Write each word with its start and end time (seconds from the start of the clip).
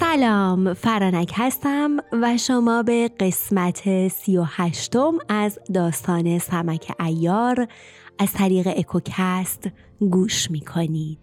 سلام 0.00 0.74
فرانک 0.74 1.32
هستم 1.34 1.96
و 2.12 2.36
شما 2.36 2.82
به 2.82 3.10
قسمت 3.20 4.08
سی 4.08 4.38
و 4.38 4.44
هشتم 4.46 5.18
از 5.28 5.58
داستان 5.74 6.38
سمک 6.38 6.92
ایار 7.00 7.68
از 8.18 8.32
طریق 8.32 8.68
اکوکست 8.76 9.68
گوش 10.00 10.50
می‌کنید. 10.50 11.18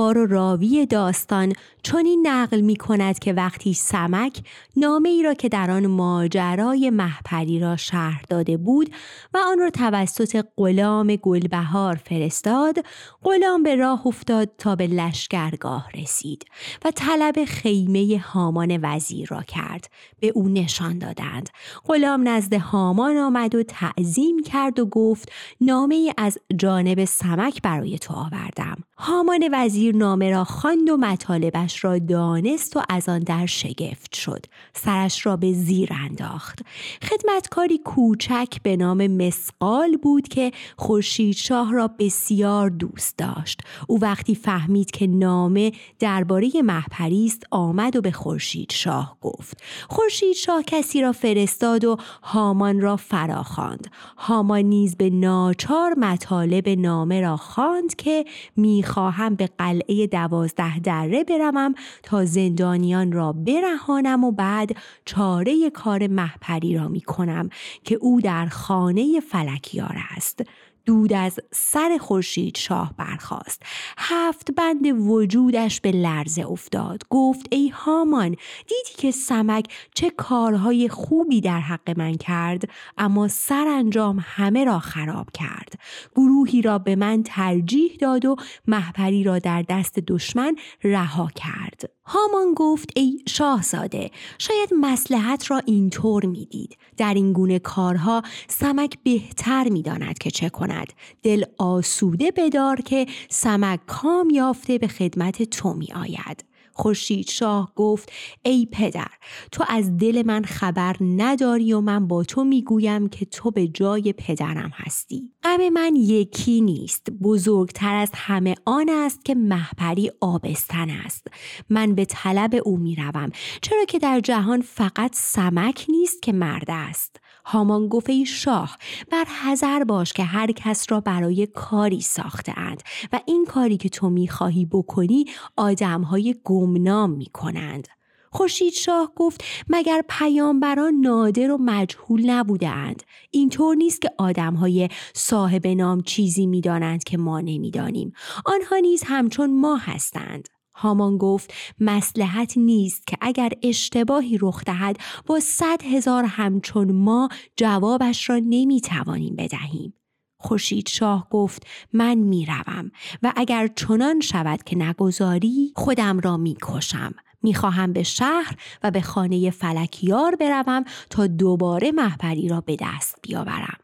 اخبار 0.00 0.18
و 0.18 0.26
راوی 0.26 0.86
داستان 0.86 1.52
چنین 1.82 2.26
نقل 2.26 2.60
می 2.60 2.76
کند 2.76 3.18
که 3.18 3.32
وقتی 3.32 3.74
سمک 3.74 4.42
نامه 4.76 5.08
ای 5.08 5.22
را 5.22 5.34
که 5.34 5.48
در 5.48 5.70
آن 5.70 5.86
ماجرای 5.86 6.90
محپری 6.90 7.60
را 7.60 7.76
شهر 7.76 8.22
داده 8.28 8.56
بود 8.56 8.90
و 9.34 9.38
آن 9.38 9.58
را 9.58 9.70
توسط 9.70 10.44
غلام 10.56 11.16
گلبهار 11.16 11.94
فرستاد 11.94 12.84
غلام 13.22 13.62
به 13.62 13.76
راه 13.76 14.06
افتاد 14.06 14.50
تا 14.58 14.76
به 14.76 14.86
لشکرگاه 14.86 15.88
رسید 15.94 16.44
و 16.84 16.90
طلب 16.90 17.44
خیمه 17.44 18.18
هامان 18.18 18.78
وزیر 18.82 19.28
را 19.28 19.42
کرد. 19.42 19.90
به 20.20 20.28
او 20.28 20.48
نشان 20.48 20.98
دادند. 20.98 21.48
غلام 21.84 22.28
نزد 22.28 22.54
هامان 22.54 23.16
آمد 23.16 23.54
و 23.54 23.62
تعظیم 23.62 24.42
کرد 24.42 24.78
و 24.78 24.86
گفت 24.86 25.32
نامه 25.60 25.94
ای 25.94 26.12
از 26.18 26.38
جانب 26.56 27.04
سمک 27.04 27.62
برای 27.62 27.98
تو 27.98 28.14
آوردم. 28.14 28.76
هامان 28.96 29.48
وزیر 29.52 29.89
نامه 29.92 30.30
را 30.30 30.44
خواند 30.44 30.90
و 30.90 30.96
مطالبش 30.96 31.84
را 31.84 31.98
دانست 31.98 32.76
و 32.76 32.82
از 32.88 33.08
آن 33.08 33.18
در 33.18 33.46
شگفت 33.46 34.14
شد. 34.14 34.46
سرش 34.72 35.26
را 35.26 35.36
به 35.36 35.52
زیر 35.52 35.88
انداخت. 35.92 36.58
خدمتکاری 37.02 37.78
کوچک 37.78 38.62
به 38.62 38.76
نام 38.76 39.06
مسقال 39.06 39.96
بود 39.96 40.28
که 40.28 40.52
خورشید 40.76 41.34
شاه 41.34 41.72
را 41.72 41.90
بسیار 41.98 42.70
دوست 42.70 43.18
داشت. 43.18 43.60
او 43.88 44.00
وقتی 44.00 44.34
فهمید 44.34 44.90
که 44.90 45.06
نامه 45.06 45.72
درباره 45.98 46.50
محپری 46.64 47.26
است 47.26 47.42
آمد 47.50 47.96
و 47.96 48.00
به 48.00 48.10
خورشید 48.10 48.72
شاه 48.72 49.16
گفت. 49.20 49.62
خورشید 49.88 50.32
شاه 50.32 50.62
کسی 50.62 51.02
را 51.02 51.12
فرستاد 51.12 51.84
و 51.84 51.96
هامان 52.22 52.80
را 52.80 52.96
فراخواند. 52.96 53.86
هامان 54.16 54.60
نیز 54.60 54.96
به 54.96 55.10
ناچار 55.10 55.94
مطالب 55.98 56.68
نامه 56.68 57.20
را 57.20 57.36
خواند 57.36 57.94
که 57.94 58.24
می‌خواهم 58.56 59.34
به 59.34 59.46
قلعه 59.70 60.06
دوازده 60.06 60.78
دره 60.78 61.24
بروم 61.24 61.74
تا 62.02 62.24
زندانیان 62.24 63.12
را 63.12 63.32
برهانم 63.32 64.24
و 64.24 64.32
بعد 64.32 64.76
چاره 65.04 65.70
کار 65.70 66.06
محپری 66.06 66.74
را 66.74 66.88
می 66.88 67.00
کنم 67.00 67.48
که 67.84 67.94
او 67.94 68.20
در 68.20 68.46
خانه 68.46 69.20
فلکیار 69.20 69.96
است. 70.16 70.42
دود 70.84 71.12
از 71.12 71.40
سر 71.52 71.98
خورشید 72.00 72.56
شاه 72.56 72.94
برخاست. 72.96 73.62
هفت 73.98 74.50
بند 74.50 74.86
وجودش 74.86 75.80
به 75.80 75.92
لرزه 75.92 76.46
افتاد. 76.50 77.02
گفت 77.10 77.46
ای 77.50 77.68
هامان 77.68 78.30
دیدی 78.68 78.94
که 78.96 79.10
سمک 79.10 79.72
چه 79.94 80.10
کارهای 80.10 80.88
خوبی 80.88 81.40
در 81.40 81.60
حق 81.60 81.98
من 81.98 82.14
کرد 82.14 82.62
اما 82.98 83.28
سرانجام 83.28 84.18
همه 84.22 84.64
را 84.64 84.78
خراب 84.78 85.30
کرد. 85.34 85.72
گروهی 86.16 86.62
را 86.62 86.78
به 86.78 86.96
من 86.96 87.22
ترجیح 87.22 87.96
داد 88.00 88.24
و 88.24 88.36
محپری 88.66 89.24
را 89.24 89.38
در 89.38 89.64
دست 89.68 89.98
دشمن 89.98 90.56
رها 90.84 91.30
کرد. 91.34 91.99
هامان 92.12 92.54
گفت 92.56 92.90
ای 92.96 93.18
شاهزاده 93.28 94.10
شاید 94.38 94.74
مسلحت 94.80 95.50
را 95.50 95.60
اینطور 95.66 96.26
می‌دید. 96.26 96.76
در 96.96 97.14
این 97.14 97.32
گونه 97.32 97.58
کارها 97.58 98.22
سمک 98.48 98.98
بهتر 99.04 99.68
می‌داند 99.68 100.18
که 100.18 100.30
چه 100.30 100.48
کند. 100.48 100.92
دل 101.22 101.44
آسوده 101.58 102.32
بدار 102.36 102.80
که 102.80 103.06
سمک 103.28 103.80
کام 103.86 104.30
یافته 104.30 104.78
به 104.78 104.88
خدمت 104.88 105.42
تو 105.42 105.72
می 105.72 105.92
آید 105.92 106.49
خورشید 106.80 107.28
شاه 107.30 107.72
گفت 107.76 108.12
ای 108.42 108.68
پدر 108.72 109.10
تو 109.52 109.64
از 109.68 109.96
دل 109.96 110.22
من 110.26 110.44
خبر 110.44 110.96
نداری 111.00 111.72
و 111.72 111.80
من 111.80 112.08
با 112.08 112.24
تو 112.24 112.44
می‌گویم 112.44 113.08
که 113.08 113.24
تو 113.24 113.50
به 113.50 113.68
جای 113.68 114.12
پدرم 114.12 114.70
هستی. 114.74 115.32
غم 115.42 115.68
من 115.68 115.96
یکی 115.96 116.60
نیست 116.60 117.10
بزرگتر 117.10 117.94
از 117.94 118.10
همه 118.14 118.54
آن 118.64 118.88
است 118.88 119.24
که 119.24 119.34
محپری 119.34 120.10
آبستن 120.20 120.90
است. 120.90 121.26
من 121.70 121.94
به 121.94 122.04
طلب 122.04 122.54
او 122.64 122.76
می‌روم 122.76 123.30
چرا 123.62 123.84
که 123.84 123.98
در 123.98 124.20
جهان 124.20 124.60
فقط 124.60 125.10
سمک 125.14 125.86
نیست 125.88 126.22
که 126.22 126.32
مرد 126.32 126.66
است. 126.68 127.19
هامان 127.44 127.90
ای 128.08 128.26
شاه 128.26 128.76
بر 129.10 129.24
حذر 129.24 129.84
باش 129.84 130.12
که 130.12 130.24
هر 130.24 130.52
کس 130.52 130.86
را 130.88 131.00
برای 131.00 131.46
کاری 131.46 132.00
ساخته 132.00 132.58
اند 132.58 132.82
و 133.12 133.20
این 133.26 133.44
کاری 133.44 133.76
که 133.76 133.88
تو 133.88 134.10
می‌خواهی 134.10 134.64
بکنی 134.66 135.24
آدمهای 135.56 136.34
گمنام 136.44 137.10
می‌کنند. 137.10 137.88
خورشید 138.32 138.72
شاه 138.72 139.12
گفت 139.16 139.44
مگر 139.68 140.04
پیامبران 140.08 140.94
نادر 140.94 141.50
و 141.50 141.58
مجهول 141.60 142.30
نبوده 142.30 142.68
اند 142.68 143.02
اینطور 143.30 143.76
نیست 143.76 144.02
که 144.02 144.10
آدمهای 144.18 144.88
صاحب 145.14 145.66
نام 145.66 146.00
چیزی 146.00 146.46
می‌دانند 146.46 147.04
که 147.04 147.18
ما 147.18 147.40
نمی‌دانیم. 147.40 148.12
آنها 148.46 148.76
نیز 148.76 149.02
همچون 149.06 149.60
ما 149.60 149.76
هستند. 149.76 150.48
هامان 150.80 151.18
گفت 151.18 151.54
مسلحت 151.80 152.58
نیست 152.58 153.06
که 153.06 153.16
اگر 153.20 153.50
اشتباهی 153.62 154.38
رخ 154.40 154.64
دهد 154.64 154.96
با 155.26 155.40
صد 155.40 155.82
هزار 155.82 156.24
همچون 156.24 156.92
ما 156.92 157.28
جوابش 157.56 158.30
را 158.30 158.36
نمی 158.36 158.80
توانیم 158.80 159.36
بدهیم. 159.36 159.94
خورشید 160.40 160.88
شاه 160.88 161.28
گفت 161.30 161.66
من 161.92 162.14
می‌روم 162.14 162.90
و 163.22 163.32
اگر 163.36 163.66
چنان 163.66 164.20
شود 164.20 164.62
که 164.62 164.76
نگذاری 164.76 165.72
خودم 165.76 166.20
را 166.20 166.36
می‌کشم 166.36 167.14
می‌خواهم 167.42 167.92
به 167.92 168.02
شهر 168.02 168.56
و 168.82 168.90
به 168.90 169.00
خانه 169.00 169.50
فلکیار 169.50 170.36
بروم 170.36 170.84
تا 171.10 171.26
دوباره 171.26 171.92
محپری 171.92 172.48
را 172.48 172.60
به 172.60 172.76
دست 172.80 173.18
بیاورم 173.22 173.78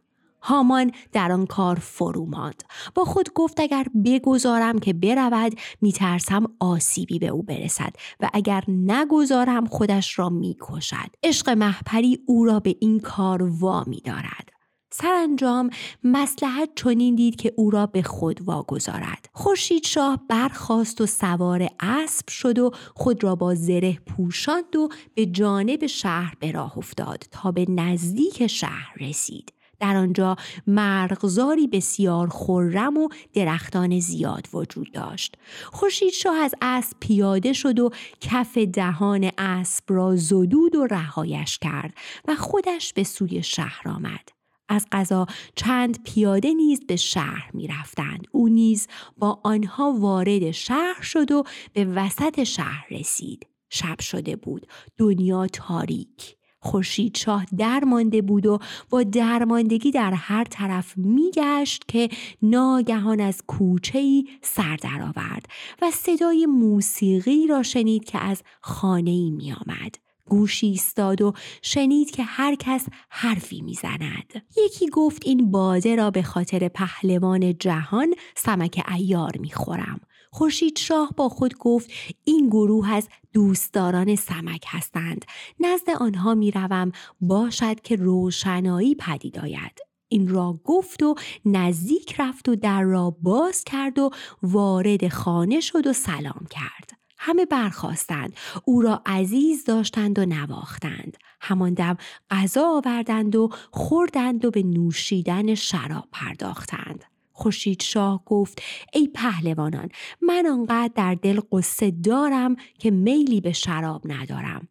هامان 0.47 0.91
در 1.13 1.33
آن 1.33 1.47
کار 1.47 1.75
فرو 1.75 2.27
ماند. 2.27 2.63
با 2.95 3.05
خود 3.05 3.33
گفت 3.35 3.61
اگر 3.61 3.87
بگذارم 4.05 4.79
که 4.79 4.93
برود 4.93 5.53
میترسم 5.81 6.45
آسیبی 6.61 7.19
به 7.19 7.27
او 7.27 7.43
برسد 7.43 7.93
و 8.21 8.31
اگر 8.33 8.65
نگذارم 8.69 9.67
خودش 9.67 10.19
را 10.19 10.29
می‌کشد. 10.29 11.11
عشق 11.23 11.49
محپری 11.49 12.19
او 12.27 12.45
را 12.45 12.61
به 12.61 12.77
این 12.81 13.01
کار 13.01 13.43
وا 13.43 13.85
دارد. 14.05 14.51
سرانجام 14.91 15.71
مسلحت 16.05 16.69
چنین 16.77 17.15
دید 17.15 17.37
که 17.37 17.53
او 17.57 17.71
را 17.71 17.87
به 17.87 18.03
خود 18.03 18.41
واگذارد. 18.43 19.29
خورشید 19.33 19.85
شاه 19.85 20.21
برخاست 20.29 21.01
و 21.01 21.07
سوار 21.07 21.69
اسب 21.81 22.29
شد 22.29 22.59
و 22.59 22.71
خود 22.95 23.25
را 23.25 23.35
با 23.35 23.55
زره 23.55 23.99
پوشاند 24.07 24.77
و 24.77 24.89
به 25.15 25.27
جانب 25.27 25.87
شهر 25.87 26.35
به 26.41 26.53
راه 26.53 26.79
افتاد 26.79 27.25
تا 27.31 27.53
به 27.53 27.67
نزدیک 27.69 28.47
شهر 28.47 28.95
رسید. 29.01 29.53
در 29.81 29.97
آنجا 29.97 30.37
مرغزاری 30.67 31.67
بسیار 31.67 32.29
خرم 32.29 32.97
و 32.97 33.09
درختان 33.35 34.01
زیاد 34.01 34.49
وجود 34.53 34.93
داشت 34.93 35.37
خورشید 35.73 36.11
شاه 36.11 36.37
از 36.37 36.55
اسب 36.63 36.97
پیاده 37.01 37.53
شد 37.53 37.79
و 37.79 37.91
کف 38.21 38.59
دهان 38.59 39.31
اسب 39.39 39.85
را 39.89 40.17
زدود 40.17 40.77
و 40.77 40.87
رهایش 40.87 41.59
کرد 41.59 41.95
و 42.29 42.35
خودش 42.35 42.93
به 42.93 43.05
سوی 43.05 43.43
شهر 43.43 43.89
آمد 43.89 44.37
از 44.69 44.87
قضا 44.93 45.27
چند 45.55 46.03
پیاده 46.03 46.55
نیز 46.55 46.87
به 46.87 46.97
شهر 46.97 47.51
می 47.55 47.67
رفتند. 47.67 48.27
او 48.33 48.49
نیز 48.49 48.89
با 49.17 49.41
آنها 49.45 49.93
وارد 49.99 50.51
شهر 50.51 51.03
شد 51.03 51.33
و 51.33 51.45
به 51.73 51.85
وسط 51.85 52.45
شهر 52.45 52.87
رسید. 52.91 53.47
شب 53.71 54.01
شده 54.01 54.37
بود. 54.37 54.67
دنیا 54.99 55.47
تاریک. 55.47 56.37
خورشید 56.67 57.17
شاه 57.17 57.47
درمانده 57.59 58.23
بود 58.23 58.47
و 58.47 58.59
با 58.91 59.03
درماندگی 59.03 59.91
در 59.91 60.13
هر 60.13 60.45
طرف 60.45 60.97
میگشت 60.97 61.85
که 61.89 62.09
ناگهان 62.43 63.21
از 63.21 63.43
کوچه 63.47 63.99
ای 63.99 64.25
سر 64.43 64.77
درآورد 64.77 65.47
و 65.83 65.91
صدای 65.91 66.47
موسیقی 66.47 67.47
را 67.47 67.63
شنید 67.63 68.05
که 68.05 68.19
از 68.19 68.43
خانه 68.61 69.11
ای 69.11 69.31
می 69.31 69.53
آمد. 69.53 69.95
گوشی 70.29 70.67
ایستاد 70.67 71.23
و 71.23 71.33
شنید 71.63 72.11
که 72.11 72.23
هر 72.23 72.55
کس 72.55 72.87
حرفی 73.11 73.61
می‌زند 73.61 74.43
یکی 74.57 74.89
گفت 74.89 75.23
این 75.27 75.51
باده 75.51 75.97
را 75.97 76.11
به 76.11 76.23
خاطر 76.23 76.69
پهلوان 76.69 77.59
جهان 77.59 78.15
سمک 78.37 78.85
ایار 78.95 79.33
می‌خورم 79.41 80.01
خورشید 80.37 80.79
شاه 80.79 81.11
با 81.17 81.29
خود 81.29 81.59
گفت 81.59 81.91
این 82.25 82.49
گروه 82.49 82.93
از 82.93 83.09
دوستداران 83.33 84.17
سمک 84.17 84.65
هستند. 84.67 85.25
نزد 85.61 85.91
آنها 85.91 86.35
می‌روم. 86.35 86.93
باشد 87.21 87.81
که 87.81 87.97
روشنایی 87.97 88.95
پدید 88.95 89.39
آید. 89.39 89.81
این 90.09 90.29
را 90.29 90.61
گفت 90.65 91.03
و 91.03 91.15
نزدیک 91.45 92.15
رفت 92.19 92.49
و 92.49 92.57
در 92.57 92.83
را 92.83 93.17
باز 93.23 93.65
کرد 93.65 93.99
و 93.99 94.11
وارد 94.43 95.09
خانه 95.09 95.61
شد 95.61 95.87
و 95.87 95.93
سلام 95.93 96.47
کرد. 96.51 96.91
همه 97.19 97.47
برخواستند 97.47 98.33
او 98.65 98.83
را 98.83 99.03
عزیز 99.07 99.65
داشتند 99.65 100.19
و 100.19 100.27
نواختند. 100.27 101.17
همان 101.41 101.75
دم 101.75 101.97
غذا 102.31 102.69
آوردند 102.77 103.37
و 103.37 103.51
خوردند 103.71 104.45
و 104.45 104.51
به 104.51 104.63
نوشیدن 104.63 105.55
شراب 105.55 106.09
پرداختند. 106.13 107.05
خورشید 107.37 107.83
شاه 107.83 108.23
گفت 108.27 108.63
ای 108.93 109.09
پهلوانان 109.09 109.89
من 110.23 110.47
آنقدر 110.47 110.91
در 110.95 111.15
دل 111.15 111.41
قصه 111.53 111.91
دارم 111.91 112.57
که 112.79 112.91
میلی 112.91 113.41
به 113.41 113.53
شراب 113.53 114.03
ندارم. 114.05 114.69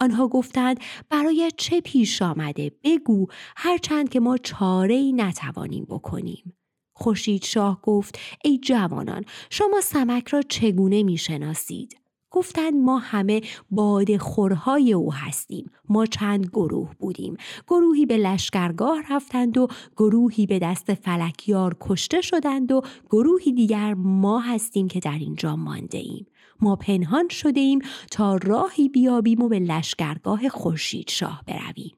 آنها 0.00 0.28
گفتند 0.28 0.80
برای 1.10 1.50
چه 1.56 1.80
پیش 1.80 2.22
آمده؟ 2.22 2.72
بگو 2.84 3.26
هرچند 3.56 4.08
که 4.08 4.20
ما 4.20 4.38
چاره 4.38 4.94
ای 4.94 5.12
نتوانیم 5.12 5.84
بکنیم. 5.84 6.56
خورشید 6.92 7.44
شاه 7.44 7.82
گفت 7.82 8.18
ای 8.44 8.58
جوانان 8.58 9.24
شما 9.50 9.80
سمک 9.80 10.28
را 10.28 10.42
چگونه 10.42 11.02
می‌شناسید؟ 11.02 12.05
گفتند 12.36 12.74
ما 12.74 12.98
همه 12.98 13.40
باد 13.70 14.16
خورهای 14.16 14.92
او 14.92 15.12
هستیم. 15.12 15.70
ما 15.88 16.06
چند 16.06 16.46
گروه 16.46 16.90
بودیم. 16.98 17.36
گروهی 17.68 18.06
به 18.06 18.16
لشکرگاه 18.16 19.02
رفتند 19.10 19.58
و 19.58 19.68
گروهی 19.96 20.46
به 20.46 20.58
دست 20.58 20.94
فلکیار 20.94 21.76
کشته 21.80 22.20
شدند 22.20 22.72
و 22.72 22.82
گروهی 23.10 23.52
دیگر 23.52 23.94
ما 23.94 24.40
هستیم 24.40 24.88
که 24.88 25.00
در 25.00 25.18
اینجا 25.18 25.56
مانده 25.56 25.98
ایم 25.98 26.26
ما 26.60 26.76
پنهان 26.76 27.28
شده 27.28 27.60
ایم 27.60 27.78
تا 28.10 28.36
راهی 28.36 28.88
بیابیم 28.88 29.42
و 29.42 29.48
به 29.48 29.58
لشکرگاه 29.58 30.48
خورشید 30.48 31.10
شاه 31.10 31.42
برویم. 31.46 31.96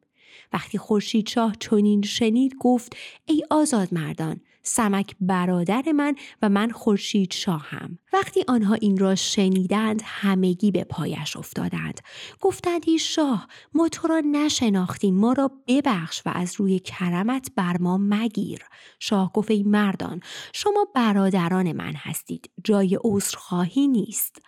وقتی 0.52 0.78
خورشید 0.78 1.28
شاه 1.28 1.54
چنین 1.60 2.02
شنید 2.02 2.54
گفت 2.60 2.96
ای 3.26 3.42
آزاد 3.50 3.88
مردان 3.92 4.40
سمک 4.62 5.16
برادر 5.20 5.92
من 5.92 6.14
و 6.42 6.48
من 6.48 6.70
خورشید 6.70 7.32
شاهم. 7.32 7.98
وقتی 8.12 8.44
آنها 8.48 8.74
این 8.74 8.98
را 8.98 9.14
شنیدند 9.14 10.02
همگی 10.04 10.70
به 10.70 10.84
پایش 10.84 11.36
افتادند. 11.36 12.00
گفتند 12.40 12.82
ای 12.86 12.98
شاه 12.98 13.48
ما 13.74 13.88
تو 13.88 14.08
را 14.08 14.20
نشناختیم 14.20 15.14
ما 15.14 15.32
را 15.32 15.50
ببخش 15.66 16.22
و 16.26 16.32
از 16.34 16.54
روی 16.56 16.78
کرمت 16.78 17.48
بر 17.56 17.76
ما 17.78 17.98
مگیر. 17.98 18.64
شاه 18.98 19.32
گفت 19.32 19.50
ای 19.50 19.62
مردان 19.62 20.20
شما 20.52 20.86
برادران 20.94 21.72
من 21.72 21.92
هستید 21.96 22.50
جای 22.64 22.98
عذرخواهی 23.04 23.88
نیست. 23.88 24.38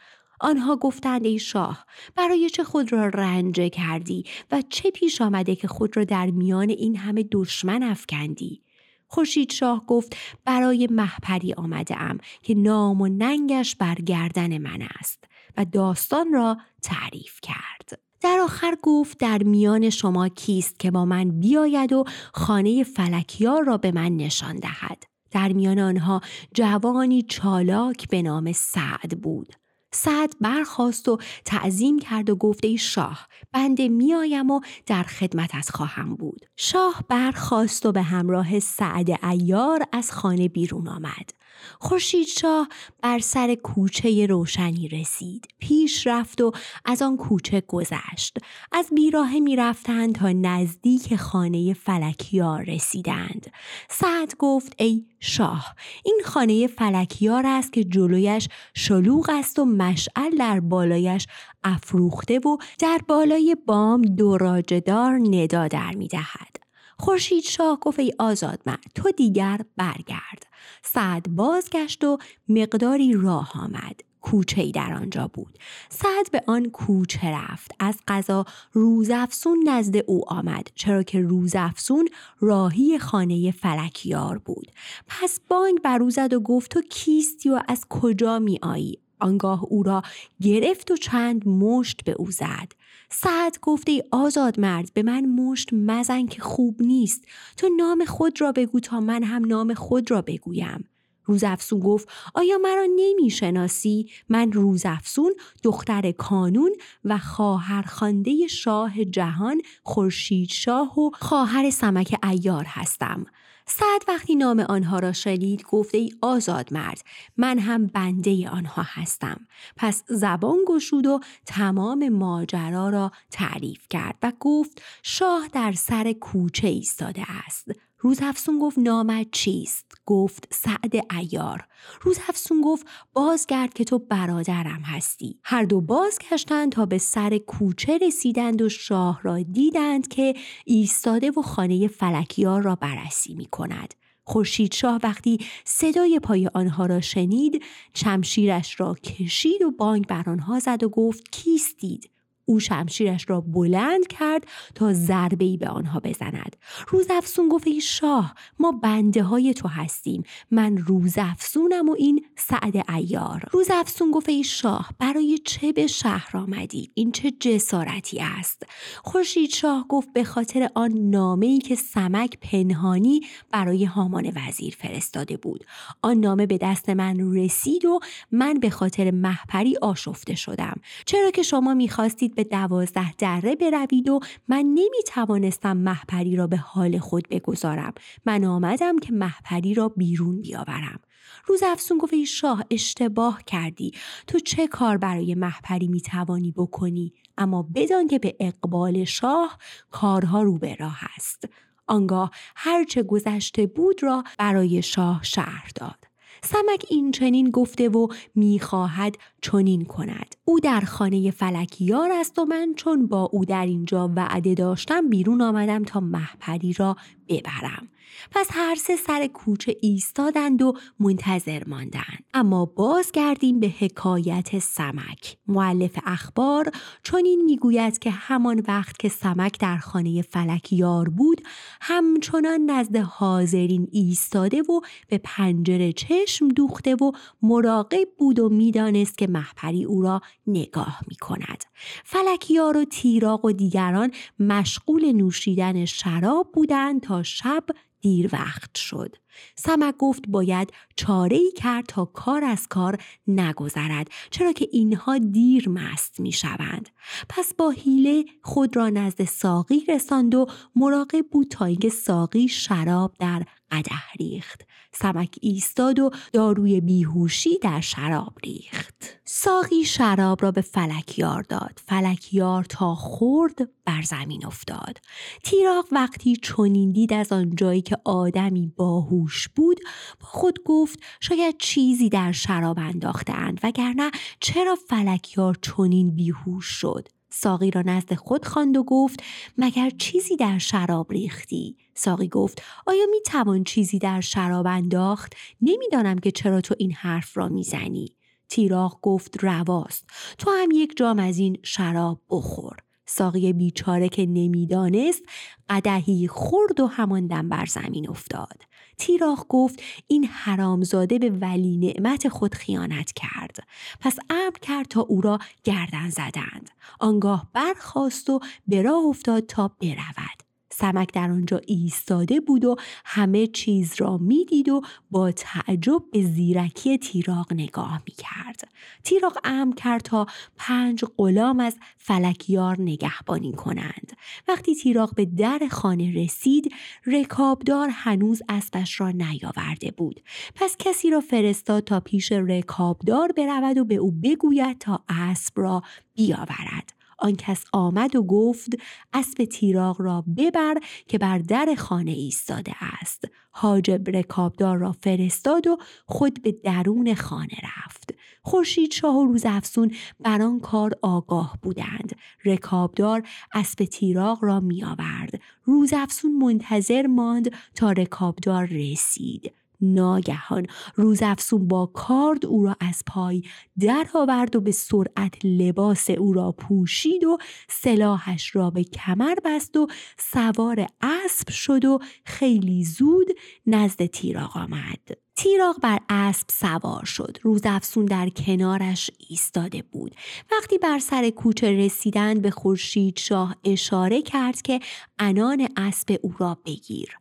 آنها 0.41 0.77
گفتند 0.77 1.25
ای 1.25 1.39
شاه 1.39 1.87
برای 2.17 2.51
چه 2.51 2.65
خود 2.65 2.93
را 2.93 3.07
رنجه 3.07 3.69
کردی 3.69 4.25
و 4.53 4.63
چه 4.69 4.91
پیش 4.91 5.21
آمده 5.21 5.57
که 5.57 5.69
خود 5.69 5.97
را 5.97 6.05
در 6.05 6.27
میان 6.27 6.71
این 6.71 6.97
همه 6.97 7.29
دشمن 7.33 7.83
افکندی؟ 7.83 8.63
خورشید 9.11 9.53
شاه 9.53 9.87
گفت 9.87 10.17
برای 10.45 10.89
محپری 10.91 11.53
آمده 11.53 12.01
ام 12.03 12.19
که 12.43 12.55
نام 12.55 13.01
و 13.01 13.09
ننگش 13.09 13.77
بر 13.77 13.95
گردن 13.95 14.59
من 14.59 14.83
است 14.99 15.25
و 15.57 15.65
داستان 15.65 16.33
را 16.33 16.57
تعریف 16.83 17.41
کرد. 17.43 18.01
در 18.21 18.39
آخر 18.45 18.77
گفت 18.83 19.19
در 19.19 19.43
میان 19.43 19.91
شما 19.91 20.29
کیست 20.29 20.79
که 20.79 20.91
با 20.91 21.05
من 21.05 21.41
بیاید 21.41 21.93
و 21.93 22.05
خانه 22.35 22.85
فلکیار 22.85 23.65
را 23.65 23.77
به 23.77 23.93
من 23.93 24.17
نشان 24.17 24.57
دهد. 24.57 25.05
در 25.31 25.53
میان 25.53 25.79
آنها 25.79 26.21
جوانی 26.55 27.23
چالاک 27.23 28.09
به 28.09 28.23
نام 28.23 28.53
سعد 28.53 29.21
بود. 29.23 29.60
سعد 29.93 30.35
برخواست 30.41 31.09
و 31.09 31.19
تعظیم 31.45 31.99
کرد 31.99 32.31
و 32.31 32.37
گفته 32.37 32.69
ای 32.69 32.79
شاه 32.79 33.29
بنده 33.53 33.89
میایم 33.89 34.51
و 34.51 34.61
در 34.87 35.03
خدمت 35.03 35.71
خواهم 35.71 36.15
بود. 36.15 36.47
شاه 36.57 37.05
برخواست 37.09 37.87
و 37.87 37.93
به 37.93 38.03
همراه 38.03 38.61
سعد 38.61 39.25
ایار 39.25 39.83
از 39.93 40.13
خانه 40.13 40.49
بیرون 40.49 40.89
آمد. 40.89 41.40
خورشید 41.81 42.27
شاه 42.27 42.69
بر 43.03 43.19
سر 43.19 43.55
کوچه 43.55 44.27
روشنی 44.27 44.89
رسید. 44.89 45.49
پیش 45.59 46.07
رفت 46.07 46.41
و 46.41 46.53
از 46.85 47.03
آن 47.03 47.17
کوچه 47.17 47.63
گذشت. 47.69 48.39
از 48.73 48.89
بیراهه 48.95 49.41
می 49.41 49.57
رفتند 49.57 50.15
تا 50.15 50.33
نزدیک 50.33 51.17
خانه 51.17 51.75
فلکیار 51.75 52.63
رسیدند. 52.63 53.53
سعد 53.91 54.35
گفت 54.39 54.73
ای 54.79 55.05
شاه 55.21 55.75
این 56.05 56.21
خانه 56.25 56.67
فلکیار 56.67 57.47
است 57.47 57.73
که 57.73 57.85
جلویش 57.85 58.49
شلوغ 58.75 59.31
است 59.33 59.59
و 59.59 59.65
مشعل 59.65 60.37
در 60.39 60.61
بالایش 60.61 61.27
افروخته 61.65 62.39
و 62.39 62.57
در 62.79 63.01
بالای 63.09 63.57
بام 63.67 64.03
دوراجدار 64.03 65.19
ندا 65.23 65.69
در 65.69 65.95
می 65.95 66.09
دهد. 66.09 66.57
خورشید 66.99 67.45
شاه 67.45 67.79
گفت 67.81 67.99
ای 67.99 68.13
آزاد 68.19 68.61
من 68.67 68.79
تو 68.95 69.11
دیگر 69.11 69.61
برگرد. 69.77 70.50
سعد 70.83 71.37
بازگشت 71.37 72.05
و 72.05 72.19
مقداری 72.49 73.13
راه 73.13 73.53
آمد. 73.55 74.01
کوچه 74.21 74.71
در 74.71 74.93
آنجا 74.93 75.29
بود. 75.29 75.59
سعد 75.89 76.31
به 76.33 76.43
آن 76.47 76.71
کوچه 76.71 77.31
رفت. 77.31 77.73
از 77.79 78.01
قضا 78.09 78.45
روزافسون 78.73 79.69
نزد 79.69 79.97
او 79.97 80.33
آمد 80.33 80.69
چرا 80.75 81.03
که 81.03 81.21
روزافسون 81.21 82.09
راهی 82.41 82.99
خانه 82.99 83.51
فلکیار 83.51 84.39
بود. 84.39 84.71
پس 85.07 85.41
بانگ 85.49 85.81
بر 85.81 86.09
زد 86.09 86.33
و 86.33 86.41
گفت 86.41 86.71
تو 86.71 86.83
کیستی 86.83 87.51
و 87.51 87.61
از 87.69 87.85
کجا 87.89 88.39
می 88.39 88.59
آیی 88.63 88.99
آنگاه 89.21 89.65
او 89.65 89.83
را 89.83 90.03
گرفت 90.43 90.91
و 90.91 90.97
چند 90.97 91.49
مشت 91.49 92.05
به 92.05 92.13
او 92.13 92.31
زد. 92.31 92.73
سعد 93.13 93.59
گفته 93.63 93.93
ای 93.93 94.03
آزاد 94.11 94.61
مرد 94.61 94.91
به 94.95 95.03
من 95.03 95.27
مشت 95.27 95.69
مزن 95.73 96.27
که 96.27 96.43
خوب 96.43 96.83
نیست. 96.83 97.25
تو 97.57 97.69
نام 97.69 98.05
خود 98.05 98.41
را 98.41 98.53
بگو 98.53 98.81
تا 98.81 99.01
من 99.01 99.23
هم 99.23 99.45
نام 99.45 99.75
خود 99.75 100.11
را 100.11 100.23
بگویم. 100.23 100.85
روزافسون 101.25 101.81
گفت 101.81 102.09
آیا 102.35 102.59
مرا 102.59 102.87
نمی‌شناسی؟ 102.97 104.11
من 104.29 104.53
روزافسون 104.53 105.35
دختر 105.63 106.13
کانون 106.13 106.71
و 107.05 107.19
خواهر 107.19 107.83
خانده 107.83 108.47
شاه 108.47 109.05
جهان 109.05 109.61
خورشید 109.83 110.49
شاه 110.49 110.99
و 111.01 111.11
خواهر 111.15 111.71
سمک 111.71 112.17
ایار 112.25 112.65
هستم. 112.69 113.27
سعد 113.67 114.05
وقتی 114.09 114.37
نام 114.37 114.61
آنها 114.61 114.99
را 114.99 115.13
شنید 115.13 115.63
گفته 115.63 115.99
ای 115.99 116.11
آزاد 116.23 116.73
مرد 116.73 117.03
من 117.37 117.59
هم 117.59 117.87
بنده 117.87 118.51
آنها 118.51 118.83
هستم. 118.87 119.47
پس 119.77 120.03
زبان 120.09 120.59
گشود 120.69 121.07
و 121.07 121.21
تمام 121.47 122.09
ماجرا 122.09 122.89
را 122.89 123.13
تعریف 123.31 123.87
کرد 123.91 124.17
و 124.23 124.33
گفت 124.41 124.83
شاه 125.03 125.49
در 125.53 125.73
سر 125.73 126.13
کوچه 126.13 126.69
ایستاده 126.69 127.23
است. 127.47 127.90
روزافسون 128.03 128.59
گفت 128.59 128.79
نامت 128.79 129.27
چیست؟ 129.33 129.87
گفت 130.07 130.49
سعد 130.51 131.07
ایار 131.19 131.67
روزافسون 132.03 132.61
گفت 132.61 132.87
بازگرد 133.13 133.75
که 133.75 133.85
تو 133.85 133.99
برادرم 133.99 134.83
هستی. 134.85 135.39
هر 135.45 135.63
دو 135.63 135.81
بازگشتند 135.81 136.73
تا 136.73 136.87
به 136.87 136.99
سر 136.99 137.39
کوچه 137.39 137.99
رسیدند 137.99 138.63
و 138.63 138.69
شاه 138.69 139.21
را 139.23 139.43
دیدند 139.43 140.09
که 140.09 140.35
ایستاده 140.65 141.31
و 141.31 141.43
خانه 141.43 141.89
فلکیار 141.89 142.63
را 142.63 142.75
بررسی 142.75 143.35
می 143.35 143.47
کند 143.47 143.95
خورشید 144.25 144.75
شاه 144.75 145.01
وقتی 145.03 145.39
صدای 145.65 146.21
پای 146.23 146.51
آنها 146.55 146.87
را 146.87 147.01
شنید 147.01 147.63
شمشیرش 147.95 148.81
را 148.81 148.95
کشید 148.95 149.63
و 149.63 149.71
بانگ 149.71 150.07
بر 150.07 150.25
آنها 150.27 150.59
زد 150.59 150.83
و 150.83 150.89
گفت 150.89 151.31
کیستید؟ 151.31 152.11
او 152.51 152.61
شمشیرش 152.61 153.25
را 153.29 153.41
بلند 153.41 154.07
کرد 154.07 154.47
تا 154.75 154.93
ضربه 154.93 155.45
ای 155.45 155.57
به 155.57 155.69
آنها 155.69 156.01
بزند. 156.01 156.57
روزافسون 156.89 157.49
گفت 157.49 157.67
ای 157.67 157.81
شاه 157.81 158.35
ما 158.59 158.73
بنده 158.73 159.23
های 159.23 159.55
تو 159.55 159.69
هستیم. 159.69 160.23
من 160.51 160.77
روزافسونم 160.77 161.89
و 161.89 161.95
این 161.99 162.25
سعد 162.37 162.91
ایار 162.91 163.45
روزافسون 163.53 164.11
گفت 164.11 164.29
ای 164.29 164.45
شاه 164.45 164.91
برای 164.99 165.39
چه 165.45 165.73
به 165.73 165.87
شهر 165.87 166.37
آمدی؟ 166.37 166.91
این 166.95 167.13
چه 167.13 167.31
جسارتی 167.31 168.21
است؟ 168.21 168.63
خورشید 169.05 169.51
شاه 169.51 169.87
گفت 169.89 170.13
به 170.13 170.25
خاطر 170.25 170.71
آن 170.75 170.93
نامه 170.93 171.47
ای 171.47 171.59
که 171.59 171.75
سمک 171.75 172.39
پنهانی 172.41 173.21
برای 173.51 173.85
هامان 173.85 174.33
وزیر 174.37 174.77
فرستاده 174.79 175.37
بود. 175.37 175.65
آن 176.03 176.17
نامه 176.17 176.47
به 176.47 176.59
دست 176.59 176.89
من 176.89 177.35
رسید 177.35 177.85
و 177.85 178.01
من 178.33 178.55
به 178.55 178.71
خاطر 178.71 179.11
محپری 179.11 179.77
آشفته 179.83 180.35
شدم. 180.35 180.75
چرا 181.07 181.31
که 181.31 181.43
شما 181.43 181.75
می‌خواستید 181.75 182.40
به 182.41 182.45
دوازده 182.45 183.13
دره 183.13 183.57
بروید 183.57 184.09
و 184.09 184.21
من 184.49 184.59
نمی 184.59 185.03
توانستم 185.07 185.77
محپری 185.77 186.37
را 186.37 186.47
به 186.47 186.57
حال 186.57 186.99
خود 186.99 187.29
بگذارم. 187.29 187.93
من 188.27 188.45
آمدم 188.45 188.99
که 188.99 189.13
محپری 189.13 189.75
را 189.75 189.89
بیرون 189.89 190.41
بیاورم. 190.41 191.01
روز 191.47 191.63
افسون 191.63 191.99
گفت 191.99 192.25
شاه 192.25 192.65
اشتباه 192.71 193.43
کردی. 193.47 193.93
تو 194.27 194.39
چه 194.39 194.67
کار 194.67 194.97
برای 194.97 195.35
محپری 195.35 195.89
می 195.89 196.01
توانی 196.01 196.53
بکنی؟ 196.53 197.13
اما 197.39 197.69
بدان 197.75 198.07
که 198.07 198.19
به 198.19 198.37
اقبال 198.41 199.05
شاه 199.05 199.59
کارها 199.91 200.43
رو 200.43 200.59
به 200.59 200.75
راه 200.75 200.99
است. 201.17 201.45
آنگاه 201.87 202.31
هرچه 202.57 203.03
گذشته 203.03 203.67
بود 203.67 204.03
را 204.03 204.25
برای 204.39 204.83
شاه 204.83 205.21
شهر 205.23 205.71
داد. 205.75 206.00
سمک 206.43 206.87
این 206.89 207.13
چنین 207.13 207.51
گفته 207.51 207.89
و 207.89 208.07
می‌خواهد 208.35 209.17
چنین 209.43 209.85
کند. 209.85 210.35
او 210.45 210.61
در 210.61 210.81
خانه 210.81 211.31
فلکیار 211.31 212.11
است 212.13 212.39
و 212.39 212.45
من 212.45 212.75
چون 212.77 213.07
با 213.07 213.23
او 213.33 213.45
در 213.45 213.67
اینجا 213.67 214.11
وعده 214.17 214.55
داشتم 214.55 215.09
بیرون 215.09 215.41
آمدم 215.41 215.85
تا 215.85 216.01
محپری 216.01 216.73
را 216.73 216.97
ببرم. 217.31 217.89
پس 218.31 218.49
هر 218.51 218.75
سه 218.75 218.97
سر 218.97 219.27
کوچه 219.27 219.77
ایستادند 219.81 220.63
و 220.63 220.75
منتظر 221.01 221.63
ماندند. 221.67 222.25
اما 222.35 222.65
باز 222.65 223.13
گردیم 223.13 223.61
به 223.61 223.69
حکایت 223.69 224.59
سمک. 224.59 225.37
معلف 225.47 225.99
اخبار 226.07 226.73
چون 227.03 227.25
این 227.25 227.45
می‌گوید 227.45 227.99
که 227.99 228.11
همان 228.11 228.63
وقت 228.69 228.99
که 228.99 229.09
سمک 229.09 229.61
در 229.61 229.77
خانه 229.77 230.23
فلکیار 230.23 231.09
بود 231.09 231.41
همچنان 231.81 232.71
نزد 232.71 232.97
حاضرین 232.97 233.89
ایستاده 233.93 234.63
و 234.63 234.81
به 235.09 235.21
پنجره 235.25 235.93
چشم 235.93 236.49
دوخته 236.49 236.95
و 236.95 237.13
مراقب 237.43 238.09
بود 238.19 238.39
و 238.39 238.49
می‌دانست 238.49 239.19
که 239.19 239.27
محپری 239.27 239.85
او 239.85 240.03
را 240.03 240.21
نگاه 240.47 241.01
می 241.09 241.17
کند. 241.17 241.65
فلکیار 242.05 242.77
و 242.77 242.85
تیراق 242.85 243.45
و 243.45 243.53
دیگران 243.53 244.11
مشغول 244.39 245.13
نوشیدن 245.13 245.85
شراب 245.85 246.53
بودند 246.53 247.01
تا 247.01 247.20
شب 247.23 247.65
دیر 248.01 248.31
وقت 248.33 248.77
شد. 248.77 249.17
سمک 249.55 249.97
گفت 249.97 250.29
باید 250.29 250.73
چاره 250.97 251.37
ای 251.37 251.53
کرد 251.53 251.87
تا 251.87 252.05
کار 252.05 252.45
از 252.45 252.69
کار 252.69 253.03
نگذرد 253.27 254.09
چرا 254.31 254.53
که 254.53 254.69
اینها 254.73 255.19
دیر 255.19 255.69
مست 255.69 256.21
می 256.21 256.33
شوند. 256.33 256.89
پس 257.29 257.55
با 257.55 257.71
حیله 257.71 258.25
خود 258.43 258.77
را 258.77 258.89
نزد 258.89 259.25
ساقی 259.25 259.85
رساند 259.89 260.35
و 260.35 260.47
مراقب 260.77 261.27
بود 261.31 261.49
تا 261.49 261.65
اینکه 261.65 261.89
ساقی 261.89 262.49
شراب 262.49 263.17
در 263.19 263.45
قده 263.71 264.03
ریخت. 264.19 264.63
سمک 264.93 265.39
ایستاد 265.41 265.99
و 265.99 266.11
داروی 266.33 266.81
بیهوشی 266.81 267.59
در 267.59 267.81
شراب 267.81 268.39
ریخت. 268.45 269.21
ساقی 269.25 269.85
شراب 269.85 270.43
را 270.43 270.51
به 270.51 270.61
فلکیار 270.61 271.43
داد. 271.43 271.81
فلکیار 271.87 272.65
تا 272.65 272.95
خورد 272.95 273.69
بر 273.85 274.03
زمین 274.03 274.47
افتاد. 274.47 274.99
تیراق 275.45 275.87
وقتی 275.93 276.37
چنین 276.37 276.93
دید 276.93 277.13
از 277.13 277.33
آنجایی 277.33 277.83
که 277.83 277.97
آدمی 278.05 278.73
باهوش 278.77 279.49
بود 279.49 279.81
با 280.21 280.27
خود 280.27 280.59
گفت 280.65 281.01
شاید 281.21 281.55
چیزی 281.59 282.09
در 282.09 282.33
شراب 282.33 282.79
انداختند 282.79 283.61
وگرنه 283.63 284.11
چرا 284.41 284.77
فلکیار 284.89 285.59
چنین 285.63 286.15
بیهوش 286.15 286.67
شد 286.67 287.09
ساقی 287.31 287.71
را 287.71 287.83
نزد 287.83 288.15
خود 288.15 288.45
خواند 288.45 288.77
و 288.77 288.83
گفت 288.83 289.23
مگر 289.59 289.91
چیزی 289.91 290.37
در 290.37 290.59
شراب 290.59 291.13
ریختی؟ 291.13 291.77
ساقی 291.95 292.29
گفت 292.29 292.63
آیا 292.87 293.07
می 293.11 293.21
توان 293.27 293.65
چیزی 293.65 293.99
در 293.99 294.21
شراب 294.21 294.67
انداخت؟ 294.67 295.33
نمی‌دانم 295.61 296.19
که 296.19 296.31
چرا 296.31 296.61
تو 296.61 296.75
این 296.79 296.93
حرف 296.93 297.37
را 297.37 297.49
می‌زنی 297.49 298.17
تیراغ 298.49 298.99
گفت 299.03 299.45
رواست. 299.45 300.11
تو 300.39 300.51
هم 300.51 300.71
یک 300.71 300.97
جام 300.97 301.19
از 301.19 301.39
این 301.39 301.59
شراب 301.63 302.21
بخور. 302.31 302.77
ساقی 303.11 303.53
بیچاره 303.53 304.09
که 304.09 304.27
نمی‌دانست 304.27 305.23
قدهی 305.69 306.29
خورد 306.29 306.81
و 306.81 306.87
همان 306.87 307.27
دم 307.27 307.49
بر 307.49 307.67
زمین 307.67 308.11
افتاد. 308.11 308.63
تیراخ 308.99 309.45
گفت 309.49 309.83
این 310.07 310.25
حرامزاده 310.25 311.19
به 311.19 311.31
ولی 311.31 311.77
نعمت 311.77 312.29
خود 312.29 312.55
خیانت 312.55 313.13
کرد. 313.13 313.57
پس 314.01 314.17
امر 314.31 314.59
کرد 314.63 314.87
تا 314.87 315.01
او 315.01 315.21
را 315.21 315.39
گردن 315.65 316.11
زدند. 316.11 316.71
آنگاه 317.01 317.51
برخواست 317.53 318.31
و 318.31 318.41
به 318.69 318.83
راه 318.83 319.05
افتاد 319.05 319.47
تا 319.47 319.69
برود. 319.81 320.50
سمک 320.81 321.13
در 321.13 321.31
آنجا 321.31 321.61
ایستاده 321.67 322.41
بود 322.41 322.65
و 322.65 322.77
همه 323.05 323.47
چیز 323.47 323.95
را 323.99 324.19
می‌دید 324.19 324.69
و 324.69 324.81
با 325.11 325.33
تعجب 325.33 326.03
به 326.13 326.23
زیرکی 326.23 326.99
تیراق 326.99 327.53
نگاه 327.53 328.03
می 328.07 328.15
کرد. 328.15 328.69
تیراق 329.05 329.39
امر 329.45 329.75
کرد 329.75 330.01
تا 330.01 330.27
پنج 330.57 331.05
غلام 331.17 331.61
از 331.61 331.77
فلکیار 331.99 332.81
نگهبانی 332.81 333.53
کنند. 333.53 334.13
وقتی 334.49 334.75
تیراق 334.75 335.15
به 335.15 335.25
در 335.25 335.61
خانه 335.71 336.15
رسید 336.15 336.75
رکابدار 337.07 337.89
هنوز 337.93 338.43
اسبش 338.49 339.01
را 339.01 339.11
نیاورده 339.11 339.91
بود. 339.91 340.21
پس 340.55 340.77
کسی 340.79 341.11
را 341.11 341.21
فرستاد 341.21 341.85
تا 341.85 342.01
پیش 342.01 342.33
رکابدار 342.33 343.33
برود 343.33 343.79
و 343.79 343.85
به 343.85 343.95
او 343.95 344.11
بگوید 344.11 344.79
تا 344.79 345.05
اسب 345.09 345.53
را 345.57 345.83
بیاورد. 346.15 347.00
آن 347.21 347.37
کس 347.37 347.65
آمد 347.73 348.17
و 348.17 348.23
گفت 348.23 348.71
اسب 349.13 349.45
تیراغ 349.45 350.01
را 350.01 350.25
ببر 350.37 350.75
که 351.09 351.19
بر 351.19 351.39
در 351.39 351.75
خانه 351.79 352.11
ایستاده 352.11 352.73
است. 352.81 353.25
حاجب 353.51 354.17
رکابدار 354.17 354.79
را 354.79 354.93
فرستاد 354.93 355.67
و 355.67 355.77
خود 356.07 356.43
به 356.43 356.53
درون 356.53 357.15
خانه 357.15 357.57
رفت. 357.63 358.15
خورشید 358.43 358.93
شاه 358.93 359.17
و 359.17 359.25
روزافسون 359.25 359.95
بر 360.21 360.43
آن 360.43 360.61
کار 360.61 360.93
آگاه 361.03 361.59
بودند. 361.63 362.17
رکابدار 362.45 363.23
اسب 363.55 363.85
تیراغ 363.85 364.45
را 364.45 364.61
می 364.61 364.85
آورد 364.85 365.41
روزافسون 365.65 366.39
منتظر 366.39 367.07
ماند 367.07 367.51
تا 367.75 367.93
رکابدار 367.93 368.65
رسید. 368.65 369.53
ناگهان. 369.83 370.67
روزافسون 370.95 371.69
با 371.69 371.87
کارد 371.87 372.47
او 372.47 372.65
را 372.65 372.77
از 372.81 373.03
پای 373.07 373.43
در 373.81 374.07
آورد 374.15 374.57
و 374.57 374.61
به 374.61 374.73
سرعت 374.73 375.45
لباس 375.45 376.11
او 376.11 376.33
را 376.33 376.53
پوشید 376.53 377.25
و 377.25 377.39
سلاحش 377.69 378.57
را 378.57 378.71
به 378.71 378.85
کمر 378.85 379.35
بست 379.45 379.77
و 379.77 379.87
سوار 380.19 380.87
اسب 381.01 381.51
شد 381.51 381.85
و 381.85 381.99
خیلی 382.25 382.85
زود 382.85 383.27
نزد 383.67 384.07
تیراغ 384.07 384.57
آمد. 384.57 385.01
تیراغ 385.37 385.81
بر 385.81 385.99
اسب 386.09 386.47
سوار 386.51 387.05
شد. 387.05 387.39
روزافسون 387.43 388.05
در 388.05 388.29
کنارش 388.29 389.11
ایستاده 389.29 389.83
بود. 389.83 390.15
وقتی 390.53 390.79
بر 390.79 390.99
سر 390.99 391.31
کوچه 391.31 391.73
رسیدند 391.73 392.43
به 392.43 392.51
خورشید 392.51 393.19
شاه 393.19 393.57
اشاره 393.65 394.23
کرد 394.23 394.63
که 394.63 394.81
انان 395.19 395.69
اسب 395.77 396.19
او 396.23 396.35
را 396.39 396.59
بگیر. 396.67 397.19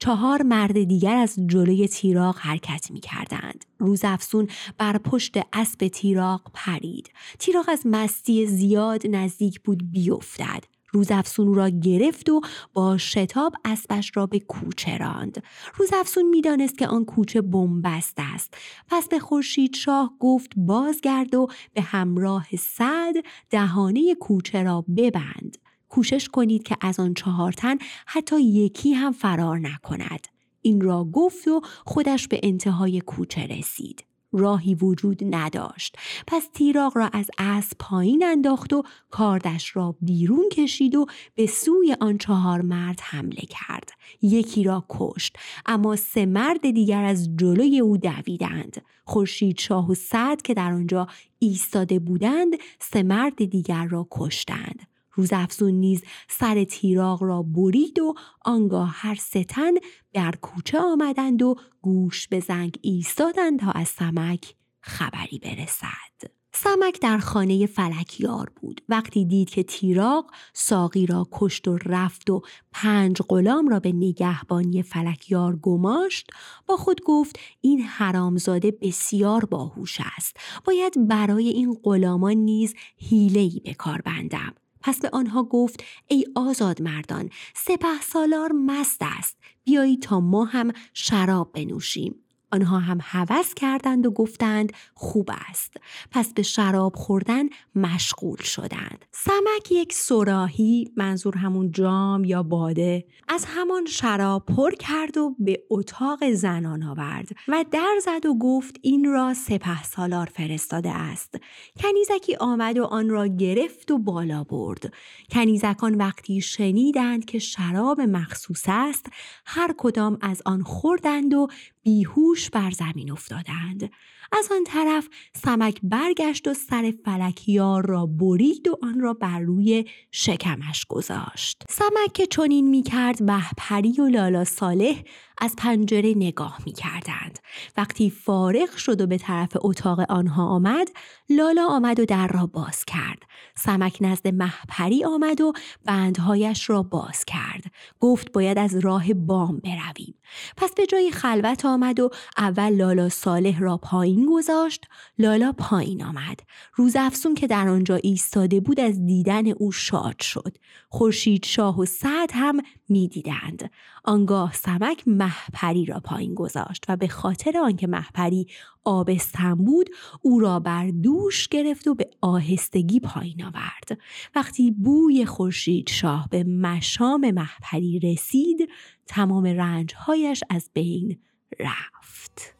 چهار 0.00 0.42
مرد 0.42 0.82
دیگر 0.82 1.16
از 1.16 1.38
جلوی 1.46 1.88
تیراق 1.88 2.36
حرکت 2.38 2.90
می 2.90 3.00
کردند. 3.00 3.64
روز 3.78 4.00
افسون 4.04 4.48
بر 4.78 4.98
پشت 4.98 5.34
اسب 5.52 5.88
تیراق 5.88 6.50
پرید. 6.54 7.10
تیراق 7.38 7.64
از 7.68 7.82
مستی 7.84 8.46
زیاد 8.46 9.06
نزدیک 9.06 9.60
بود 9.60 9.90
بیفتد. 9.90 10.64
روز 10.92 11.10
افسون 11.10 11.54
را 11.54 11.68
گرفت 11.68 12.28
و 12.28 12.40
با 12.72 12.98
شتاب 12.98 13.54
اسبش 13.64 14.12
را 14.14 14.26
به 14.26 14.40
کوچه 14.40 14.96
راند. 14.96 15.42
روز 15.74 15.90
افسون 15.92 16.28
می‌دانست 16.28 16.78
که 16.78 16.86
آن 16.86 17.04
کوچه 17.04 17.40
بنبست 17.40 18.16
است. 18.18 18.54
پس 18.88 19.08
به 19.08 19.18
خورشید 19.18 19.74
شاه 19.74 20.12
گفت 20.20 20.50
بازگرد 20.56 21.34
و 21.34 21.48
به 21.74 21.82
همراه 21.82 22.46
صد 22.58 23.14
دهانه 23.50 24.14
کوچه 24.14 24.62
را 24.62 24.84
ببند. 24.96 25.58
کوشش 25.88 26.28
کنید 26.28 26.62
که 26.62 26.76
از 26.80 27.00
آن 27.00 27.14
چهار 27.14 27.52
تن 27.52 27.76
حتی 28.06 28.42
یکی 28.42 28.92
هم 28.92 29.12
فرار 29.12 29.58
نکند. 29.58 30.26
این 30.62 30.80
را 30.80 31.04
گفت 31.04 31.48
و 31.48 31.60
خودش 31.86 32.28
به 32.28 32.40
انتهای 32.42 33.00
کوچه 33.00 33.46
رسید. 33.46 34.04
راهی 34.32 34.74
وجود 34.74 35.34
نداشت 35.34 35.96
پس 36.26 36.48
تیراغ 36.54 36.96
را 36.96 37.10
از 37.12 37.30
اسب 37.38 37.76
پایین 37.78 38.24
انداخت 38.24 38.72
و 38.72 38.82
کاردش 39.10 39.76
را 39.76 39.96
بیرون 40.00 40.48
کشید 40.52 40.94
و 40.94 41.06
به 41.34 41.46
سوی 41.46 41.96
آن 42.00 42.18
چهار 42.18 42.60
مرد 42.60 43.00
حمله 43.02 43.42
کرد 43.48 43.90
یکی 44.22 44.64
را 44.64 44.84
کشت 44.88 45.36
اما 45.66 45.96
سه 45.96 46.26
مرد 46.26 46.70
دیگر 46.70 47.04
از 47.04 47.36
جلوی 47.36 47.80
او 47.80 47.96
دویدند 47.96 48.82
خورشید 49.04 49.58
شاه 49.58 49.90
و 49.90 49.94
سعد 49.94 50.42
که 50.42 50.54
در 50.54 50.72
آنجا 50.72 51.06
ایستاده 51.38 51.98
بودند 51.98 52.52
سه 52.78 53.02
مرد 53.02 53.44
دیگر 53.44 53.84
را 53.84 54.06
کشتند 54.10 54.97
روزافزون 55.18 55.74
نیز 55.74 56.02
سر 56.28 56.64
تیراغ 56.64 57.22
را 57.22 57.42
برید 57.42 57.98
و 57.98 58.14
آنگاه 58.44 58.90
هر 58.94 59.14
ستن 59.14 59.72
در 60.12 60.34
کوچه 60.42 60.78
آمدند 60.78 61.42
و 61.42 61.54
گوش 61.82 62.28
به 62.28 62.40
زنگ 62.40 62.78
ایستادند 62.82 63.60
تا 63.60 63.70
از 63.70 63.88
سمک 63.88 64.54
خبری 64.80 65.38
برسد. 65.38 66.38
سمک 66.52 67.00
در 67.00 67.18
خانه 67.18 67.66
فلکیار 67.66 68.52
بود. 68.56 68.80
وقتی 68.88 69.24
دید 69.24 69.50
که 69.50 69.62
تیراغ 69.62 70.30
ساقی 70.52 71.06
را 71.06 71.28
کشت 71.32 71.68
و 71.68 71.78
رفت 71.84 72.30
و 72.30 72.42
پنج 72.72 73.22
غلام 73.28 73.68
را 73.68 73.80
به 73.80 73.92
نگهبانی 73.92 74.82
فلکیار 74.82 75.56
گماشت 75.56 76.30
با 76.66 76.76
خود 76.76 77.00
گفت 77.04 77.38
این 77.60 77.80
حرامزاده 77.80 78.70
بسیار 78.70 79.44
باهوش 79.44 79.98
است. 80.16 80.36
باید 80.64 81.08
برای 81.08 81.48
این 81.48 81.78
غلامان 81.82 82.36
نیز 82.36 82.74
حیلهای 82.98 83.60
به 83.64 83.74
کار 83.74 84.00
بندم. 84.00 84.54
پس 84.80 85.00
به 85.00 85.10
آنها 85.12 85.42
گفت 85.42 85.84
ای 86.06 86.24
آزاد 86.34 86.82
مردان 86.82 87.30
سپه 87.54 88.00
سالار 88.02 88.52
مست 88.52 88.98
است 89.00 89.36
بیایی 89.64 89.96
تا 89.96 90.20
ما 90.20 90.44
هم 90.44 90.72
شراب 90.94 91.52
بنوشیم. 91.52 92.14
آنها 92.52 92.78
هم 92.78 92.98
هوس 93.02 93.54
کردند 93.54 94.06
و 94.06 94.10
گفتند 94.10 94.72
خوب 94.94 95.30
است. 95.48 95.76
پس 96.10 96.32
به 96.32 96.42
شراب 96.42 96.96
خوردن 96.96 97.44
مشغول 97.74 98.42
شدند. 98.42 99.04
سمک 99.12 99.72
یک 99.72 99.92
سراهی 99.92 100.92
منظور 100.96 101.36
همون 101.36 101.70
جام 101.70 102.24
یا 102.24 102.42
باده 102.42 103.04
از 103.28 103.44
همان 103.48 103.86
شراب 103.86 104.46
پر 104.46 104.70
کرد 104.70 105.16
و 105.16 105.36
به 105.38 105.62
اتاق 105.70 106.32
زنان 106.32 106.82
آورد 106.82 107.28
و 107.48 107.64
در 107.70 107.98
زد 108.04 108.26
و 108.26 108.38
گفت 108.38 108.76
این 108.82 109.04
را 109.04 109.34
سپه 109.34 109.82
سالار 109.82 110.26
فرستاده 110.26 110.90
است. 110.90 111.34
کنیزکی 111.80 112.36
آمد 112.36 112.78
و 112.78 112.84
آن 112.84 113.08
را 113.10 113.26
گرفت 113.26 113.90
و 113.90 113.98
بالا 113.98 114.44
برد. 114.44 114.92
کنیزکان 115.30 115.94
وقتی 115.94 116.40
شنیدند 116.40 117.24
که 117.24 117.38
شراب 117.38 118.00
مخصوص 118.00 118.64
است 118.66 119.06
هر 119.46 119.74
کدام 119.78 120.18
از 120.20 120.42
آن 120.44 120.62
خوردند 120.62 121.34
و 121.34 121.48
بیهوش 121.88 122.50
بر 122.50 122.70
زمین 122.70 123.10
افتادند. 123.10 123.90
از 124.32 124.48
آن 124.52 124.64
طرف 124.64 125.08
سمک 125.34 125.80
برگشت 125.82 126.48
و 126.48 126.54
سر 126.54 126.92
فلکیار 127.04 127.86
را 127.86 128.06
برید 128.06 128.68
و 128.68 128.78
آن 128.82 129.00
را 129.00 129.14
بر 129.14 129.40
روی 129.40 129.84
شکمش 130.10 130.84
گذاشت. 130.84 131.62
سمک 131.70 132.12
که 132.14 132.26
چنین 132.26 132.68
می‌کرد 132.70 133.22
مهپری 133.22 134.00
و 134.00 134.08
لالا 134.08 134.44
صالح 134.44 135.02
از 135.40 135.54
پنجره 135.58 136.14
نگاه 136.16 136.58
می 136.66 136.72
کردند. 136.72 137.38
وقتی 137.76 138.10
فارغ 138.10 138.76
شد 138.76 139.00
و 139.00 139.06
به 139.06 139.18
طرف 139.18 139.56
اتاق 139.60 140.00
آنها 140.08 140.46
آمد 140.46 140.88
لالا 141.30 141.66
آمد 141.66 142.00
و 142.00 142.04
در 142.04 142.28
را 142.28 142.46
باز 142.46 142.84
کرد. 142.84 143.22
سمک 143.56 143.98
نزد 144.00 144.28
محپری 144.28 145.04
آمد 145.04 145.40
و 145.40 145.52
بندهایش 145.84 146.70
را 146.70 146.82
باز 146.82 147.24
کرد. 147.24 147.64
گفت 148.00 148.32
باید 148.32 148.58
از 148.58 148.76
راه 148.76 149.14
بام 149.14 149.58
برویم. 149.58 150.14
پس 150.56 150.74
به 150.74 150.86
جای 150.86 151.10
خلوت 151.10 151.64
آمد 151.64 152.00
و 152.00 152.10
اول 152.36 152.68
لالا 152.70 153.08
صالح 153.08 153.60
را 153.60 153.76
پایین 153.76 154.17
گذاشت 154.26 154.84
لالا 155.18 155.52
پایین 155.52 156.04
آمد. 156.04 156.40
روز 156.74 156.96
افسون 156.96 157.34
که 157.34 157.46
در 157.46 157.68
آنجا 157.68 157.94
ایستاده 157.94 158.60
بود 158.60 158.80
از 158.80 159.06
دیدن 159.06 159.48
او 159.48 159.72
شاد 159.72 160.20
شد. 160.20 160.56
خورشید 160.88 161.44
شاه 161.44 161.80
و 161.80 161.84
سعد 161.84 162.30
هم 162.32 162.60
می‌دیدند. 162.88 163.70
آنگاه 164.04 164.52
سمک 164.54 165.08
محپری 165.08 165.84
را 165.84 166.00
پایین 166.00 166.34
گذاشت 166.34 166.84
و 166.88 166.96
به 166.96 167.08
خاطر 167.08 167.58
آنکه 167.58 167.86
محپری 167.86 168.46
آبستن 168.84 169.54
بود 169.54 169.90
او 170.22 170.40
را 170.40 170.60
بر 170.60 170.90
دوش 170.90 171.48
گرفت 171.48 171.88
و 171.88 171.94
به 171.94 172.10
آهستگی 172.20 173.00
پایین 173.00 173.44
آورد. 173.44 173.98
وقتی 174.34 174.70
بوی 174.70 175.26
خورشید 175.26 175.88
شاه 175.88 176.28
به 176.30 176.44
مشام 176.44 177.30
محپری 177.30 177.98
رسید 177.98 178.68
تمام 179.06 179.44
رنجهایش 179.46 180.44
از 180.50 180.70
بین 180.74 181.18
رفت. 181.60 182.57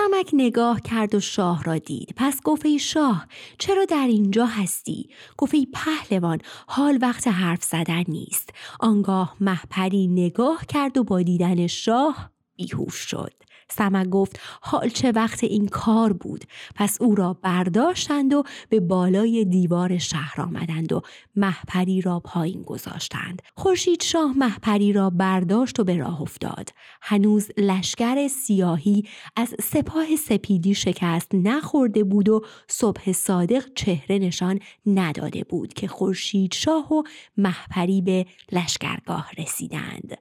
سمک 0.00 0.30
نگاه 0.32 0.80
کرد 0.80 1.14
و 1.14 1.20
شاه 1.20 1.64
را 1.64 1.78
دید. 1.78 2.14
پس 2.16 2.40
گفت 2.44 2.66
ای 2.66 2.78
شاه 2.78 3.26
چرا 3.58 3.84
در 3.84 4.06
اینجا 4.06 4.46
هستی؟ 4.46 5.08
گفت 5.38 5.54
ای 5.54 5.66
پهلوان 5.74 6.38
حال 6.66 6.98
وقت 7.02 7.28
حرف 7.28 7.62
زدن 7.62 8.04
نیست. 8.08 8.50
آنگاه 8.80 9.36
محپری 9.40 10.06
نگاه 10.06 10.66
کرد 10.66 10.98
و 10.98 11.04
با 11.04 11.22
دیدن 11.22 11.66
شاه 11.66 12.30
بیهوش 12.56 12.94
شد. 12.94 13.39
سمک 13.70 14.08
گفت 14.08 14.40
حال 14.62 14.88
چه 14.88 15.12
وقت 15.12 15.44
این 15.44 15.68
کار 15.68 16.12
بود؟ 16.12 16.44
پس 16.74 17.02
او 17.02 17.14
را 17.14 17.32
برداشتند 17.42 18.34
و 18.34 18.42
به 18.68 18.80
بالای 18.80 19.44
دیوار 19.44 19.98
شهر 19.98 20.40
آمدند 20.40 20.92
و 20.92 21.02
محپری 21.36 22.00
را 22.00 22.20
پایین 22.20 22.62
گذاشتند. 22.62 23.42
خورشید 23.56 24.02
شاه 24.02 24.38
محپری 24.38 24.92
را 24.92 25.10
برداشت 25.10 25.80
و 25.80 25.84
به 25.84 25.96
راه 25.96 26.22
افتاد. 26.22 26.68
هنوز 27.02 27.48
لشکر 27.56 28.28
سیاهی 28.28 29.04
از 29.36 29.54
سپاه 29.62 30.16
سپیدی 30.16 30.74
شکست 30.74 31.34
نخورده 31.34 32.04
بود 32.04 32.28
و 32.28 32.44
صبح 32.68 33.12
صادق 33.12 33.64
چهره 33.74 34.18
نشان 34.18 34.58
نداده 34.86 35.44
بود 35.44 35.72
که 35.72 35.88
خورشید 35.88 36.54
شاه 36.54 36.92
و 36.92 37.02
محپری 37.36 38.02
به 38.02 38.26
لشکرگاه 38.52 39.30
رسیدند. 39.38 40.18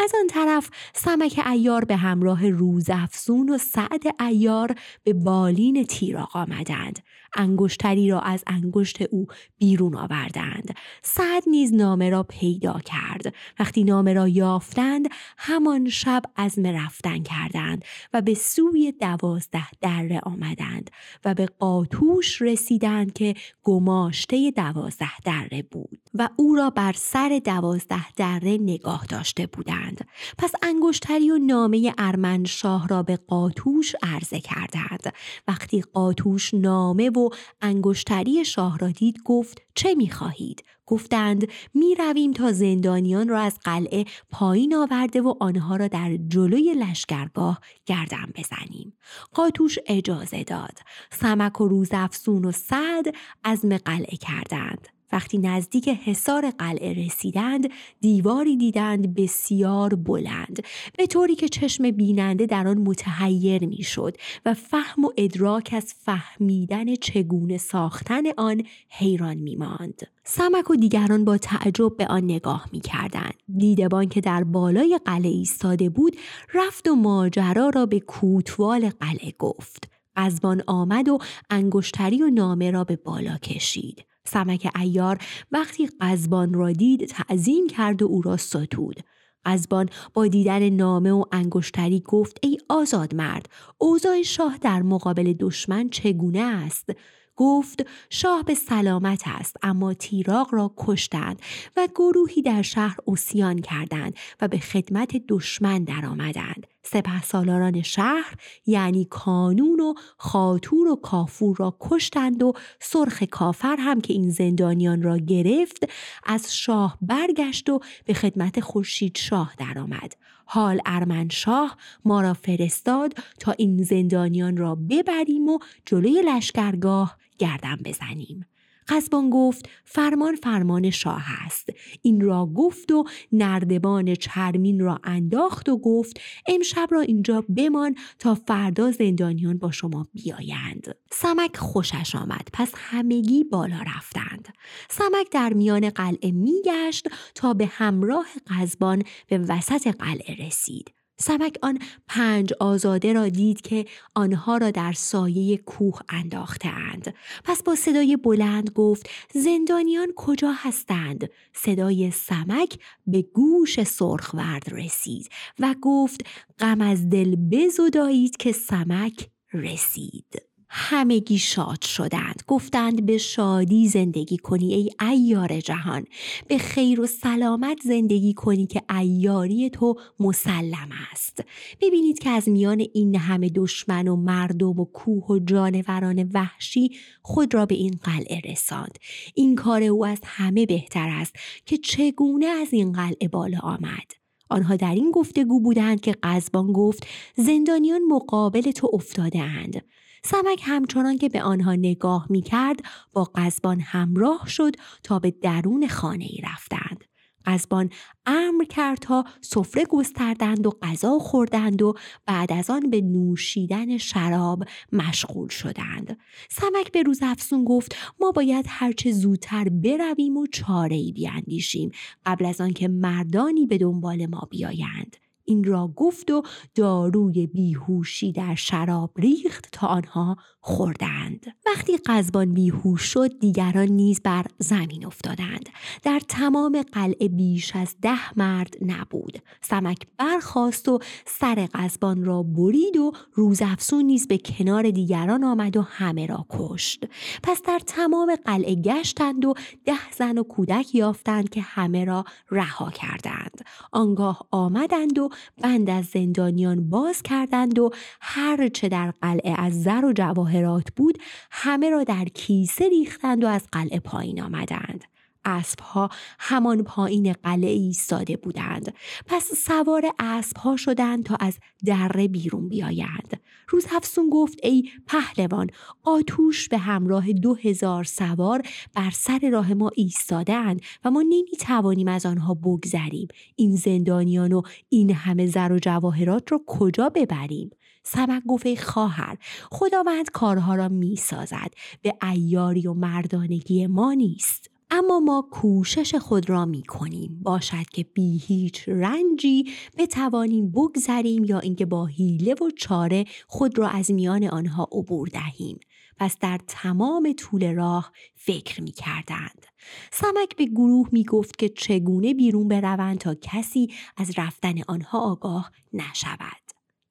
از 0.00 0.12
آن 0.20 0.26
طرف 0.26 0.70
سمک 0.94 1.40
ایار 1.46 1.84
به 1.84 1.96
همراه 1.96 2.50
روزافزون 2.50 3.48
و 3.48 3.58
سعد 3.58 4.02
ایار 4.20 4.74
به 5.04 5.12
بالین 5.12 5.84
تیراق 5.84 6.36
آمدند. 6.36 6.98
انگشتری 7.36 8.10
را 8.10 8.20
از 8.20 8.44
انگشت 8.46 9.02
او 9.02 9.26
بیرون 9.58 9.96
آوردند. 9.96 10.74
سعد 11.02 11.42
نیز 11.46 11.74
نامه 11.74 12.10
را 12.10 12.22
پیدا 12.22 12.80
کرد. 12.84 13.34
وقتی 13.58 13.84
نامه 13.84 14.12
را 14.12 14.28
یافتند 14.28 15.08
همان 15.38 15.88
شب 15.88 16.22
از 16.36 16.58
رفتن 16.58 17.22
کردند 17.22 17.84
و 18.12 18.22
به 18.22 18.34
سوی 18.34 18.92
دوازده 18.92 19.70
دره 19.80 20.20
آمدند 20.22 20.90
و 21.24 21.34
به 21.34 21.46
قاتوش 21.46 22.42
رسیدند 22.42 23.12
که 23.12 23.34
گماشته 23.62 24.50
دوازده 24.50 25.20
دره 25.24 25.62
بود 25.62 26.00
و 26.14 26.28
او 26.36 26.54
را 26.54 26.70
بر 26.70 26.92
سر 26.92 27.40
دوازده 27.44 28.12
دره 28.12 28.58
نگاه 28.58 29.06
داشته 29.06 29.46
بودند. 29.46 30.08
پس 30.38 30.52
انگشتری 30.62 31.30
و 31.30 31.38
نامه 31.38 31.94
ارمنشاه 31.98 32.88
را 32.88 33.02
به 33.02 33.16
قاتوش 33.16 33.94
عرضه 34.02 34.40
کردند. 34.40 35.12
وقتی 35.48 35.82
قاتوش 35.92 36.54
نامه 36.54 37.10
و 37.18 37.30
انگشتری 37.60 38.44
شاه 38.44 38.78
را 38.78 38.90
دید 38.90 39.22
گفت 39.24 39.62
چه 39.74 39.94
می‌خواهید 39.94 40.64
گفتند 40.86 41.48
می 41.74 41.94
رویم 41.94 42.32
تا 42.32 42.52
زندانیان 42.52 43.28
را 43.28 43.40
از 43.40 43.58
قلعه 43.64 44.04
پایین 44.30 44.74
آورده 44.74 45.20
و 45.20 45.34
آنها 45.40 45.76
را 45.76 45.88
در 45.88 46.16
جلوی 46.28 46.74
لشکرگاه 46.74 47.60
گردن 47.86 48.32
بزنیم. 48.34 48.98
قاتوش 49.34 49.78
اجازه 49.86 50.44
داد. 50.44 50.78
سمک 51.10 51.60
و 51.60 51.68
روزافسون 51.68 52.44
و 52.44 52.52
سعد 52.52 53.14
عزم 53.44 53.76
قلعه 53.76 54.16
کردند. 54.16 54.88
وقتی 55.12 55.38
نزدیک 55.38 55.88
حصار 55.88 56.50
قلعه 56.50 57.06
رسیدند 57.06 57.68
دیواری 58.00 58.56
دیدند 58.56 59.14
بسیار 59.14 59.94
بلند 59.94 60.62
به 60.98 61.06
طوری 61.06 61.34
که 61.34 61.48
چشم 61.48 61.90
بیننده 61.90 62.46
در 62.46 62.68
آن 62.68 62.78
متحیر 62.78 63.66
می‌شد 63.66 64.16
و 64.46 64.54
فهم 64.54 65.04
و 65.04 65.10
ادراک 65.16 65.70
از 65.76 65.94
فهمیدن 65.98 66.94
چگونه 66.94 67.58
ساختن 67.58 68.22
آن 68.36 68.62
حیران 68.88 69.36
میماند. 69.36 70.06
سمک 70.24 70.70
و 70.70 70.76
دیگران 70.76 71.24
با 71.24 71.38
تعجب 71.38 71.96
به 71.96 72.06
آن 72.06 72.24
نگاه 72.24 72.66
می‌کردند. 72.72 73.34
دیدبان 73.58 74.08
که 74.08 74.20
در 74.20 74.44
بالای 74.44 75.00
قلعه 75.04 75.30
ایستاده 75.30 75.88
بود 75.88 76.16
رفت 76.54 76.88
و 76.88 76.94
ماجرا 76.94 77.68
را 77.68 77.86
به 77.86 78.00
کوتوال 78.00 78.90
قلعه 79.00 79.32
گفت. 79.38 79.90
قزبان 80.16 80.62
آمد 80.66 81.08
و 81.08 81.18
انگشتری 81.50 82.22
و 82.22 82.30
نامه 82.30 82.70
را 82.70 82.84
به 82.84 82.96
بالا 82.96 83.36
کشید. 83.36 84.04
سمک 84.28 84.72
ایار 84.80 85.18
وقتی 85.52 85.88
قزبان 86.00 86.54
را 86.54 86.72
دید 86.72 87.06
تعظیم 87.06 87.66
کرد 87.66 88.02
و 88.02 88.06
او 88.06 88.22
را 88.22 88.36
ستود. 88.36 89.00
قزبان 89.44 89.88
با 90.14 90.26
دیدن 90.26 90.68
نامه 90.68 91.12
و 91.12 91.24
انگشتری 91.32 92.00
گفت 92.00 92.38
ای 92.42 92.58
آزاد 92.68 93.14
مرد 93.14 93.48
اوضاع 93.78 94.22
شاه 94.22 94.58
در 94.58 94.82
مقابل 94.82 95.32
دشمن 95.32 95.88
چگونه 95.88 96.40
است 96.40 96.90
گفت 97.36 97.86
شاه 98.10 98.42
به 98.42 98.54
سلامت 98.54 99.22
است 99.26 99.56
اما 99.62 99.94
تیراغ 99.94 100.54
را 100.54 100.74
کشتند 100.76 101.42
و 101.76 101.88
گروهی 101.94 102.42
در 102.42 102.62
شهر 102.62 102.96
اسیان 103.06 103.58
کردند 103.58 104.14
و 104.40 104.48
به 104.48 104.58
خدمت 104.58 105.16
دشمن 105.28 105.84
درآمدند 105.84 106.66
سپه 106.90 107.22
سالاران 107.22 107.82
شهر 107.82 108.34
یعنی 108.66 109.04
کانون 109.04 109.80
و 109.80 109.94
خاتور 110.16 110.88
و 110.88 110.96
کافور 110.96 111.56
را 111.56 111.76
کشتند 111.80 112.42
و 112.42 112.52
سرخ 112.80 113.22
کافر 113.22 113.76
هم 113.78 114.00
که 114.00 114.12
این 114.12 114.30
زندانیان 114.30 115.02
را 115.02 115.18
گرفت 115.18 115.88
از 116.24 116.56
شاه 116.56 116.98
برگشت 117.02 117.70
و 117.70 117.80
به 118.04 118.14
خدمت 118.14 118.60
خورشید 118.60 119.16
شاه 119.16 119.54
درآمد. 119.58 120.16
حال 120.44 120.80
ارمن 120.86 121.28
شاه 121.28 121.76
ما 122.04 122.20
را 122.20 122.34
فرستاد 122.34 123.14
تا 123.40 123.52
این 123.52 123.82
زندانیان 123.82 124.56
را 124.56 124.74
ببریم 124.74 125.48
و 125.48 125.58
جلوی 125.86 126.22
لشکرگاه 126.26 127.16
گردن 127.38 127.76
بزنیم. 127.84 128.46
قزبان 128.88 129.30
گفت 129.30 129.68
فرمان 129.84 130.36
فرمان 130.36 130.90
شاه 130.90 131.24
است. 131.46 131.68
این 132.02 132.20
را 132.20 132.46
گفت 132.46 132.92
و 132.92 133.04
نردبان 133.32 134.14
چرمین 134.14 134.80
را 134.80 135.00
انداخت 135.04 135.68
و 135.68 135.78
گفت 135.78 136.20
امشب 136.46 136.88
را 136.90 137.00
اینجا 137.00 137.44
بمان 137.56 137.94
تا 138.18 138.34
فردا 138.34 138.90
زندانیان 138.90 139.58
با 139.58 139.70
شما 139.70 140.06
بیایند. 140.12 140.94
سمک 141.12 141.56
خوشش 141.56 142.14
آمد 142.14 142.48
پس 142.52 142.72
همگی 142.76 143.44
بالا 143.44 143.80
رفتند. 143.96 144.48
سمک 144.90 145.30
در 145.30 145.52
میان 145.52 145.90
قلعه 145.90 146.30
میگشت 146.30 147.08
تا 147.34 147.54
به 147.54 147.66
همراه 147.66 148.26
قزبان 148.46 149.02
به 149.28 149.38
وسط 149.38 149.86
قلعه 149.86 150.46
رسید. 150.46 150.97
سمک 151.20 151.58
آن 151.62 151.78
پنج 152.08 152.52
آزاده 152.60 153.12
را 153.12 153.28
دید 153.28 153.60
که 153.60 153.84
آنها 154.14 154.56
را 154.56 154.70
در 154.70 154.92
سایه 154.92 155.56
کوه 155.56 155.98
انداختند. 156.08 157.14
پس 157.44 157.62
با 157.62 157.74
صدای 157.74 158.16
بلند 158.16 158.70
گفت 158.70 159.10
زندانیان 159.34 160.08
کجا 160.16 160.52
هستند؟ 160.52 161.30
صدای 161.52 162.10
سمک 162.10 162.78
به 163.06 163.22
گوش 163.22 163.82
سرخورد 163.82 164.72
رسید 164.72 165.28
و 165.58 165.74
گفت 165.82 166.20
غم 166.58 166.80
از 166.80 167.08
دل 167.08 167.36
بزدایید 167.36 168.36
که 168.36 168.52
سمک 168.52 169.28
رسید. 169.52 170.47
همگی 170.70 171.38
شاد 171.38 171.82
شدند. 171.82 172.42
گفتند 172.46 173.06
به 173.06 173.18
شادی 173.18 173.88
زندگی 173.88 174.36
کنی 174.36 174.74
ای 174.74 174.90
ایار 175.00 175.60
جهان. 175.60 176.04
به 176.48 176.58
خیر 176.58 177.00
و 177.00 177.06
سلامت 177.06 177.78
زندگی 177.84 178.34
کنی 178.34 178.66
که 178.66 178.82
ایاری 178.98 179.70
تو 179.70 179.94
مسلم 180.20 180.88
است. 181.12 181.44
ببینید 181.80 182.18
که 182.18 182.30
از 182.30 182.48
میان 182.48 182.84
این 182.94 183.16
همه 183.16 183.48
دشمن 183.48 184.08
و 184.08 184.16
مردم 184.16 184.80
و 184.80 184.84
کوه 184.84 185.26
و 185.26 185.38
جانوران 185.38 186.30
وحشی 186.34 186.90
خود 187.22 187.54
را 187.54 187.66
به 187.66 187.74
این 187.74 187.98
قلعه 188.02 188.40
رساند. 188.40 188.98
این 189.34 189.54
کار 189.54 189.82
او 189.82 190.06
از 190.06 190.18
همه 190.24 190.66
بهتر 190.66 191.08
است 191.08 191.36
که 191.66 191.76
چگونه 191.76 192.46
از 192.46 192.68
این 192.72 192.92
قلعه 192.92 193.28
بالا 193.28 193.58
آمد. 193.58 194.12
آنها 194.50 194.76
در 194.76 194.94
این 194.94 195.10
گفتگو 195.10 195.60
بودند 195.60 196.00
که 196.00 196.14
قزبان 196.22 196.72
گفت 196.72 197.06
زندانیان 197.36 198.00
مقابل 198.10 198.70
تو 198.70 198.90
افتاده 198.92 199.42
اند. 199.42 199.82
سمک 200.24 200.62
همچنان 200.64 201.18
که 201.18 201.28
به 201.28 201.42
آنها 201.42 201.74
نگاه 201.74 202.26
می 202.30 202.42
کرد 202.42 202.80
با 203.12 203.24
قزبان 203.24 203.80
همراه 203.80 204.48
شد 204.48 204.76
تا 205.02 205.18
به 205.18 205.30
درون 205.30 205.88
خانه 205.88 206.24
ای 206.24 206.40
رفتند. 206.52 207.04
قزبان 207.48 207.90
امر 208.26 208.64
کرد 208.64 208.98
تا 208.98 209.24
سفره 209.40 209.84
گستردند 209.84 210.66
و 210.66 210.70
غذا 210.82 211.18
خوردند 211.18 211.82
و 211.82 211.94
بعد 212.26 212.52
از 212.52 212.70
آن 212.70 212.90
به 212.90 213.00
نوشیدن 213.00 213.98
شراب 213.98 214.64
مشغول 214.92 215.48
شدند. 215.48 216.18
سمک 216.50 216.92
به 216.92 217.02
روز 217.02 217.18
افسون 217.22 217.64
گفت 217.64 217.96
ما 218.20 218.32
باید 218.32 218.64
هرچه 218.68 219.12
زودتر 219.12 219.68
برویم 219.68 220.36
و 220.36 220.46
چاره 220.46 220.96
ای 220.96 221.12
بیاندیشیم 221.12 221.90
قبل 222.26 222.46
از 222.46 222.60
آنکه 222.60 222.88
مردانی 222.88 223.66
به 223.66 223.78
دنبال 223.78 224.26
ما 224.26 224.48
بیایند. 224.50 225.16
این 225.48 225.64
را 225.64 225.92
گفت 225.96 226.30
و 226.30 226.42
داروی 226.74 227.46
بیهوشی 227.46 228.32
در 228.32 228.54
شراب 228.54 229.10
ریخت 229.16 229.68
تا 229.72 229.86
آنها 229.86 230.36
خوردند. 230.60 231.46
وقتی 231.66 231.96
قزبان 231.96 232.54
بیهوش 232.54 233.02
شد 233.02 233.38
دیگران 233.38 233.88
نیز 233.88 234.20
بر 234.20 234.46
زمین 234.58 235.06
افتادند. 235.06 235.68
در 236.02 236.20
تمام 236.28 236.82
قلعه 236.92 237.28
بیش 237.28 237.76
از 237.76 237.96
ده 238.02 238.38
مرد 238.38 238.74
نبود. 238.86 239.38
سمک 239.60 239.98
برخاست 240.18 240.88
و 240.88 240.98
سر 241.26 241.68
قزبان 241.74 242.24
را 242.24 242.42
برید 242.42 242.96
و 242.96 243.12
روزافسون 243.32 244.04
نیز 244.04 244.28
به 244.28 244.38
کنار 244.38 244.90
دیگران 244.90 245.44
آمد 245.44 245.76
و 245.76 245.82
همه 245.82 246.26
را 246.26 246.46
کشت. 246.50 247.04
پس 247.42 247.62
در 247.62 247.78
تمام 247.86 248.36
قلعه 248.44 248.74
گشتند 248.74 249.44
و 249.44 249.54
ده 249.84 250.12
زن 250.18 250.38
و 250.38 250.42
کودک 250.42 250.94
یافتند 250.94 251.48
که 251.48 251.60
همه 251.60 252.04
را 252.04 252.24
رها 252.50 252.90
کردند. 252.90 253.64
آنگاه 253.92 254.46
آمدند 254.50 255.18
و 255.18 255.28
بند 255.62 255.90
از 255.90 256.04
زندانیان 256.04 256.90
باز 256.90 257.22
کردند 257.22 257.78
و 257.78 257.90
هر 258.20 258.68
چه 258.68 258.88
در 258.88 259.10
قلعه 259.22 259.54
از 259.60 259.82
زر 259.82 260.04
و 260.04 260.12
جواهرات 260.12 260.86
بود 260.96 261.18
همه 261.50 261.90
را 261.90 262.04
در 262.04 262.24
کیسه 262.24 262.88
ریختند 262.88 263.44
و 263.44 263.46
از 263.46 263.66
قلعه 263.72 264.00
پایین 264.00 264.42
آمدند. 264.42 265.04
اسبها 265.44 266.08
همان 266.38 266.82
پایین 266.82 267.32
قلعه 267.32 267.70
ایستاده 267.70 268.36
بودند. 268.36 268.94
پس 269.26 269.52
سوار 269.54 270.02
اسبها 270.18 270.76
شدند 270.76 271.24
تا 271.24 271.36
از 271.40 271.58
دره 271.86 272.28
بیرون 272.28 272.68
بیایند. 272.68 273.40
روز 273.68 273.86
هفسون 273.88 274.30
گفت 274.30 274.58
ای 274.62 274.90
پهلوان 275.06 275.70
آتوش 276.02 276.68
به 276.68 276.78
همراه 276.78 277.32
دو 277.32 277.54
هزار 277.54 278.04
سوار 278.04 278.62
بر 278.94 279.10
سر 279.10 279.50
راه 279.52 279.74
ما 279.74 279.90
ایستادند 279.94 280.80
و 281.04 281.10
ما 281.10 281.22
نمی 281.22 281.56
توانیم 281.60 282.08
از 282.08 282.26
آنها 282.26 282.54
بگذریم. 282.54 283.28
این 283.56 283.76
زندانیان 283.76 284.52
و 284.52 284.62
این 284.88 285.10
همه 285.10 285.46
زر 285.46 285.72
و 285.72 285.78
جواهرات 285.78 286.52
را 286.52 286.60
کجا 286.66 287.08
ببریم؟ 287.08 287.70
سمک 288.02 288.42
گفت 288.48 288.66
ای 288.66 288.76
خواهر 288.76 289.38
خداوند 289.72 290.30
کارها 290.30 290.74
را 290.74 290.88
می 290.88 291.16
سازد 291.16 291.70
به 292.02 292.14
ایاری 292.22 292.86
و 292.86 292.94
مردانگی 292.94 293.86
ما 293.86 294.12
نیست. 294.12 294.70
اما 294.90 295.20
ما 295.20 295.48
کوشش 295.50 296.14
خود 296.14 296.48
را 296.48 296.64
می 296.64 296.82
کنیم 296.82 297.40
باشد 297.42 297.86
که 297.92 298.04
بی 298.04 298.38
هیچ 298.38 298.88
رنجی 298.88 299.64
بتوانیم 299.98 300.70
بگذریم 300.70 301.44
یا 301.44 301.58
اینکه 301.58 301.86
با 301.86 302.06
حیله 302.06 302.54
و 302.54 302.70
چاره 302.76 303.24
خود 303.46 303.78
را 303.78 303.88
از 303.88 304.10
میان 304.10 304.44
آنها 304.44 304.88
عبور 304.92 305.28
دهیم 305.28 305.78
پس 306.18 306.36
در 306.40 306.60
تمام 306.66 307.32
طول 307.32 307.74
راه 307.74 308.12
فکر 308.34 308.82
می 308.82 308.92
کردند. 308.92 309.66
سمک 310.12 310.56
به 310.56 310.64
گروه 310.64 311.08
می 311.12 311.24
گفت 311.24 311.58
که 311.58 311.68
چگونه 311.68 312.34
بیرون 312.34 312.68
بروند 312.68 313.18
تا 313.18 313.34
کسی 313.34 313.88
از 314.16 314.38
رفتن 314.38 314.74
آنها 314.88 315.20
آگاه 315.20 315.72
نشود. 315.92 316.67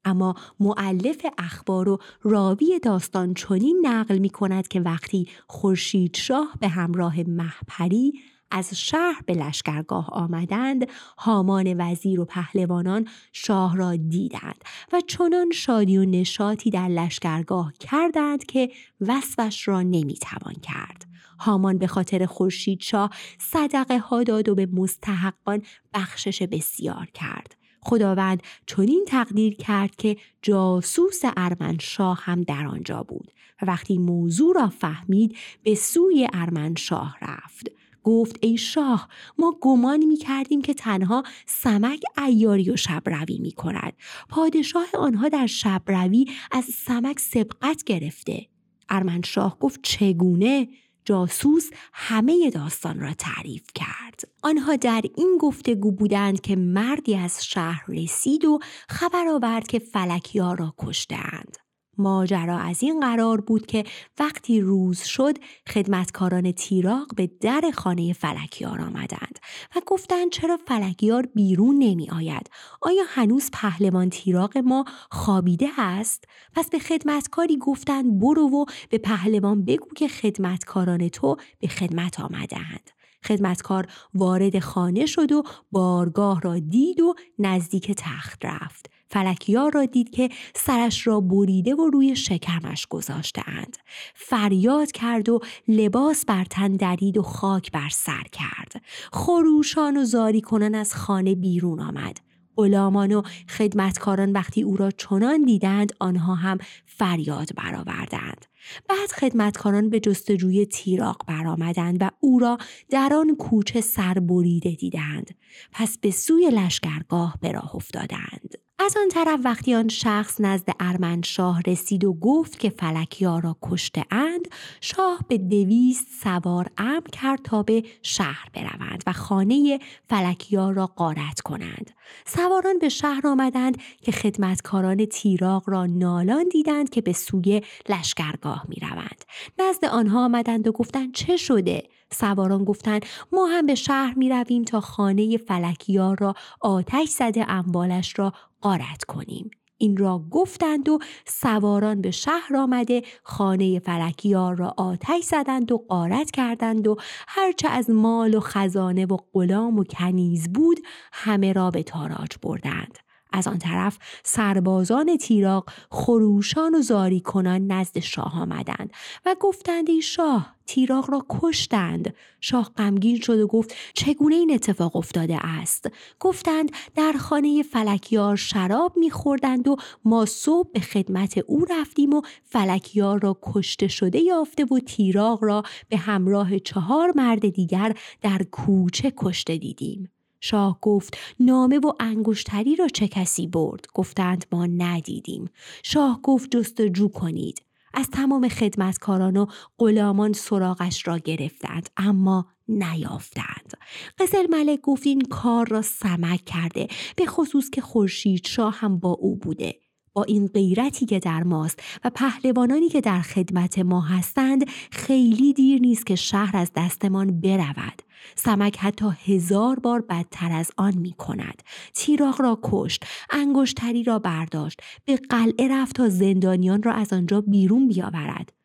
اما 0.08 0.34
معلف 0.60 1.26
اخبار 1.38 1.88
و 1.88 1.98
راوی 2.22 2.80
داستان 2.82 3.34
چنین 3.34 3.82
نقل 3.86 4.18
می 4.18 4.30
کند 4.30 4.68
که 4.68 4.80
وقتی 4.80 5.28
خورشید 5.46 6.16
شاه 6.16 6.54
به 6.60 6.68
همراه 6.68 7.22
محپری 7.22 8.12
از 8.50 8.74
شهر 8.74 9.22
به 9.26 9.34
لشکرگاه 9.34 10.10
آمدند 10.10 10.86
هامان 11.18 11.74
وزیر 11.78 12.20
و 12.20 12.24
پهلوانان 12.24 13.08
شاه 13.32 13.76
را 13.76 13.96
دیدند 13.96 14.64
و 14.92 15.00
چنان 15.06 15.50
شادی 15.50 15.98
و 15.98 16.04
نشاطی 16.04 16.70
در 16.70 16.88
لشکرگاه 16.88 17.72
کردند 17.72 18.44
که 18.44 18.70
وصفش 19.00 19.68
را 19.68 19.82
نمی‌توان 19.82 20.54
کرد. 20.62 21.04
هامان 21.38 21.78
به 21.78 21.86
خاطر 21.86 22.26
خورشید 22.26 22.80
شاه 22.80 23.10
صدقه 23.38 23.98
ها 23.98 24.22
داد 24.22 24.48
و 24.48 24.54
به 24.54 24.66
مستحقان 24.66 25.62
بخشش 25.94 26.42
بسیار 26.42 27.06
کرد. 27.14 27.57
خداوند 27.80 28.42
چنین 28.66 29.04
تقدیر 29.08 29.54
کرد 29.54 29.96
که 29.96 30.16
جاسوس 30.42 31.20
ارمنشاه 31.36 32.20
هم 32.22 32.42
در 32.42 32.66
آنجا 32.66 33.02
بود 33.02 33.32
و 33.62 33.66
وقتی 33.66 33.98
موضوع 33.98 34.54
را 34.54 34.68
فهمید 34.68 35.36
به 35.62 35.74
سوی 35.74 36.28
ارمنشاه 36.32 37.16
رفت 37.22 37.70
گفت 38.02 38.36
ای 38.40 38.56
شاه 38.56 39.08
ما 39.38 39.58
گمان 39.60 40.04
می 40.04 40.16
کردیم 40.16 40.62
که 40.62 40.74
تنها 40.74 41.22
سمک 41.46 42.02
ایاری 42.26 42.70
و 42.70 42.76
شبروی 42.76 43.38
می 43.38 43.52
کند. 43.52 43.92
پادشاه 44.28 44.86
آنها 44.94 45.28
در 45.28 45.46
شبروی 45.46 46.26
از 46.50 46.64
سمک 46.64 47.20
سبقت 47.20 47.84
گرفته. 47.84 48.46
ارمنشاه 48.88 49.58
گفت 49.58 49.80
چگونه؟ 49.82 50.68
جاسوس 51.08 51.70
همه 51.92 52.50
داستان 52.50 53.00
را 53.00 53.14
تعریف 53.14 53.64
کرد. 53.74 54.20
آنها 54.42 54.76
در 54.76 55.02
این 55.16 55.38
گفتگو 55.40 55.92
بودند 55.92 56.40
که 56.40 56.56
مردی 56.56 57.16
از 57.16 57.46
شهر 57.46 57.84
رسید 57.88 58.44
و 58.44 58.58
خبر 58.88 59.28
آورد 59.28 59.66
که 59.66 59.78
فلکیار 59.78 60.58
را 60.58 60.74
کشتند. 60.78 61.67
ماجرا 61.98 62.58
از 62.58 62.82
این 62.82 63.00
قرار 63.00 63.40
بود 63.40 63.66
که 63.66 63.84
وقتی 64.18 64.60
روز 64.60 65.02
شد 65.02 65.38
خدمتکاران 65.68 66.52
تیراق 66.52 67.14
به 67.16 67.30
در 67.40 67.70
خانه 67.74 68.12
فلکیار 68.12 68.80
آمدند 68.80 69.38
و 69.76 69.80
گفتند 69.86 70.30
چرا 70.30 70.56
فلکیار 70.66 71.26
بیرون 71.26 71.78
نمی 71.78 72.10
آید 72.10 72.50
آیا 72.82 73.02
هنوز 73.08 73.50
پهلوان 73.52 74.10
تیراق 74.10 74.58
ما 74.58 74.84
خوابیده 75.10 75.68
است؟ 75.78 76.24
پس 76.54 76.70
به 76.70 76.78
خدمتکاری 76.78 77.58
گفتند 77.58 78.20
برو 78.20 78.48
و 78.48 78.64
به 78.90 78.98
پهلوان 78.98 79.64
بگو 79.64 79.88
که 79.96 80.08
خدمتکاران 80.08 81.08
تو 81.08 81.36
به 81.58 81.68
خدمت 81.68 82.20
آمدند 82.20 82.90
خدمتکار 83.24 83.86
وارد 84.14 84.58
خانه 84.58 85.06
شد 85.06 85.32
و 85.32 85.42
بارگاه 85.72 86.40
را 86.40 86.58
دید 86.58 87.00
و 87.00 87.14
نزدیک 87.38 87.92
تخت 87.96 88.44
رفت. 88.44 88.90
فلکیار 89.10 89.72
را 89.72 89.84
دید 89.84 90.10
که 90.10 90.28
سرش 90.54 91.06
را 91.06 91.20
بریده 91.20 91.74
و 91.74 91.90
روی 91.90 92.16
شکمش 92.16 92.86
گذاشته 92.86 93.42
اند. 93.46 93.76
فریاد 94.14 94.92
کرد 94.92 95.28
و 95.28 95.40
لباس 95.68 96.24
بر 96.24 96.44
تن 96.44 96.76
درید 96.76 97.18
و 97.18 97.22
خاک 97.22 97.72
بر 97.72 97.88
سر 97.88 98.24
کرد. 98.32 98.82
خروشان 99.12 99.96
و 99.96 100.04
زاری 100.04 100.40
کنن 100.40 100.74
از 100.74 100.94
خانه 100.94 101.34
بیرون 101.34 101.80
آمد. 101.80 102.20
غلامان 102.58 103.14
و 103.14 103.22
خدمتکاران 103.48 104.32
وقتی 104.32 104.62
او 104.62 104.76
را 104.76 104.90
چنان 104.90 105.44
دیدند 105.44 105.92
آنها 106.00 106.34
هم 106.34 106.58
فریاد 106.86 107.48
برآوردند 107.56 108.46
بعد 108.88 109.10
خدمتکاران 109.10 109.90
به 109.90 110.00
جستجوی 110.00 110.66
تیراق 110.66 111.22
برآمدند 111.26 111.96
و 112.00 112.10
او 112.20 112.38
را 112.38 112.58
در 112.90 113.12
آن 113.14 113.36
کوچه 113.36 113.80
سربریده 113.80 114.70
دیدند 114.70 115.34
پس 115.72 115.98
به 115.98 116.10
سوی 116.10 116.50
لشکرگاه 116.50 117.38
به 117.40 117.52
راه 117.52 117.76
افتادند 117.76 118.57
از 118.80 118.96
آن 118.96 119.08
طرف 119.08 119.40
وقتی 119.44 119.74
آن 119.74 119.88
شخص 119.88 120.40
نزد 120.40 120.68
ارمنشاه 120.80 121.60
رسید 121.66 122.04
و 122.04 122.12
گفت 122.12 122.58
که 122.58 122.70
فلکیار 122.70 123.42
را 123.42 123.56
کشته 123.62 124.04
اند 124.10 124.48
شاه 124.80 125.18
به 125.28 125.38
دویست 125.38 126.06
سوار 126.22 126.70
امر 126.78 127.08
کرد 127.12 127.42
تا 127.44 127.62
به 127.62 127.82
شهر 128.02 128.48
بروند 128.54 129.02
و 129.06 129.12
خانه 129.12 129.78
فلکیار 130.08 130.74
را 130.74 130.86
قارت 130.86 131.40
کنند 131.40 131.90
سواران 132.26 132.78
به 132.78 132.88
شهر 132.88 133.26
آمدند 133.26 133.78
که 134.02 134.12
خدمتکاران 134.12 135.04
تیراغ 135.06 135.70
را 135.70 135.86
نالان 135.86 136.44
دیدند 136.52 136.90
که 136.90 137.00
به 137.00 137.12
سوی 137.12 137.62
لشکرگاه 137.88 138.64
می 138.68 138.76
روند. 138.76 139.24
نزد 139.58 139.84
آنها 139.84 140.24
آمدند 140.24 140.68
و 140.68 140.72
گفتند 140.72 141.14
چه 141.14 141.36
شده؟ 141.36 141.82
سواران 142.12 142.64
گفتند 142.64 143.06
ما 143.32 143.46
هم 143.46 143.66
به 143.66 143.74
شهر 143.74 144.14
می 144.16 144.28
رویم 144.28 144.64
تا 144.64 144.80
خانه 144.80 145.36
فلکیار 145.36 146.16
را 146.20 146.34
آتش 146.60 147.08
زده 147.08 147.50
اموالش 147.50 148.18
را 148.18 148.32
قارت 148.60 149.04
کنیم. 149.04 149.50
این 149.78 149.96
را 149.96 150.24
گفتند 150.30 150.88
و 150.88 150.98
سواران 151.26 152.00
به 152.00 152.10
شهر 152.10 152.56
آمده 152.56 153.02
خانه 153.22 153.78
فلکیار 153.78 154.56
را 154.56 154.74
آتش 154.76 155.22
زدند 155.22 155.72
و 155.72 155.84
قارت 155.88 156.30
کردند 156.30 156.88
و 156.88 156.96
هرچه 157.28 157.68
از 157.68 157.90
مال 157.90 158.34
و 158.34 158.40
خزانه 158.40 159.06
و 159.06 159.16
غلام 159.32 159.78
و 159.78 159.84
کنیز 159.84 160.52
بود 160.52 160.80
همه 161.12 161.52
را 161.52 161.70
به 161.70 161.82
تاراج 161.82 162.30
بردند. 162.42 162.98
از 163.32 163.48
آن 163.48 163.58
طرف 163.58 163.98
سربازان 164.24 165.16
تیراق 165.16 165.70
خروشان 165.90 166.74
و 166.74 166.82
زاری 166.82 167.20
کنان 167.20 167.66
نزد 167.66 167.98
شاه 167.98 168.40
آمدند 168.40 168.92
و 169.26 169.36
گفتند 169.40 169.90
ای 169.90 170.02
شاه 170.02 170.58
تیراق 170.68 171.10
را 171.10 171.26
کشتند. 171.28 172.14
شاه 172.40 172.72
غمگین 172.76 173.20
شد 173.20 173.40
و 173.40 173.46
گفت 173.46 173.74
چگونه 173.94 174.34
این 174.34 174.50
اتفاق 174.54 174.96
افتاده 174.96 175.46
است؟ 175.46 175.90
گفتند 176.20 176.70
در 176.94 177.12
خانه 177.12 177.62
فلکیار 177.62 178.36
شراب 178.36 178.96
میخوردند 178.96 179.68
و 179.68 179.76
ما 180.04 180.26
صبح 180.26 180.70
به 180.72 180.80
خدمت 180.80 181.38
او 181.38 181.64
رفتیم 181.70 182.12
و 182.12 182.22
فلکیار 182.44 183.20
را 183.20 183.38
کشته 183.42 183.88
شده 183.88 184.18
یافته 184.18 184.64
و 184.64 184.78
تیراق 184.78 185.44
را 185.44 185.62
به 185.88 185.96
همراه 185.96 186.58
چهار 186.58 187.12
مرد 187.16 187.48
دیگر 187.48 187.94
در 188.22 188.42
کوچه 188.42 189.12
کشته 189.16 189.56
دیدیم. 189.56 190.10
شاه 190.40 190.78
گفت 190.82 191.18
نامه 191.40 191.78
و 191.78 191.92
انگشتری 192.00 192.76
را 192.76 192.88
چه 192.88 193.08
کسی 193.08 193.46
برد؟ 193.46 193.86
گفتند 193.94 194.46
ما 194.52 194.66
ندیدیم. 194.66 195.50
شاه 195.82 196.20
گفت 196.22 196.56
جستجو 196.56 197.08
کنید. 197.08 197.62
از 197.94 198.10
تمام 198.10 198.48
خدمتکاران 198.48 199.36
و 199.36 199.46
غلامان 199.78 200.32
سراغش 200.32 201.08
را 201.08 201.18
گرفتند 201.18 201.90
اما 201.96 202.46
نیافتند. 202.68 203.72
قزل 204.18 204.46
ملک 204.50 204.80
گفت 204.80 205.06
این 205.06 205.20
کار 205.20 205.68
را 205.68 205.82
سمک 205.82 206.44
کرده 206.44 206.88
به 207.16 207.26
خصوص 207.26 207.70
که 207.70 207.80
خورشید 207.80 208.46
شاه 208.46 208.74
هم 208.78 208.98
با 208.98 209.10
او 209.10 209.36
بوده. 209.36 209.76
با 210.12 210.22
این 210.24 210.46
غیرتی 210.46 211.06
که 211.06 211.18
در 211.18 211.42
ماست 211.42 211.82
و 212.04 212.10
پهلوانانی 212.10 212.88
که 212.88 213.00
در 213.00 213.20
خدمت 213.20 213.78
ما 213.78 214.00
هستند 214.00 214.70
خیلی 214.90 215.52
دیر 215.52 215.80
نیست 215.80 216.06
که 216.06 216.14
شهر 216.14 216.56
از 216.56 216.70
دستمان 216.76 217.40
برود. 217.40 218.02
سمک 218.36 218.76
حتی 218.78 219.06
هزار 219.24 219.78
بار 219.78 220.00
بدتر 220.00 220.52
از 220.52 220.70
آن 220.76 220.98
می 220.98 221.12
کند. 221.12 221.62
تیراغ 221.94 222.40
را 222.40 222.58
کشت، 222.62 223.04
انگشتری 223.30 224.04
را 224.04 224.18
برداشت، 224.18 224.80
به 225.04 225.16
قلعه 225.16 225.68
رفت 225.68 225.96
تا 225.96 226.08
زندانیان 226.08 226.82
را 226.82 226.92
از 226.92 227.12
آنجا 227.12 227.40
بیرون 227.40 227.88
بیاورد. 227.88 228.57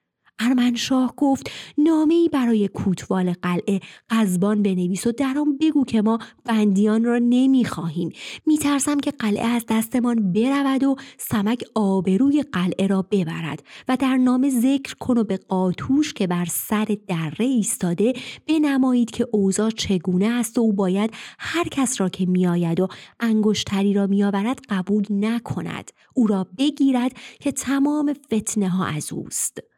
ارمنشاه 0.45 1.13
گفت 1.17 1.49
نامه 1.77 2.13
ای 2.13 2.29
برای 2.29 2.67
کوتوال 2.67 3.33
قلعه 3.41 3.79
قزبان 4.09 4.63
بنویس 4.63 5.07
و 5.07 5.11
در 5.11 5.37
آن 5.37 5.57
بگو 5.57 5.85
که 5.85 6.01
ما 6.01 6.19
بندیان 6.45 7.03
را 7.03 7.17
نمی‌خواهیم. 7.17 8.09
میترسم 8.45 8.99
که 8.99 9.11
قلعه 9.11 9.47
از 9.47 9.65
دستمان 9.69 10.33
برود 10.33 10.83
و 10.83 10.95
سمک 11.17 11.63
آبروی 11.75 12.43
قلعه 12.43 12.87
را 12.87 13.01
ببرد 13.11 13.63
و 13.87 13.97
در 13.97 14.17
نامه 14.17 14.49
ذکر 14.49 14.95
کن 14.99 15.17
و 15.17 15.23
به 15.23 15.37
قاتوش 15.37 16.13
که 16.13 16.27
بر 16.27 16.45
سر 16.45 16.97
دره 17.07 17.45
ایستاده 17.45 18.13
بنمایید 18.47 19.11
که 19.11 19.27
اوضاع 19.31 19.69
چگونه 19.69 20.25
است 20.25 20.57
و 20.57 20.61
او 20.61 20.73
باید 20.73 21.11
هر 21.39 21.63
کس 21.63 22.01
را 22.01 22.09
که 22.09 22.25
میآید 22.25 22.79
و 22.79 22.87
انگشتری 23.19 23.93
را 23.93 24.07
میآورد 24.07 24.59
قبول 24.69 25.03
نکند. 25.09 25.91
او 26.13 26.27
را 26.27 26.47
بگیرد 26.57 27.11
که 27.39 27.51
تمام 27.51 28.13
فتنه 28.13 28.69
ها 28.69 28.85
از 28.85 29.13
اوست. 29.13 29.72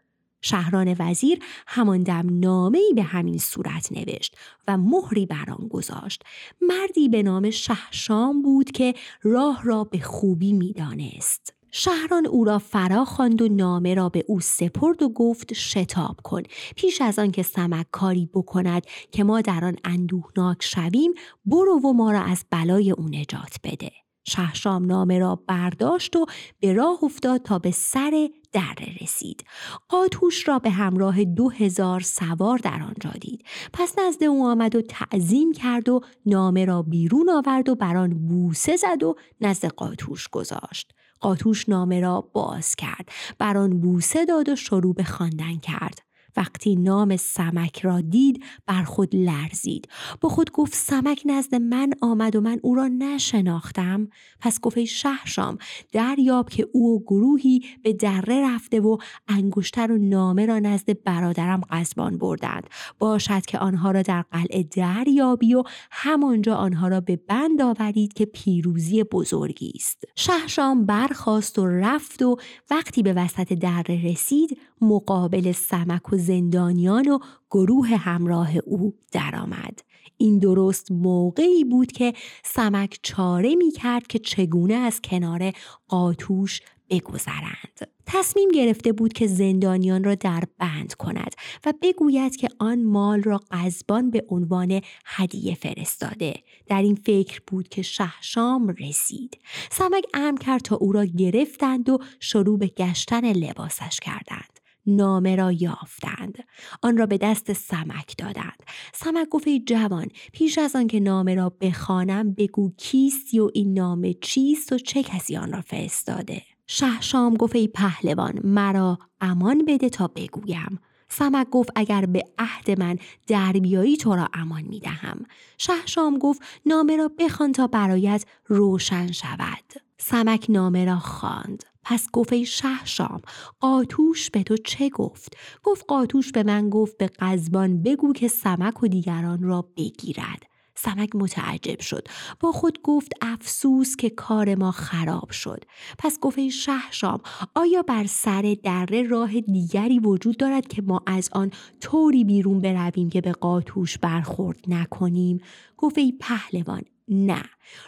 شهران 0.46 0.96
وزیر 1.00 1.40
همان 1.68 2.04
دم 2.04 2.40
نامه 2.40 2.78
ای 2.78 2.94
به 2.94 3.04
همین 3.04 3.38
صورت 3.38 3.92
نوشت 3.92 4.38
و 4.68 4.78
مهری 4.78 5.26
بر 5.26 5.46
آن 5.50 5.68
گذاشت. 5.68 6.24
مردی 6.62 7.10
به 7.10 7.24
نام 7.24 7.50
شهشام 7.50 8.42
بود 8.42 8.72
که 8.72 8.94
راه 9.24 9.62
را 9.64 9.84
به 9.84 10.00
خوبی 10.00 10.54
می‌دانست. 10.54 11.54
شهران 11.72 12.26
او 12.26 12.44
را 12.44 12.60
فرا 12.60 13.06
خواند 13.06 13.42
و 13.42 13.48
نامه 13.48 13.94
را 13.94 14.10
به 14.10 14.26
او 14.28 14.40
سپرد 14.40 15.04
و 15.04 15.10
گفت 15.10 15.54
شتاب 15.54 16.20
کن. 16.24 16.42
پیش 16.76 17.02
از 17.02 17.20
آن 17.20 17.32
که 17.32 17.44
سمک 17.44 17.86
کاری 17.92 18.30
بکند 18.34 18.86
که 19.12 19.24
ما 19.24 19.42
در 19.42 19.66
آن 19.66 19.76
اندوهناک 19.84 20.64
شویم 20.64 21.14
برو 21.46 21.80
و 21.80 21.94
ما 21.94 22.12
را 22.12 22.22
از 22.22 22.46
بلای 22.52 22.92
او 22.92 23.08
نجات 23.10 23.56
بده. 23.64 23.92
شهشام 24.28 24.86
نامه 24.86 25.20
را 25.20 25.44
برداشت 25.48 26.16
و 26.16 26.26
به 26.60 26.74
راه 26.74 27.04
افتاد 27.04 27.42
تا 27.42 27.60
به 27.60 27.72
سر 27.72 28.30
دره 28.56 28.98
رسید. 29.02 29.44
قاتوش 29.90 30.48
را 30.48 30.60
به 30.60 30.70
همراه 30.70 31.24
دو 31.24 31.50
هزار 31.50 32.00
سوار 32.00 32.58
در 32.58 32.84
آنجا 32.84 33.12
دید. 33.22 33.46
پس 33.74 34.00
نزد 34.00 34.24
او 34.24 34.46
آمد 34.46 34.76
و 34.76 34.82
تعظیم 34.82 35.52
کرد 35.52 35.90
و 35.90 36.02
نامه 36.26 36.66
را 36.66 36.82
بیرون 36.82 37.30
آورد 37.30 37.70
و 37.70 37.76
بر 37.76 37.98
آن 37.98 38.10
بوسه 38.10 38.76
زد 38.76 39.04
و 39.04 39.16
نزد 39.42 39.66
قاتوش 39.66 40.28
گذاشت. 40.28 40.94
قاتوش 41.20 41.70
نامه 41.70 42.00
را 42.00 42.22
باز 42.22 42.76
کرد. 42.76 43.10
بر 43.38 43.58
آن 43.58 43.80
بوسه 43.80 44.26
داد 44.26 44.50
و 44.50 44.56
شروع 44.56 44.94
به 44.94 45.04
خواندن 45.04 45.58
کرد. 45.58 46.05
وقتی 46.38 46.76
نام 46.76 47.18
سمک 47.18 47.80
را 47.80 48.02
دید 48.02 48.44
بر 48.66 48.84
خود 48.84 49.16
لرزید. 49.16 49.88
با 50.22 50.30
خود 50.30 50.52
گفت 50.52 50.74
سمک 50.74 51.22
نزد 51.26 51.56
من 51.56 51.94
آمد 52.02 52.36
و 52.36 52.42
من 52.42 52.60
او 52.64 52.76
را 52.76 52.88
نشناختم. 52.88 54.08
پس 54.40 54.60
گفت 54.60 54.78
ای 54.78 54.86
شهرشام 54.86 55.58
دریاب 55.92 56.50
که 56.50 56.68
او 56.74 56.96
و 56.96 57.00
گروهی 57.00 57.62
به 57.84 57.94
دره 57.94 58.54
رفته 58.54 58.80
و 58.80 58.98
انگشتر 59.28 59.92
و 59.92 59.98
نامه 59.98 60.46
را 60.46 60.60
نزد 60.60 61.04
برادرم 61.04 61.62
قصبان 61.70 62.18
بردند. 62.18 62.70
باشد 63.00 63.46
که 63.46 63.60
آنها 63.60 63.92
را 63.92 64.02
در 64.02 64.22
قلعه 64.32 64.64
دریابی 64.64 65.54
و 65.54 65.64
همانجا 65.92 66.56
آنها 66.56 66.88
را 66.88 67.02
به 67.02 67.16
بند 67.16 67.62
آورید 67.62 68.14
که 68.14 68.26
پیروزی 68.26 69.04
بزرگی 69.04 69.72
است. 69.76 70.04
شهرشام 70.16 70.86
برخاست 70.86 71.60
و 71.60 71.68
رفت 71.68 72.22
و 72.22 72.38
وقتی 72.72 73.04
به 73.04 73.14
وسط 73.14 73.54
دره 73.54 74.06
رسید 74.06 74.58
مقابل 74.82 75.52
سمک 75.52 76.14
و 76.14 76.18
زندانیان 76.18 77.08
و 77.08 77.20
گروه 77.52 77.88
همراه 77.88 78.58
او 78.66 78.94
درآمد. 79.12 79.80
این 80.18 80.40
درست 80.40 80.92
موقعی 80.92 81.64
بود 81.64 81.92
که 81.92 82.14
سمک 82.44 83.00
چاره 83.04 83.56
می 83.56 83.72
کرد 83.72 84.08
که 84.08 84.20
چگونه 84.20 84.74
از 84.74 85.02
کنار 85.02 85.52
قاتوش 85.88 86.62
بگذرند. 86.90 87.88
تصمیم 88.06 88.50
گرفته 88.50 88.92
بود 88.92 89.14
که 89.14 89.28
زندانیان 89.28 90.04
را 90.04 90.16
در 90.16 90.44
بند 90.58 90.94
کند 90.94 91.36
و 91.66 91.74
بگوید 91.82 92.36
که 92.36 92.48
آن 92.60 92.84
مال 92.84 93.24
را 93.24 93.42
قزبان 93.52 94.10
به 94.10 94.26
عنوان 94.30 94.82
هدیه 95.06 95.56
فرستاده. 95.56 96.34
در 96.68 96.82
این 96.82 96.96
فکر 96.96 97.42
بود 97.48 97.70
که 97.70 97.82
شهشام 97.82 98.68
رسید. 98.68 99.38
سمک 99.72 100.04
امر 100.14 100.38
کرد 100.38 100.62
تا 100.62 100.76
او 100.76 100.92
را 100.92 101.06
گرفتند 101.06 101.90
و 101.90 101.98
شروع 102.20 102.60
به 102.60 102.68
گشتن 102.68 103.32
لباسش 103.32 104.00
کردند. 104.02 104.65
نامه 104.88 105.36
را 105.36 105.52
یافتند 105.52 106.38
آن 106.82 106.98
را 106.98 107.06
به 107.06 107.18
دست 107.18 107.54
سمک 107.54 108.18
دادند 108.18 108.64
سمک 108.94 109.30
گفت 109.30 109.48
جوان 109.66 110.08
پیش 110.34 110.58
از 110.58 110.76
آن 110.76 110.88
که 110.88 111.00
نامه 111.00 111.36
را 111.36 111.50
بخوانم 111.62 112.34
بگو 112.34 112.72
کیستی 112.78 113.40
و 113.40 113.50
این 113.54 113.74
نامه 113.74 114.14
چیست 114.14 114.74
و 114.74 114.78
چه 114.78 115.04
کسی 115.04 115.38
آن 115.38 115.52
را 115.52 115.62
فرستاده 115.62 116.42
شهشام 116.68 117.34
گفت 117.34 117.56
ای 117.56 117.68
پهلوان 117.68 118.40
مرا 118.44 119.00
امان 119.22 119.66
بده 119.66 119.90
تا 119.90 120.08
بگویم 120.08 120.80
سمک 121.10 121.50
گفت 121.50 121.70
اگر 121.76 122.06
به 122.06 122.24
عهد 122.38 122.80
من 122.80 122.98
در 123.28 123.52
بیایی 123.52 123.98
تو 123.98 124.16
را 124.16 124.30
امان 124.34 124.62
می 124.62 124.80
دهم. 124.80 125.26
شهشام 125.58 126.18
گفت 126.18 126.42
نامه 126.66 126.98
را 126.98 127.12
بخوان 127.20 127.52
تا 127.52 127.68
برایت 127.68 128.26
روشن 128.46 129.12
شود. 129.12 129.74
سمک 129.98 130.46
نامه 130.50 130.86
را 130.86 131.00
خواند. 131.00 131.64
پس 131.86 132.08
گفت 132.14 132.34
ای 132.34 132.46
شهشام 132.46 133.22
قاتوش 133.60 134.30
به 134.30 134.44
تو 134.44 134.58
چه 134.58 134.90
گفت؟ 134.90 135.38
گفت 135.64 135.86
قاتوش 135.88 136.32
به 136.32 136.44
من 136.44 136.70
گفت 136.70 136.98
به 136.98 137.08
قزبان 137.20 137.84
بگو 137.84 138.14
که 138.14 138.28
سمک 138.28 138.84
و 138.84 138.88
دیگران 138.88 139.44
را 139.44 139.70
بگیرد. 139.78 140.44
سمک 140.76 141.16
متعجب 141.16 141.80
شد. 141.80 142.08
با 142.40 142.52
خود 142.52 142.82
گفت 142.84 143.12
افسوس 143.22 143.96
که 143.96 144.10
کار 144.10 144.56
ما 144.56 144.72
خراب 144.72 145.32
شد. 145.32 145.64
پس 146.00 146.20
گفت 146.20 146.38
ای 146.38 146.52
شهشام 146.52 147.20
آیا 147.56 147.82
بر 147.82 148.06
سر 148.06 148.56
دره 148.64 149.04
راه 149.04 149.40
دیگری 149.40 150.00
وجود 150.00 150.38
دارد 150.38 150.68
که 150.68 150.82
ما 150.82 151.02
از 151.08 151.30
آن 151.32 151.52
طوری 151.82 152.24
بیرون 152.24 152.62
برویم 152.62 153.10
که 153.10 153.22
به 153.22 153.32
قاتوش 153.32 153.98
برخورد 153.98 154.60
نکنیم؟ 154.68 155.42
گفت 155.78 155.98
ای 155.98 156.14
پهلوان 156.20 156.82
نه 157.08 157.44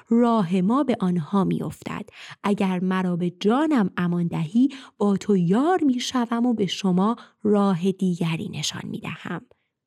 راه 0.10 0.62
ما 0.62 0.84
به 0.84 0.98
آنها 1.00 1.44
میافتد 1.44 2.10
اگر 2.44 2.80
مرا 2.80 3.16
به 3.16 3.30
جانم 3.30 3.90
امان 3.98 4.28
دهی 4.28 4.70
با 4.98 5.18
تو 5.18 5.38
یار 5.38 5.84
می‌شوم 5.84 6.46
و 6.46 6.54
به 6.54 6.66
شما 6.66 7.16
راه 7.44 7.92
دیگری 7.92 8.50
نشان 8.50 8.82
می‌دهم 8.84 9.42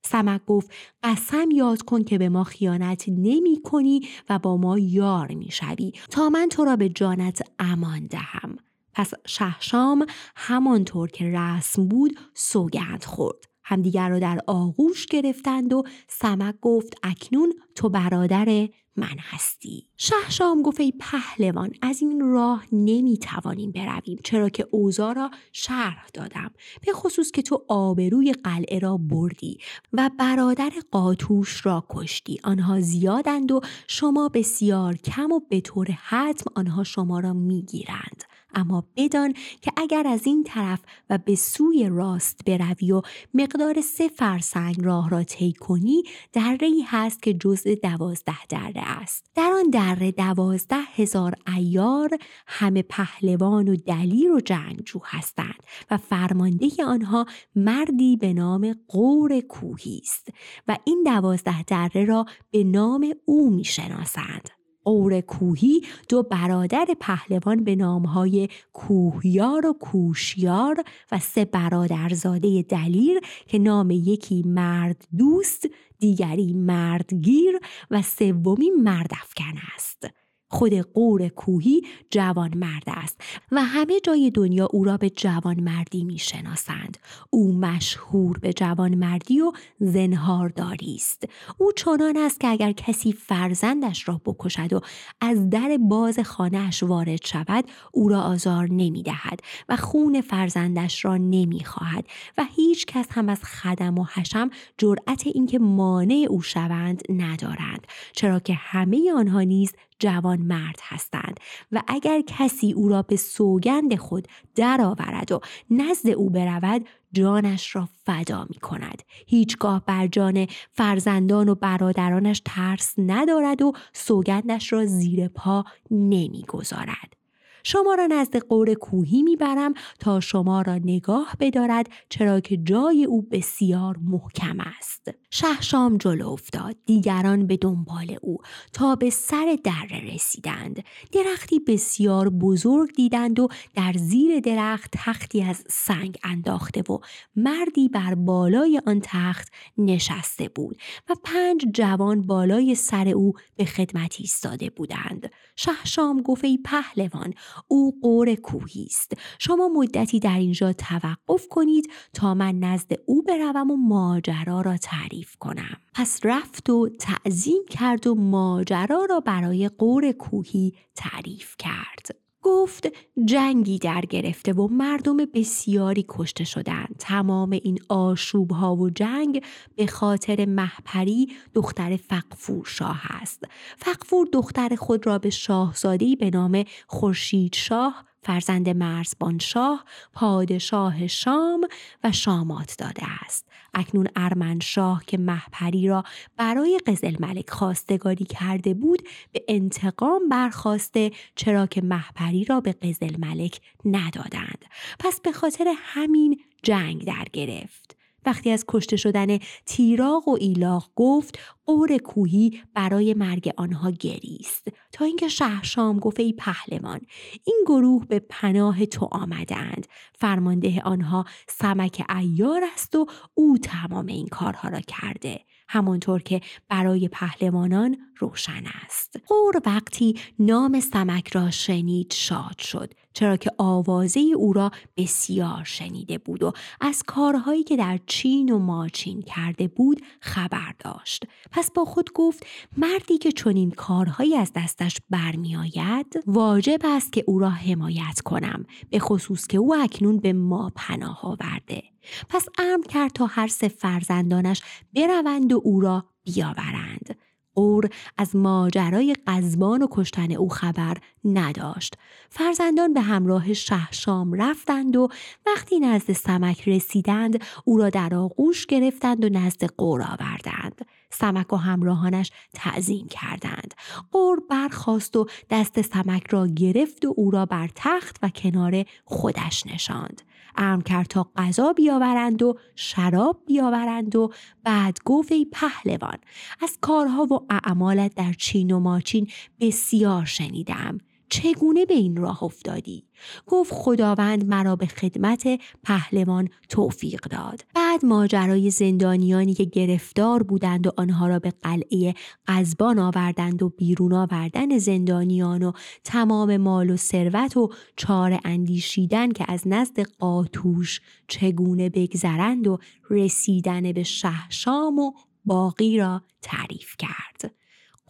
سمک 0.04 0.44
گفت 0.46 0.70
قسم 1.02 1.50
یاد 1.50 1.82
کن 1.82 2.04
که 2.04 2.18
به 2.18 2.28
ما 2.28 2.44
خیانت 2.44 3.04
نمی 3.08 3.62
کنی 3.64 4.08
و 4.28 4.38
با 4.38 4.56
ما 4.56 4.78
یار 4.78 5.34
می 5.34 5.50
شوی 5.50 5.92
تا 6.10 6.28
من 6.28 6.48
تو 6.48 6.64
را 6.64 6.76
به 6.76 6.88
جانت 6.88 7.42
امان 7.58 8.06
دهم. 8.06 8.56
پس 8.92 9.12
شهشام 9.26 10.06
همانطور 10.36 11.08
که 11.08 11.24
رسم 11.24 11.88
بود 11.88 12.18
سوگند 12.34 13.04
خورد. 13.04 13.44
همدیگر 13.64 14.08
را 14.08 14.18
در 14.18 14.40
آغوش 14.46 15.06
گرفتند 15.06 15.72
و 15.72 15.82
سمک 16.08 16.54
گفت 16.60 16.94
اکنون 17.02 17.52
تو 17.74 17.88
برادر 17.88 18.68
من 18.96 19.16
هستی. 19.18 19.86
شهشام 19.96 20.62
گفت 20.62 20.80
ای 20.80 20.92
پهلوان 21.00 21.72
از 21.82 22.02
این 22.02 22.20
راه 22.20 22.64
نمی 22.72 23.18
توانیم 23.18 23.72
برویم 23.72 24.18
چرا 24.24 24.48
که 24.48 24.66
اوزا 24.70 25.12
را 25.12 25.30
شرح 25.52 26.06
دادم 26.14 26.50
به 26.86 26.92
خصوص 26.92 27.30
که 27.30 27.42
تو 27.42 27.64
آبروی 27.68 28.32
قلعه 28.32 28.78
را 28.78 28.96
بردی 28.96 29.58
و 29.92 30.10
برادر 30.18 30.72
قاتوش 30.90 31.66
را 31.66 31.86
کشتی. 31.88 32.40
آنها 32.44 32.80
زیادند 32.80 33.52
و 33.52 33.60
شما 33.86 34.28
بسیار 34.28 34.96
کم 34.96 35.32
و 35.32 35.40
به 35.40 35.60
طور 35.60 35.86
حتم 35.90 36.52
آنها 36.54 36.84
شما 36.84 37.20
را 37.20 37.32
می‌گیرند. 37.32 38.24
اما 38.54 38.84
بدان 38.96 39.32
که 39.60 39.72
اگر 39.76 40.06
از 40.06 40.26
این 40.26 40.44
طرف 40.44 40.80
و 41.10 41.18
به 41.18 41.34
سوی 41.34 41.88
راست 41.88 42.40
بروی 42.46 42.92
و 42.92 43.02
مقدار 43.34 43.80
سه 43.80 44.08
فرسنگ 44.08 44.76
راه 44.84 45.10
را 45.10 45.22
طی 45.22 45.52
کنی 45.52 46.02
دره 46.32 46.66
ای 46.66 46.84
هست 46.86 47.22
که 47.22 47.34
جزء 47.34 47.74
دوازده 47.74 48.46
دره 48.48 48.82
است. 49.00 49.26
در 49.34 49.52
آن 49.52 49.70
دره 49.70 50.12
دوازده 50.12 50.80
هزار 50.94 51.34
ایار 51.56 52.18
همه 52.46 52.82
پهلوان 52.82 53.68
و 53.68 53.76
دلیر 53.76 54.32
و 54.32 54.40
جنگجو 54.40 55.00
هستند 55.04 55.62
و 55.90 55.96
فرمانده 55.96 56.68
آنها 56.86 57.26
مردی 57.56 58.16
به 58.16 58.32
نام 58.32 58.74
قور 58.88 59.40
کوهی 59.40 60.00
است 60.02 60.28
و 60.68 60.76
این 60.84 61.02
دوازده 61.02 61.62
دره 61.62 62.04
را 62.04 62.26
به 62.50 62.64
نام 62.64 63.14
او 63.24 63.50
می‌شناسند. 63.50 64.59
قور 64.84 65.20
کوهی 65.20 65.80
دو 66.08 66.22
برادر 66.22 66.86
پهلوان 67.00 67.64
به 67.64 67.76
نامهای 67.76 68.48
کوهیار 68.72 69.66
و 69.66 69.72
کوشیار 69.72 70.84
و 71.12 71.18
سه 71.18 71.44
برادرزاده 71.44 72.62
دلیر 72.62 73.20
که 73.46 73.58
نام 73.58 73.90
یکی 73.90 74.42
مرد 74.42 75.04
دوست 75.18 75.66
دیگری 75.98 76.52
مردگیر 76.52 77.60
و 77.90 78.02
سومی 78.02 78.70
مردافکن 78.70 79.54
است. 79.74 80.06
خود 80.50 80.74
قور 80.74 81.28
کوهی 81.28 81.82
جوان 82.10 82.58
مرد 82.58 82.84
است 82.86 83.20
و 83.52 83.62
همه 83.64 84.00
جای 84.00 84.30
دنیا 84.30 84.68
او 84.72 84.84
را 84.84 84.96
به 84.96 85.10
جوان 85.10 85.60
مردی 85.60 86.04
می 86.04 86.18
شناسند. 86.18 86.98
او 87.30 87.52
مشهور 87.52 88.38
به 88.38 88.52
جوان 88.52 88.94
مردی 88.94 89.40
و 89.40 89.52
زنهارداری 89.80 90.94
است. 90.94 91.24
او 91.58 91.72
چنان 91.72 92.16
است 92.16 92.40
که 92.40 92.48
اگر 92.48 92.72
کسی 92.72 93.12
فرزندش 93.12 94.08
را 94.08 94.20
بکشد 94.24 94.72
و 94.72 94.80
از 95.20 95.50
در 95.50 95.78
باز 95.80 96.18
خانهاش 96.18 96.82
وارد 96.82 97.26
شود 97.26 97.64
او 97.92 98.08
را 98.08 98.20
آزار 98.22 98.68
نمی 98.70 99.02
دهد 99.02 99.40
و 99.68 99.76
خون 99.76 100.20
فرزندش 100.20 101.04
را 101.04 101.16
نمی 101.16 101.64
خواهد 101.64 102.06
و 102.38 102.44
هیچ 102.56 102.86
کس 102.86 103.06
هم 103.10 103.28
از 103.28 103.44
خدم 103.44 103.98
و 103.98 104.04
حشم 104.04 104.50
جرأت 104.78 105.26
اینکه 105.26 105.58
مانع 105.58 106.26
او 106.30 106.42
شوند 106.42 107.02
ندارند 107.08 107.86
چرا 108.12 108.40
که 108.40 108.54
همه 108.54 109.12
آنها 109.12 109.40
نیز 109.40 109.72
جوان 110.00 110.38
مرد 110.38 110.80
هستند 110.82 111.40
و 111.72 111.82
اگر 111.88 112.20
کسی 112.26 112.72
او 112.72 112.88
را 112.88 113.02
به 113.02 113.16
سوگند 113.16 113.96
خود 113.96 114.28
درآورد 114.54 115.32
و 115.32 115.40
نزد 115.70 116.08
او 116.08 116.30
برود 116.30 116.86
جانش 117.12 117.76
را 117.76 117.88
فدا 118.04 118.46
می 118.50 118.60
کند. 118.60 119.02
هیچگاه 119.26 119.82
بر 119.86 120.06
جان 120.06 120.46
فرزندان 120.72 121.48
و 121.48 121.54
برادرانش 121.54 122.42
ترس 122.44 122.94
ندارد 122.98 123.62
و 123.62 123.72
سوگندش 123.92 124.72
را 124.72 124.86
زیر 124.86 125.28
پا 125.28 125.64
نمی‌گذارد. 125.90 127.19
شما 127.64 127.94
را 127.94 128.06
نزد 128.06 128.36
قور 128.36 128.74
کوهی 128.74 129.22
می‌برم 129.22 129.74
تا 129.98 130.20
شما 130.20 130.62
را 130.62 130.74
نگاه 130.74 131.34
بدارد 131.40 131.86
چرا 132.08 132.40
که 132.40 132.56
جای 132.56 133.04
او 133.04 133.22
بسیار 133.22 133.96
محکم 134.04 134.60
است. 134.60 135.10
شهشام 135.30 135.96
جلو 135.96 136.28
افتاد 136.28 136.76
دیگران 136.86 137.46
به 137.46 137.56
دنبال 137.56 138.16
او 138.22 138.38
تا 138.72 138.96
به 138.96 139.10
سر 139.10 139.58
دره 139.64 140.14
رسیدند. 140.14 140.84
درختی 141.12 141.60
بسیار 141.60 142.28
بزرگ 142.28 142.92
دیدند 142.96 143.40
و 143.40 143.48
در 143.74 143.92
زیر 143.92 144.40
درخت 144.40 144.90
تختی 144.92 145.42
از 145.42 145.64
سنگ 145.68 146.18
انداخته 146.24 146.92
و 146.92 146.98
مردی 147.36 147.88
بر 147.88 148.14
بالای 148.14 148.80
آن 148.86 149.00
تخت 149.04 149.52
نشسته 149.78 150.48
بود 150.48 150.76
و 151.08 151.14
پنج 151.24 151.66
جوان 151.74 152.26
بالای 152.26 152.74
سر 152.74 153.08
او 153.08 153.32
به 153.56 153.64
خدمت 153.64 154.16
ایستاده 154.18 154.70
بودند. 154.70 155.30
شهشام 155.56 156.22
گفت 156.22 156.44
ای 156.44 156.58
پهلوان 156.64 157.34
او 157.68 158.00
قور 158.02 158.34
کوهی 158.34 158.86
است. 158.90 159.12
شما 159.38 159.68
مدتی 159.68 160.20
در 160.20 160.38
اینجا 160.38 160.72
توقف 160.72 161.48
کنید 161.50 161.90
تا 162.12 162.34
من 162.34 162.58
نزد 162.58 162.92
او 163.06 163.22
بروم 163.22 163.70
و 163.70 163.76
ماجرا 163.76 164.60
را 164.60 164.76
تعریف 164.76 165.36
کنم. 165.36 165.76
پس 165.94 166.20
رفت 166.24 166.70
و 166.70 166.88
تعظیم 166.88 167.62
کرد 167.70 168.06
و 168.06 168.14
ماجرا 168.14 169.04
را 169.10 169.20
برای 169.20 169.68
قور 169.68 170.12
کوهی 170.12 170.74
تعریف 170.94 171.56
کرد. 171.58 172.29
گفت 172.50 172.88
جنگی 173.24 173.78
در 173.78 174.00
گرفته 174.00 174.52
و 174.52 174.68
مردم 174.68 175.16
بسیاری 175.16 176.04
کشته 176.08 176.44
شدند. 176.44 176.96
تمام 176.98 177.50
این 177.50 177.78
آشوب 177.88 178.50
ها 178.52 178.76
و 178.76 178.90
جنگ 178.90 179.44
به 179.76 179.86
خاطر 179.86 180.44
محپری 180.44 181.28
دختر 181.54 181.96
فقفور 181.96 182.64
شاه 182.64 183.00
است. 183.10 183.44
فقفور 183.76 184.28
دختر 184.32 184.76
خود 184.76 185.06
را 185.06 185.18
به 185.18 185.30
شاهزادهی 185.30 186.16
به 186.16 186.30
نام 186.30 186.64
خورشید 186.86 187.54
شاه 187.54 188.09
فرزند 188.22 188.68
مرزبان 188.68 189.38
شاه 189.38 189.84
پادشاه 190.12 191.06
شام 191.06 191.68
و 192.04 192.12
شامات 192.12 192.74
داده 192.78 193.02
است. 193.24 193.46
اکنون 193.74 194.08
ارمنشاه 194.16 195.04
که 195.06 195.18
محپری 195.18 195.88
را 195.88 196.04
برای 196.36 196.80
قزل 196.86 197.16
ملک 197.20 197.50
خواستگاری 197.50 198.24
کرده 198.24 198.74
بود 198.74 199.02
به 199.32 199.44
انتقام 199.48 200.28
برخواسته 200.28 201.10
چرا 201.34 201.66
که 201.66 201.80
محپری 201.80 202.44
را 202.44 202.60
به 202.60 202.72
قزل 202.72 203.16
ملک 203.18 203.60
ندادند. 203.84 204.64
پس 204.98 205.20
به 205.20 205.32
خاطر 205.32 205.74
همین 205.76 206.40
جنگ 206.62 207.04
در 207.04 207.24
گرفت. 207.32 207.99
وقتی 208.26 208.50
از 208.50 208.64
کشته 208.68 208.96
شدن 208.96 209.38
تیراغ 209.66 210.28
و 210.28 210.36
ایلاق 210.40 210.90
گفت 210.96 211.38
قور 211.66 211.98
کوهی 211.98 212.60
برای 212.74 213.14
مرگ 213.14 213.50
آنها 213.56 213.90
گریست. 213.90 214.68
تا 214.92 215.04
اینکه 215.04 215.28
شهرشام 215.28 215.98
گفت 215.98 216.20
ای 216.20 216.32
پهلوان 216.32 217.00
این 217.44 217.64
گروه 217.66 218.06
به 218.06 218.18
پناه 218.18 218.86
تو 218.86 219.08
آمدند. 219.12 219.86
فرمانده 220.18 220.82
آنها 220.84 221.24
سمک 221.48 222.04
ایار 222.16 222.62
است 222.72 222.94
و 222.94 223.06
او 223.34 223.58
تمام 223.58 224.06
این 224.06 224.26
کارها 224.26 224.68
را 224.68 224.80
کرده. 224.80 225.40
همانطور 225.68 226.22
که 226.22 226.40
برای 226.68 227.08
پهلوانان 227.08 227.96
روشن 228.18 228.64
است. 228.84 229.16
قور 229.26 229.62
وقتی 229.66 230.20
نام 230.38 230.80
سمک 230.80 231.28
را 231.28 231.50
شنید 231.50 232.12
شاد 232.12 232.58
شد. 232.58 232.94
چرا 233.12 233.36
که 233.36 233.50
آوازه 233.58 234.20
او 234.20 234.52
را 234.52 234.70
بسیار 234.96 235.64
شنیده 235.64 236.18
بود 236.18 236.42
و 236.42 236.52
از 236.80 237.02
کارهایی 237.06 237.62
که 237.62 237.76
در 237.76 237.98
چین 238.06 238.52
و 238.52 238.58
ماچین 238.58 239.22
کرده 239.22 239.68
بود 239.68 240.02
خبر 240.20 240.74
داشت. 240.78 241.24
پس 241.50 241.70
با 241.70 241.84
خود 241.84 242.12
گفت 242.12 242.46
مردی 242.76 243.18
که 243.18 243.32
چنین 243.32 243.70
کارهایی 243.70 244.36
از 244.36 244.52
دستش 244.56 244.96
برمیآید 245.10 246.22
واجب 246.26 246.78
است 246.84 247.12
که 247.12 247.24
او 247.26 247.38
را 247.38 247.50
حمایت 247.50 248.20
کنم 248.24 248.64
به 248.90 248.98
خصوص 248.98 249.46
که 249.46 249.58
او 249.58 249.74
اکنون 249.74 250.16
به 250.16 250.32
ما 250.32 250.72
پناه 250.76 251.20
آورده. 251.22 251.82
پس 252.28 252.46
امر 252.58 252.84
کرد 252.86 253.12
تا 253.12 253.26
هر 253.26 253.48
سه 253.48 253.68
فرزندانش 253.68 254.62
بروند 254.94 255.52
و 255.52 255.60
او 255.64 255.80
را 255.80 256.04
بیاورند. 256.24 257.16
اور 257.54 257.88
از 258.18 258.36
ماجرای 258.36 259.16
قزبان 259.26 259.82
و 259.82 259.86
کشتن 259.90 260.32
او 260.32 260.48
خبر 260.48 260.96
نداشت. 261.24 261.94
فرزندان 262.30 262.94
به 262.94 263.00
همراه 263.00 263.52
شهشام 263.52 264.32
رفتند 264.32 264.96
و 264.96 265.08
وقتی 265.46 265.80
نزد 265.80 266.12
سمک 266.12 266.68
رسیدند 266.68 267.42
او 267.64 267.78
را 267.78 267.90
در 267.90 268.14
آغوش 268.14 268.66
گرفتند 268.66 269.24
و 269.24 269.28
نزد 269.28 269.64
قور 269.64 270.02
آوردند. 270.02 270.86
سمک 271.10 271.52
و 271.52 271.56
همراهانش 271.56 272.30
تعظیم 272.54 273.08
کردند. 273.08 273.74
قور 274.12 274.40
برخواست 274.50 275.16
و 275.16 275.26
دست 275.50 275.82
سمک 275.82 276.26
را 276.30 276.46
گرفت 276.46 277.04
و 277.04 277.14
او 277.16 277.30
را 277.30 277.46
بر 277.46 277.70
تخت 277.74 278.16
و 278.22 278.28
کنار 278.28 278.84
خودش 279.04 279.66
نشاند. 279.66 280.22
امر 280.60 280.82
کرد 280.82 281.06
تا 281.06 281.30
غذا 281.36 281.72
بیاورند 281.72 282.42
و 282.42 282.58
شراب 282.76 283.42
بیاورند 283.46 284.16
و 284.16 284.32
بعد 284.64 284.98
گفت 285.04 285.32
ای 285.32 285.46
پهلوان 285.52 286.18
از 286.60 286.78
کارها 286.80 287.22
و 287.22 287.46
اعمالت 287.50 288.14
در 288.14 288.32
چین 288.32 288.70
و 288.70 288.78
ماچین 288.80 289.28
بسیار 289.60 290.24
شنیدم. 290.24 290.98
چگونه 291.30 291.84
به 291.86 291.94
این 291.94 292.16
راه 292.16 292.44
افتادی؟ 292.44 293.04
گفت 293.46 293.72
خداوند 293.74 294.44
مرا 294.48 294.76
به 294.76 294.86
خدمت 294.86 295.60
پهلوان 295.84 296.48
توفیق 296.68 297.20
داد. 297.20 297.64
بعد 297.74 298.04
ماجرای 298.04 298.70
زندانیانی 298.70 299.54
که 299.54 299.64
گرفتار 299.64 300.42
بودند 300.42 300.86
و 300.86 300.90
آنها 300.96 301.28
را 301.28 301.38
به 301.38 301.50
قلعه 301.50 302.14
قزبان 302.46 302.98
آوردند 302.98 303.62
و 303.62 303.68
بیرون 303.68 304.12
آوردن 304.12 304.78
زندانیان 304.78 305.62
و 305.62 305.72
تمام 306.04 306.56
مال 306.56 306.90
و 306.90 306.96
ثروت 306.96 307.56
و 307.56 307.68
چار 307.96 308.40
اندیشیدن 308.44 309.32
که 309.32 309.44
از 309.48 309.62
نزد 309.66 310.00
قاتوش 310.00 311.00
چگونه 311.28 311.88
بگذرند 311.88 312.66
و 312.66 312.78
رسیدن 313.10 313.92
به 313.92 314.02
شهشام 314.02 314.98
و 314.98 315.12
باقی 315.44 315.98
را 315.98 316.22
تعریف 316.42 316.96
کرد. 316.98 317.59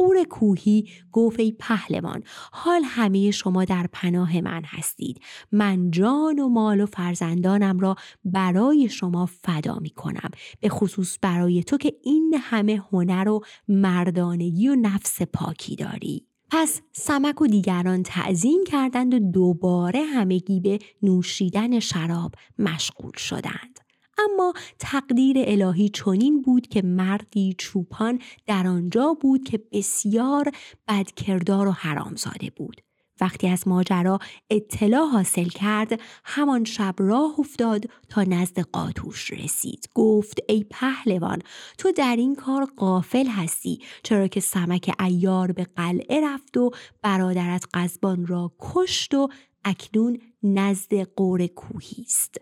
قور 0.00 0.24
کوهی 0.24 0.88
گفت 1.12 1.40
ای 1.40 1.52
پهلوان 1.52 2.22
حال 2.52 2.82
همه 2.84 3.30
شما 3.30 3.64
در 3.64 3.86
پناه 3.92 4.40
من 4.40 4.62
هستید 4.64 5.20
من 5.52 5.90
جان 5.90 6.38
و 6.38 6.48
مال 6.48 6.80
و 6.80 6.86
فرزندانم 6.86 7.78
را 7.78 7.96
برای 8.24 8.88
شما 8.88 9.26
فدا 9.26 9.78
می 9.78 9.90
کنم 9.90 10.30
به 10.60 10.68
خصوص 10.68 11.18
برای 11.22 11.62
تو 11.62 11.76
که 11.76 11.92
این 12.02 12.36
همه 12.40 12.82
هنر 12.92 13.28
و 13.28 13.40
مردانگی 13.68 14.68
و 14.68 14.74
نفس 14.74 15.22
پاکی 15.22 15.76
داری 15.76 16.26
پس 16.50 16.80
سمک 16.92 17.42
و 17.42 17.46
دیگران 17.46 18.02
تعظیم 18.02 18.64
کردند 18.64 19.14
و 19.14 19.18
دوباره 19.18 20.02
همگی 20.02 20.60
به 20.60 20.78
نوشیدن 21.02 21.80
شراب 21.80 22.34
مشغول 22.58 23.16
شدند. 23.16 23.89
اما 24.24 24.52
تقدیر 24.78 25.36
الهی 25.38 25.88
چنین 25.88 26.42
بود 26.42 26.68
که 26.68 26.82
مردی 26.82 27.54
چوپان 27.58 28.18
در 28.46 28.66
آنجا 28.66 29.16
بود 29.20 29.44
که 29.44 29.60
بسیار 29.72 30.52
بدکردار 30.88 31.68
و 31.68 31.72
حرامزاده 31.72 32.50
بود. 32.56 32.80
وقتی 33.20 33.48
از 33.48 33.68
ماجرا 33.68 34.18
اطلاع 34.50 35.06
حاصل 35.06 35.44
کرد 35.44 36.00
همان 36.24 36.64
شب 36.64 36.94
راه 36.98 37.40
افتاد 37.40 37.84
تا 38.08 38.22
نزد 38.22 38.60
قاتوش 38.60 39.30
رسید 39.30 39.88
گفت 39.94 40.38
ای 40.48 40.64
پهلوان 40.70 41.38
تو 41.78 41.92
در 41.92 42.16
این 42.16 42.34
کار 42.34 42.64
قافل 42.64 43.26
هستی 43.26 43.78
چرا 44.02 44.28
که 44.28 44.40
سمک 44.40 44.94
ایار 45.00 45.52
به 45.52 45.66
قلعه 45.76 46.20
رفت 46.20 46.56
و 46.56 46.70
برادرت 47.02 47.64
قزبان 47.74 48.26
را 48.26 48.52
کشت 48.60 49.14
و 49.14 49.28
اکنون 49.64 50.18
نزد 50.42 50.94
قور 50.94 51.46
کوهی 51.46 52.02
است 52.02 52.40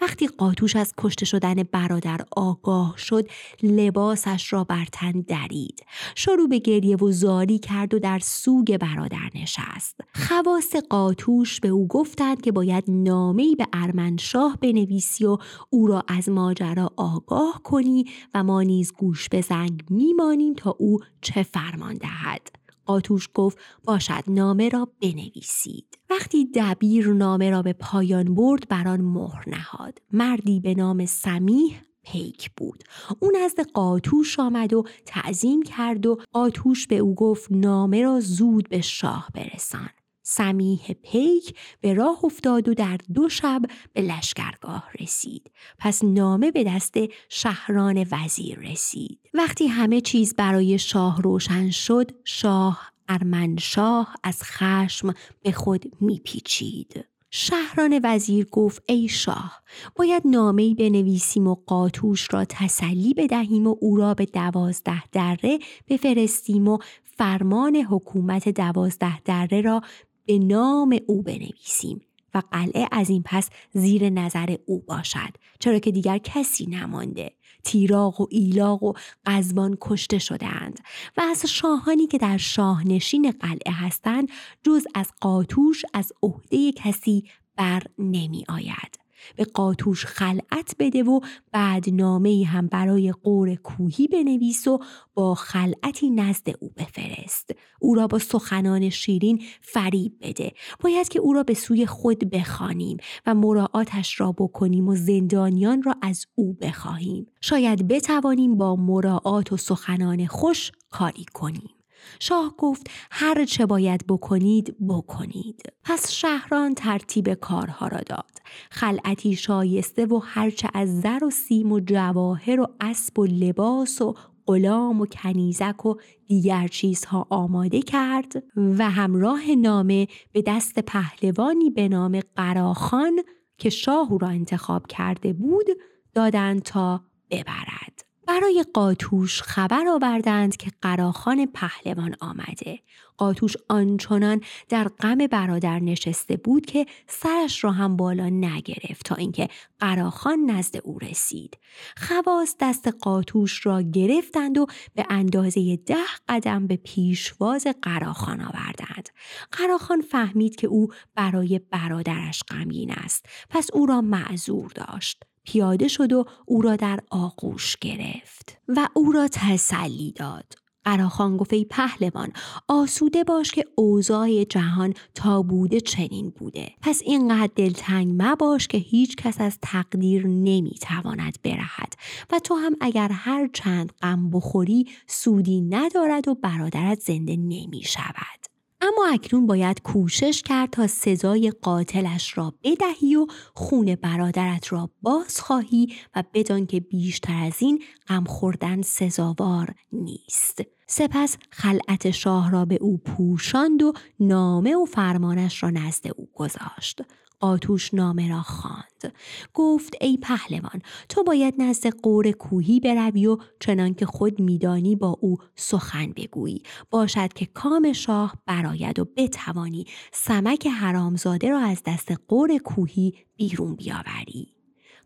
وقتی 0.00 0.26
قاتوش 0.26 0.76
از 0.76 0.94
کشته 0.98 1.26
شدن 1.26 1.54
برادر 1.54 2.20
آگاه 2.36 2.94
شد 2.98 3.28
لباسش 3.62 4.52
را 4.52 4.64
بر 4.64 4.84
تن 4.92 5.12
درید. 5.12 5.84
شروع 6.14 6.48
به 6.48 6.58
گریه 6.58 6.96
و 6.96 7.12
زاری 7.12 7.58
کرد 7.58 7.94
و 7.94 7.98
در 7.98 8.18
سوگ 8.18 8.76
برادر 8.76 9.30
نشست. 9.34 10.00
خواست 10.14 10.76
قاتوش 10.90 11.60
به 11.60 11.68
او 11.68 11.86
گفتند 11.88 12.40
که 12.40 12.52
باید 12.52 12.84
نامهای 12.88 13.54
به 13.54 13.66
ارمنشاه 13.72 14.58
بنویسی 14.62 15.24
و 15.24 15.38
او 15.70 15.86
را 15.86 16.04
از 16.08 16.28
ماجرا 16.28 16.90
آگاه 16.96 17.60
کنی 17.64 18.04
و 18.34 18.44
ما 18.44 18.62
نیز 18.62 18.92
گوش 18.92 19.28
به 19.28 19.40
زنگ 19.40 19.84
میمانیم 19.90 20.54
تا 20.54 20.76
او 20.78 20.98
چه 21.20 21.42
فرمان 21.42 21.94
دهد. 21.94 22.65
آتوش 22.86 23.28
گفت 23.34 23.58
باشد 23.84 24.22
نامه 24.26 24.68
را 24.68 24.88
بنویسید. 25.02 25.98
وقتی 26.10 26.48
دبیر 26.54 27.12
نامه 27.12 27.50
را 27.50 27.62
به 27.62 27.72
پایان 27.72 28.34
برد 28.34 28.68
بر 28.68 28.88
آن 28.88 29.00
مهر 29.00 29.44
نهاد. 29.46 29.98
مردی 30.12 30.60
به 30.60 30.74
نام 30.74 31.06
سمیح 31.06 31.80
پیک 32.02 32.50
بود. 32.56 32.84
او 33.20 33.30
نزد 33.42 33.60
قاتوش 33.60 34.40
آمد 34.40 34.72
و 34.72 34.84
تعظیم 35.06 35.62
کرد 35.62 36.06
و 36.06 36.18
قاتوش 36.32 36.86
به 36.86 36.98
او 36.98 37.14
گفت 37.14 37.52
نامه 37.52 38.02
را 38.02 38.20
زود 38.20 38.68
به 38.68 38.80
شاه 38.80 39.28
برسان. 39.34 39.90
سمیح 40.28 40.92
پیک 41.02 41.54
به 41.80 41.94
راه 41.94 42.24
افتاد 42.24 42.68
و 42.68 42.74
در 42.74 42.98
دو 43.14 43.28
شب 43.28 43.62
به 43.92 44.02
لشکرگاه 44.02 44.88
رسید. 45.00 45.50
پس 45.78 46.04
نامه 46.04 46.50
به 46.50 46.64
دست 46.64 46.94
شهران 47.28 48.06
وزیر 48.10 48.58
رسید. 48.58 49.20
وقتی 49.34 49.66
همه 49.66 50.00
چیز 50.00 50.34
برای 50.34 50.78
شاه 50.78 51.22
روشن 51.22 51.70
شد، 51.70 52.10
شاه 52.24 52.92
ارمنشاه 53.08 54.14
از 54.22 54.42
خشم 54.42 55.14
به 55.42 55.52
خود 55.52 55.84
میپیچید. 56.00 57.04
شهران 57.30 58.00
وزیر 58.04 58.46
گفت 58.52 58.82
ای 58.86 59.08
شاه 59.08 59.62
باید 59.96 60.22
نامه‌ای 60.24 60.74
بنویسیم 60.74 61.46
و 61.46 61.54
قاتوش 61.66 62.28
را 62.30 62.44
تسلی 62.44 63.14
بدهیم 63.14 63.66
و 63.66 63.76
او 63.80 63.96
را 63.96 64.14
به 64.14 64.24
دوازده 64.24 65.08
دره 65.12 65.58
بفرستیم 65.88 66.68
و 66.68 66.78
فرمان 67.02 67.76
حکومت 67.76 68.48
دوازده 68.48 69.20
دره 69.20 69.60
را 69.60 69.80
به 70.26 70.38
نام 70.38 70.98
او 71.06 71.22
بنویسیم 71.22 72.00
و 72.34 72.42
قلعه 72.50 72.88
از 72.92 73.10
این 73.10 73.22
پس 73.24 73.48
زیر 73.72 74.10
نظر 74.10 74.56
او 74.66 74.80
باشد 74.80 75.30
چرا 75.60 75.78
که 75.78 75.90
دیگر 75.90 76.18
کسی 76.18 76.66
نمانده 76.66 77.32
تیراغ 77.64 78.20
و 78.20 78.26
ایلاغ 78.30 78.82
و 78.82 78.92
قزبان 79.26 79.76
کشته 79.80 80.18
شدهاند 80.18 80.80
و 81.16 81.20
از 81.20 81.46
شاهانی 81.46 82.06
که 82.06 82.18
در 82.18 82.36
شاهنشین 82.36 83.30
قلعه 83.30 83.72
هستند 83.72 84.28
جز 84.62 84.86
از 84.94 85.12
قاتوش 85.20 85.84
از 85.94 86.12
عهده 86.22 86.72
کسی 86.72 87.24
بر 87.56 87.82
نمی 87.98 88.44
آید. 88.48 89.05
به 89.36 89.44
قاتوش 89.44 90.06
خلعت 90.06 90.74
بده 90.78 91.02
و 91.02 91.20
بعد 91.52 91.90
نامه 91.90 92.44
هم 92.44 92.66
برای 92.66 93.12
قور 93.12 93.54
کوهی 93.54 94.08
بنویس 94.08 94.68
و 94.68 94.78
با 95.14 95.34
خلعتی 95.34 96.10
نزد 96.10 96.48
او 96.60 96.70
بفرست. 96.76 97.50
او 97.80 97.94
را 97.94 98.06
با 98.06 98.18
سخنان 98.18 98.90
شیرین 98.90 99.42
فریب 99.60 100.12
بده. 100.20 100.52
باید 100.80 101.08
که 101.08 101.18
او 101.18 101.32
را 101.32 101.42
به 101.42 101.54
سوی 101.54 101.86
خود 101.86 102.30
بخوانیم 102.30 102.96
و 103.26 103.34
مراعاتش 103.34 104.20
را 104.20 104.32
بکنیم 104.32 104.88
و 104.88 104.96
زندانیان 104.96 105.82
را 105.82 105.94
از 106.02 106.26
او 106.34 106.52
بخواهیم. 106.52 107.26
شاید 107.40 107.88
بتوانیم 107.88 108.56
با 108.56 108.76
مراعات 108.76 109.52
و 109.52 109.56
سخنان 109.56 110.26
خوش 110.26 110.72
کاری 110.90 111.24
کنیم. 111.34 111.75
شاه 112.20 112.54
گفت 112.58 112.90
هر 113.10 113.44
چه 113.44 113.66
باید 113.66 114.06
بکنید 114.06 114.76
بکنید 114.88 115.62
پس 115.84 116.10
شهران 116.10 116.74
ترتیب 116.74 117.34
کارها 117.34 117.86
را 117.86 118.00
داد 118.00 118.32
خلعتی 118.70 119.36
شایسته 119.36 120.06
و 120.06 120.20
هرچه 120.24 120.68
از 120.74 121.00
زر 121.00 121.24
و 121.24 121.30
سیم 121.30 121.72
و 121.72 121.80
جواهر 121.80 122.60
و 122.60 122.66
اسب 122.80 123.18
و 123.18 123.26
لباس 123.26 124.02
و 124.02 124.14
غلام 124.46 125.00
و 125.00 125.06
کنیزک 125.06 125.86
و 125.86 125.94
دیگر 126.26 126.68
چیزها 126.68 127.26
آماده 127.30 127.82
کرد 127.82 128.42
و 128.56 128.90
همراه 128.90 129.50
نامه 129.50 130.06
به 130.32 130.42
دست 130.46 130.78
پهلوانی 130.78 131.70
به 131.70 131.88
نام 131.88 132.20
قراخان 132.36 133.18
که 133.58 133.70
شاه 133.70 134.12
او 134.12 134.18
را 134.18 134.28
انتخاب 134.28 134.86
کرده 134.86 135.32
بود 135.32 135.66
دادند 136.14 136.62
تا 136.62 137.00
ببرد. 137.30 137.95
برای 138.26 138.64
قاتوش 138.74 139.42
خبر 139.42 139.88
آوردند 139.88 140.56
که 140.56 140.70
قراخان 140.82 141.46
پهلوان 141.46 142.16
آمده. 142.20 142.78
قاتوش 143.16 143.56
آنچنان 143.68 144.40
در 144.68 144.88
غم 144.88 145.18
برادر 145.26 145.80
نشسته 145.80 146.36
بود 146.36 146.66
که 146.66 146.86
سرش 147.06 147.64
را 147.64 147.72
هم 147.72 147.96
بالا 147.96 148.28
نگرفت 148.28 149.06
تا 149.06 149.14
اینکه 149.14 149.48
قراخان 149.80 150.50
نزد 150.50 150.76
او 150.84 150.98
رسید. 150.98 151.58
خواست 151.96 152.56
دست 152.60 152.88
قاتوش 152.88 153.66
را 153.66 153.82
گرفتند 153.82 154.58
و 154.58 154.66
به 154.94 155.06
اندازه 155.10 155.76
ده 155.76 155.96
قدم 156.28 156.66
به 156.66 156.76
پیشواز 156.76 157.66
قراخان 157.82 158.40
آوردند. 158.40 159.08
قراخان 159.52 160.00
فهمید 160.00 160.56
که 160.56 160.66
او 160.66 160.88
برای 161.14 161.60
برادرش 161.70 162.42
غمگین 162.48 162.92
است. 162.92 163.26
پس 163.50 163.70
او 163.72 163.86
را 163.86 164.00
معذور 164.00 164.72
داشت. 164.74 165.24
پیاده 165.46 165.88
شد 165.88 166.12
و 166.12 166.24
او 166.46 166.62
را 166.62 166.76
در 166.76 167.00
آغوش 167.10 167.76
گرفت 167.76 168.58
و 168.68 168.88
او 168.94 169.12
را 169.12 169.28
تسلی 169.28 170.12
داد. 170.12 170.66
قراخان 170.86 171.36
گفت 171.36 171.52
ای 171.52 171.64
پهلوان 171.64 172.32
آسوده 172.68 173.24
باش 173.24 173.50
که 173.50 173.64
اوضاع 173.74 174.44
جهان 174.44 174.94
تا 175.14 175.42
بوده 175.42 175.80
چنین 175.80 176.30
بوده 176.30 176.68
پس 176.82 177.02
اینقدر 177.04 177.52
دلتنگ 177.56 178.14
مباش 178.18 178.68
که 178.68 178.78
هیچ 178.78 179.16
کس 179.16 179.40
از 179.40 179.58
تقدیر 179.62 180.26
نمی‌تواند 180.26 181.38
برهد 181.42 181.92
و 182.32 182.38
تو 182.38 182.54
هم 182.54 182.76
اگر 182.80 183.08
هر 183.12 183.48
چند 183.52 183.92
غم 184.02 184.30
بخوری 184.30 184.88
سودی 185.06 185.60
ندارد 185.60 186.28
و 186.28 186.34
برادرت 186.34 187.00
زنده 187.00 187.36
نمی 187.36 187.82
شود. 187.84 188.45
اما 188.80 189.06
اکنون 189.12 189.46
باید 189.46 189.82
کوشش 189.82 190.42
کرد 190.42 190.70
تا 190.70 190.86
سزای 190.86 191.52
قاتلش 191.62 192.38
را 192.38 192.54
بدهی 192.62 193.16
و 193.16 193.26
خون 193.54 193.94
برادرت 193.94 194.72
را 194.72 194.90
باز 195.02 195.40
خواهی 195.40 195.94
و 196.16 196.24
بدان 196.34 196.66
که 196.66 196.80
بیشتر 196.80 197.44
از 197.44 197.56
این 197.58 197.82
غم 198.08 198.24
خوردن 198.24 198.82
سزاوار 198.82 199.74
نیست. 199.92 200.62
سپس 200.86 201.36
خلعت 201.50 202.10
شاه 202.10 202.50
را 202.50 202.64
به 202.64 202.78
او 202.80 202.98
پوشاند 202.98 203.82
و 203.82 203.92
نامه 204.20 204.76
و 204.76 204.84
فرمانش 204.84 205.62
را 205.62 205.70
نزد 205.70 206.06
او 206.16 206.28
گذاشت. 206.34 207.02
آتوش 207.40 207.94
نامه 207.94 208.28
را 208.28 208.42
خواند. 208.42 209.14
گفت 209.54 209.94
ای 210.00 210.16
پهلوان 210.16 210.82
تو 211.08 211.22
باید 211.22 211.54
نزد 211.58 211.86
قور 211.86 212.30
کوهی 212.30 212.80
بروی 212.80 213.26
و 213.26 213.38
چنان 213.60 213.94
که 213.94 214.06
خود 214.06 214.40
میدانی 214.40 214.96
با 214.96 215.18
او 215.20 215.36
سخن 215.56 216.12
بگویی. 216.16 216.62
باشد 216.90 217.32
که 217.32 217.46
کام 217.46 217.92
شاه 217.92 218.34
براید 218.46 218.98
و 218.98 219.04
بتوانی 219.16 219.84
سمک 220.12 220.66
حرامزاده 220.66 221.50
را 221.50 221.58
از 221.58 221.82
دست 221.86 222.12
قور 222.28 222.58
کوهی 222.58 223.14
بیرون 223.36 223.74
بیاوری. 223.74 224.56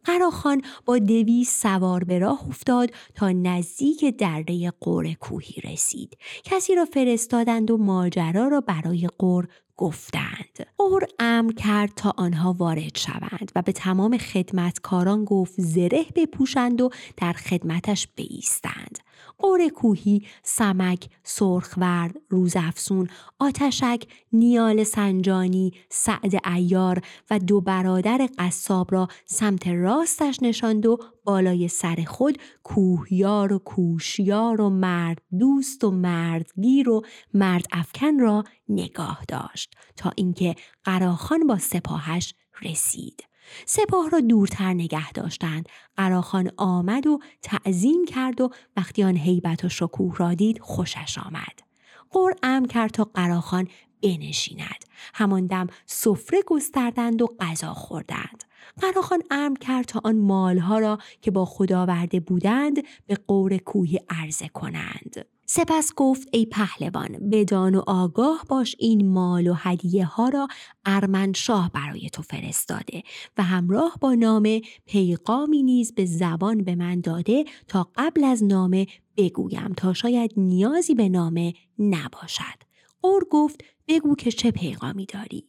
قراخان 0.05 0.63
با 0.85 0.99
دوی 0.99 1.45
سوار 1.45 2.05
به 2.05 2.19
راه 2.19 2.49
افتاد 2.49 2.91
تا 3.15 3.33
نزدیک 3.33 4.05
دره 4.05 4.71
قور 4.71 5.13
کوهی 5.13 5.61
رسید. 5.61 6.17
کسی 6.45 6.75
را 6.75 6.85
فرستادند 6.85 7.71
و 7.71 7.77
ماجرا 7.77 8.49
را 8.49 8.61
برای 8.61 9.09
قور 9.19 9.49
گفتند. 9.81 10.67
اور 10.77 11.07
امر 11.19 11.53
کرد 11.53 11.91
تا 11.97 12.15
آنها 12.17 12.53
وارد 12.59 12.97
شوند 12.97 13.53
و 13.57 13.63
به 13.63 13.73
تمام 13.73 14.19
خدمتکاران 14.19 15.25
گفت 15.25 15.55
زره 15.57 16.05
بپوشند 16.17 16.81
و 16.81 16.91
در 17.17 17.33
خدمتش 17.33 18.09
بایستند 18.19 18.99
قور 19.43 19.69
کوهی، 19.69 20.27
سمک، 20.43 21.09
سرخورد، 21.25 22.17
روزافسون، 22.29 23.09
آتشک، 23.39 24.03
نیال 24.33 24.85
سنجانی، 24.85 25.73
سعد 25.91 26.49
ایار 26.49 27.03
و 27.31 27.39
دو 27.39 27.61
برادر 27.61 28.29
قصاب 28.39 28.93
را 28.93 29.09
سمت 29.27 29.69
راستش 29.69 30.39
نشاند 30.43 30.87
و 30.87 30.99
بالای 31.25 31.69
سر 31.69 32.05
خود 32.07 32.39
کوهیار 32.63 33.53
و 33.53 33.59
کوشیار 33.59 34.61
و 34.61 34.71
مرد 34.71 35.23
دوست 35.39 35.85
و 35.85 35.91
مردگیر 35.91 36.91
و 36.91 37.03
مرد 37.35 37.67
افکن 37.73 38.19
را 38.19 38.45
نگاه 38.69 39.25
داشت 39.29 39.75
تا 39.97 40.13
اینکه 40.17 40.55
قراخان 40.85 41.47
با 41.47 41.59
سپاهش 41.59 42.35
رسید. 42.63 43.30
سپاه 43.67 44.11
را 44.11 44.21
دورتر 44.21 44.73
نگه 44.73 45.13
داشتند. 45.13 45.69
قراخان 45.97 46.51
آمد 46.57 47.07
و 47.07 47.19
تعظیم 47.43 48.05
کرد 48.05 48.41
و 48.41 48.51
وقتی 48.77 49.03
آن 49.03 49.17
حیبت 49.17 49.65
و 49.65 49.69
شکوه 49.69 50.17
را 50.17 50.35
دید 50.35 50.59
خوشش 50.59 51.19
آمد. 51.19 51.63
قر 52.11 52.31
ام 52.43 52.65
کرد 52.65 52.91
تا 52.91 53.05
قراخان 53.05 53.69
بنشیند. 54.03 54.85
همان 55.15 55.47
دم 55.47 55.67
سفره 55.87 56.43
گستردند 56.47 57.23
و 57.23 57.27
غذا 57.41 57.75
خوردند. 57.75 58.45
قراخان 58.81 59.23
امر 59.31 59.59
کرد 59.59 59.85
تا 59.85 60.01
آن 60.05 60.19
مالها 60.19 60.79
را 60.79 60.99
که 61.23 61.31
با 61.31 61.45
خدا 61.45 61.87
ورده 61.87 62.21
بودند 62.21 62.83
به 63.07 63.15
قور 63.29 63.57
کوهی 63.57 64.01
عرضه 64.09 64.49
کنند. 64.49 65.25
سپس 65.53 65.93
گفت 65.97 66.29
ای 66.33 66.47
پهلوان 66.47 67.31
بدان 67.33 67.75
و 67.75 67.83
آگاه 67.87 68.45
باش 68.49 68.77
این 68.79 69.09
مال 69.09 69.47
و 69.47 69.55
هدیه 69.57 70.05
ها 70.05 70.29
را 70.29 70.49
ارمن 70.85 71.33
شاه 71.33 71.71
برای 71.75 72.11
تو 72.11 72.23
فرستاده 72.23 73.03
و 73.39 73.43
همراه 73.43 73.97
با 74.01 74.15
نامه 74.15 74.63
پیغامی 74.87 75.63
نیز 75.63 75.95
به 75.95 76.05
زبان 76.05 76.65
به 76.65 76.75
من 76.75 77.01
داده 77.01 77.45
تا 77.69 77.91
قبل 77.97 78.25
از 78.25 78.45
نامه 78.45 78.87
بگویم 79.17 79.73
تا 79.77 79.93
شاید 79.93 80.33
نیازی 80.37 80.95
به 80.95 81.09
نامه 81.09 81.53
نباشد. 81.79 82.63
اور 83.01 83.27
گفت 83.31 83.65
بگو 83.89 84.15
که 84.15 84.33
چه 84.33 84.51
پیغامی 84.51 85.07
داری. 85.07 85.49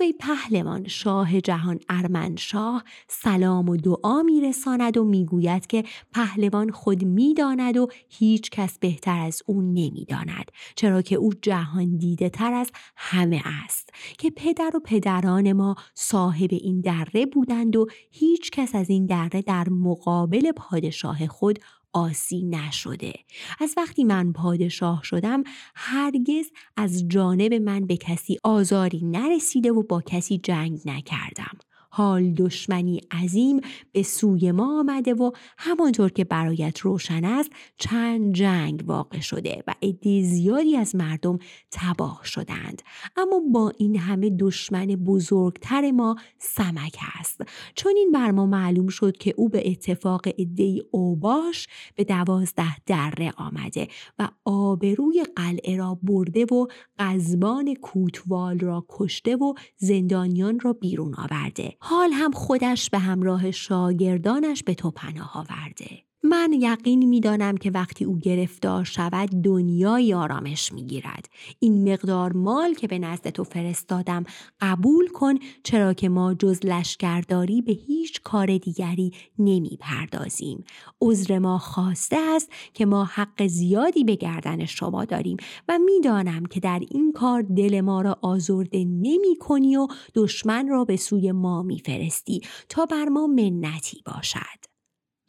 ای 0.00 0.12
پهلوان 0.12 0.88
شاه 0.88 1.40
جهان 1.40 1.80
ارمن 1.88 2.36
شاه 2.36 2.84
سلام 3.08 3.68
و 3.68 3.76
دعا 3.76 4.22
میرساند 4.22 4.96
و 4.96 5.04
می‌گوید 5.04 5.66
که 5.66 5.84
پهلوان 6.12 6.70
خود 6.70 7.04
می‌داند 7.04 7.76
و 7.76 7.88
هیچ 8.08 8.50
کس 8.50 8.78
بهتر 8.78 9.18
از 9.18 9.42
او 9.46 9.62
نمی‌داند 9.62 10.50
چرا 10.76 11.02
که 11.02 11.16
او 11.16 11.32
جهان 11.42 11.96
دیده 11.96 12.28
تر 12.28 12.52
از 12.52 12.70
همه 12.96 13.42
است 13.64 13.90
که 14.18 14.30
پدر 14.30 14.70
و 14.74 14.80
پدران 14.80 15.52
ما 15.52 15.76
صاحب 15.94 16.50
این 16.52 16.80
دره 16.80 17.26
بودند 17.26 17.76
و 17.76 17.86
هیچ 18.10 18.50
کس 18.50 18.74
از 18.74 18.90
این 18.90 19.06
دره 19.06 19.42
در 19.42 19.68
مقابل 19.68 20.52
پادشاه 20.52 21.26
خود 21.26 21.58
آسی 21.92 22.42
نشده. 22.42 23.12
از 23.60 23.74
وقتی 23.76 24.04
من 24.04 24.32
پادشاه 24.32 25.00
شدم 25.04 25.42
هرگز 25.74 26.50
از 26.76 27.08
جانب 27.08 27.54
من 27.54 27.86
به 27.86 27.96
کسی 27.96 28.38
آزاری 28.44 29.00
نرسیده 29.04 29.72
و 29.72 29.82
با 29.82 30.02
کسی 30.06 30.38
جنگ 30.38 30.80
نکردم. 30.84 31.58
حال 31.94 32.30
دشمنی 32.30 33.00
عظیم 33.10 33.60
به 33.92 34.02
سوی 34.02 34.52
ما 34.52 34.78
آمده 34.80 35.14
و 35.14 35.30
همانطور 35.58 36.10
که 36.10 36.24
برایت 36.24 36.78
روشن 36.78 37.24
است 37.24 37.50
چند 37.78 38.34
جنگ 38.34 38.84
واقع 38.86 39.20
شده 39.20 39.62
و 39.66 39.74
عده 39.82 40.22
زیادی 40.22 40.76
از 40.76 40.96
مردم 40.96 41.38
تباه 41.70 42.20
شدند. 42.24 42.82
اما 43.16 43.40
با 43.52 43.72
این 43.78 43.96
همه 43.98 44.30
دشمن 44.30 44.86
بزرگتر 44.86 45.90
ما 45.90 46.16
سمک 46.38 46.96
است. 47.20 47.40
چون 47.74 47.92
این 47.96 48.12
بر 48.12 48.30
ما 48.30 48.46
معلوم 48.46 48.88
شد 48.88 49.16
که 49.16 49.34
او 49.36 49.48
به 49.48 49.70
اتفاق 49.70 50.28
عده 50.38 50.82
اوباش 50.90 51.66
به 51.94 52.04
دوازده 52.04 52.76
دره 52.86 53.32
آمده 53.36 53.88
و 54.18 54.28
آبروی 54.44 55.24
قلعه 55.36 55.76
را 55.76 55.98
برده 56.02 56.44
و 56.44 56.66
قزبان 56.98 57.74
کوتوال 57.74 58.58
را 58.58 58.86
کشته 58.88 59.36
و 59.36 59.54
زندانیان 59.76 60.60
را 60.60 60.72
بیرون 60.72 61.14
آورده. 61.14 61.76
حال 61.84 62.12
هم 62.12 62.30
خودش 62.30 62.90
به 62.90 62.98
همراه 62.98 63.50
شاگردانش 63.50 64.62
به 64.62 64.74
تو 64.74 64.90
پناه 64.90 65.38
آورده. 65.38 66.11
من 66.24 66.52
یقین 66.52 67.08
می‌دانم 67.08 67.56
که 67.56 67.70
وقتی 67.70 68.04
او 68.04 68.18
گرفتار 68.18 68.84
شود 68.84 69.28
دنیای 69.28 70.14
آرامش 70.14 70.72
می‌گیرد. 70.72 71.26
این 71.58 71.92
مقدار 71.92 72.32
مال 72.32 72.74
که 72.74 72.86
به 72.86 72.98
نزد 72.98 73.28
تو 73.28 73.44
فرستادم 73.44 74.24
قبول 74.60 75.08
کن 75.08 75.34
چرا 75.64 75.94
که 75.94 76.08
ما 76.08 76.34
جز 76.34 76.60
لشکرداری 76.64 77.62
به 77.62 77.72
هیچ 77.72 78.20
کار 78.22 78.58
دیگری 78.58 79.12
نمی 79.38 79.78
پردازیم 79.80 80.64
عذر 81.00 81.38
ما 81.38 81.58
خواسته 81.58 82.16
است 82.16 82.52
که 82.74 82.86
ما 82.86 83.04
حق 83.04 83.46
زیادی 83.46 84.04
به 84.04 84.14
گردن 84.14 84.64
شما 84.64 85.04
داریم 85.04 85.36
و 85.68 85.78
می‌دانم 85.78 86.46
که 86.46 86.60
در 86.60 86.80
این 86.90 87.12
کار 87.12 87.42
دل 87.42 87.80
ما 87.80 88.02
را 88.02 88.18
آزرده 88.22 88.84
نمی 88.84 89.36
کنی 89.40 89.76
و 89.76 89.86
دشمن 90.14 90.68
را 90.68 90.84
به 90.84 90.96
سوی 90.96 91.32
ما 91.32 91.62
میفرستی 91.62 92.40
تا 92.68 92.86
بر 92.86 93.04
ما 93.04 93.26
منتی 93.26 94.02
باشد. 94.06 94.71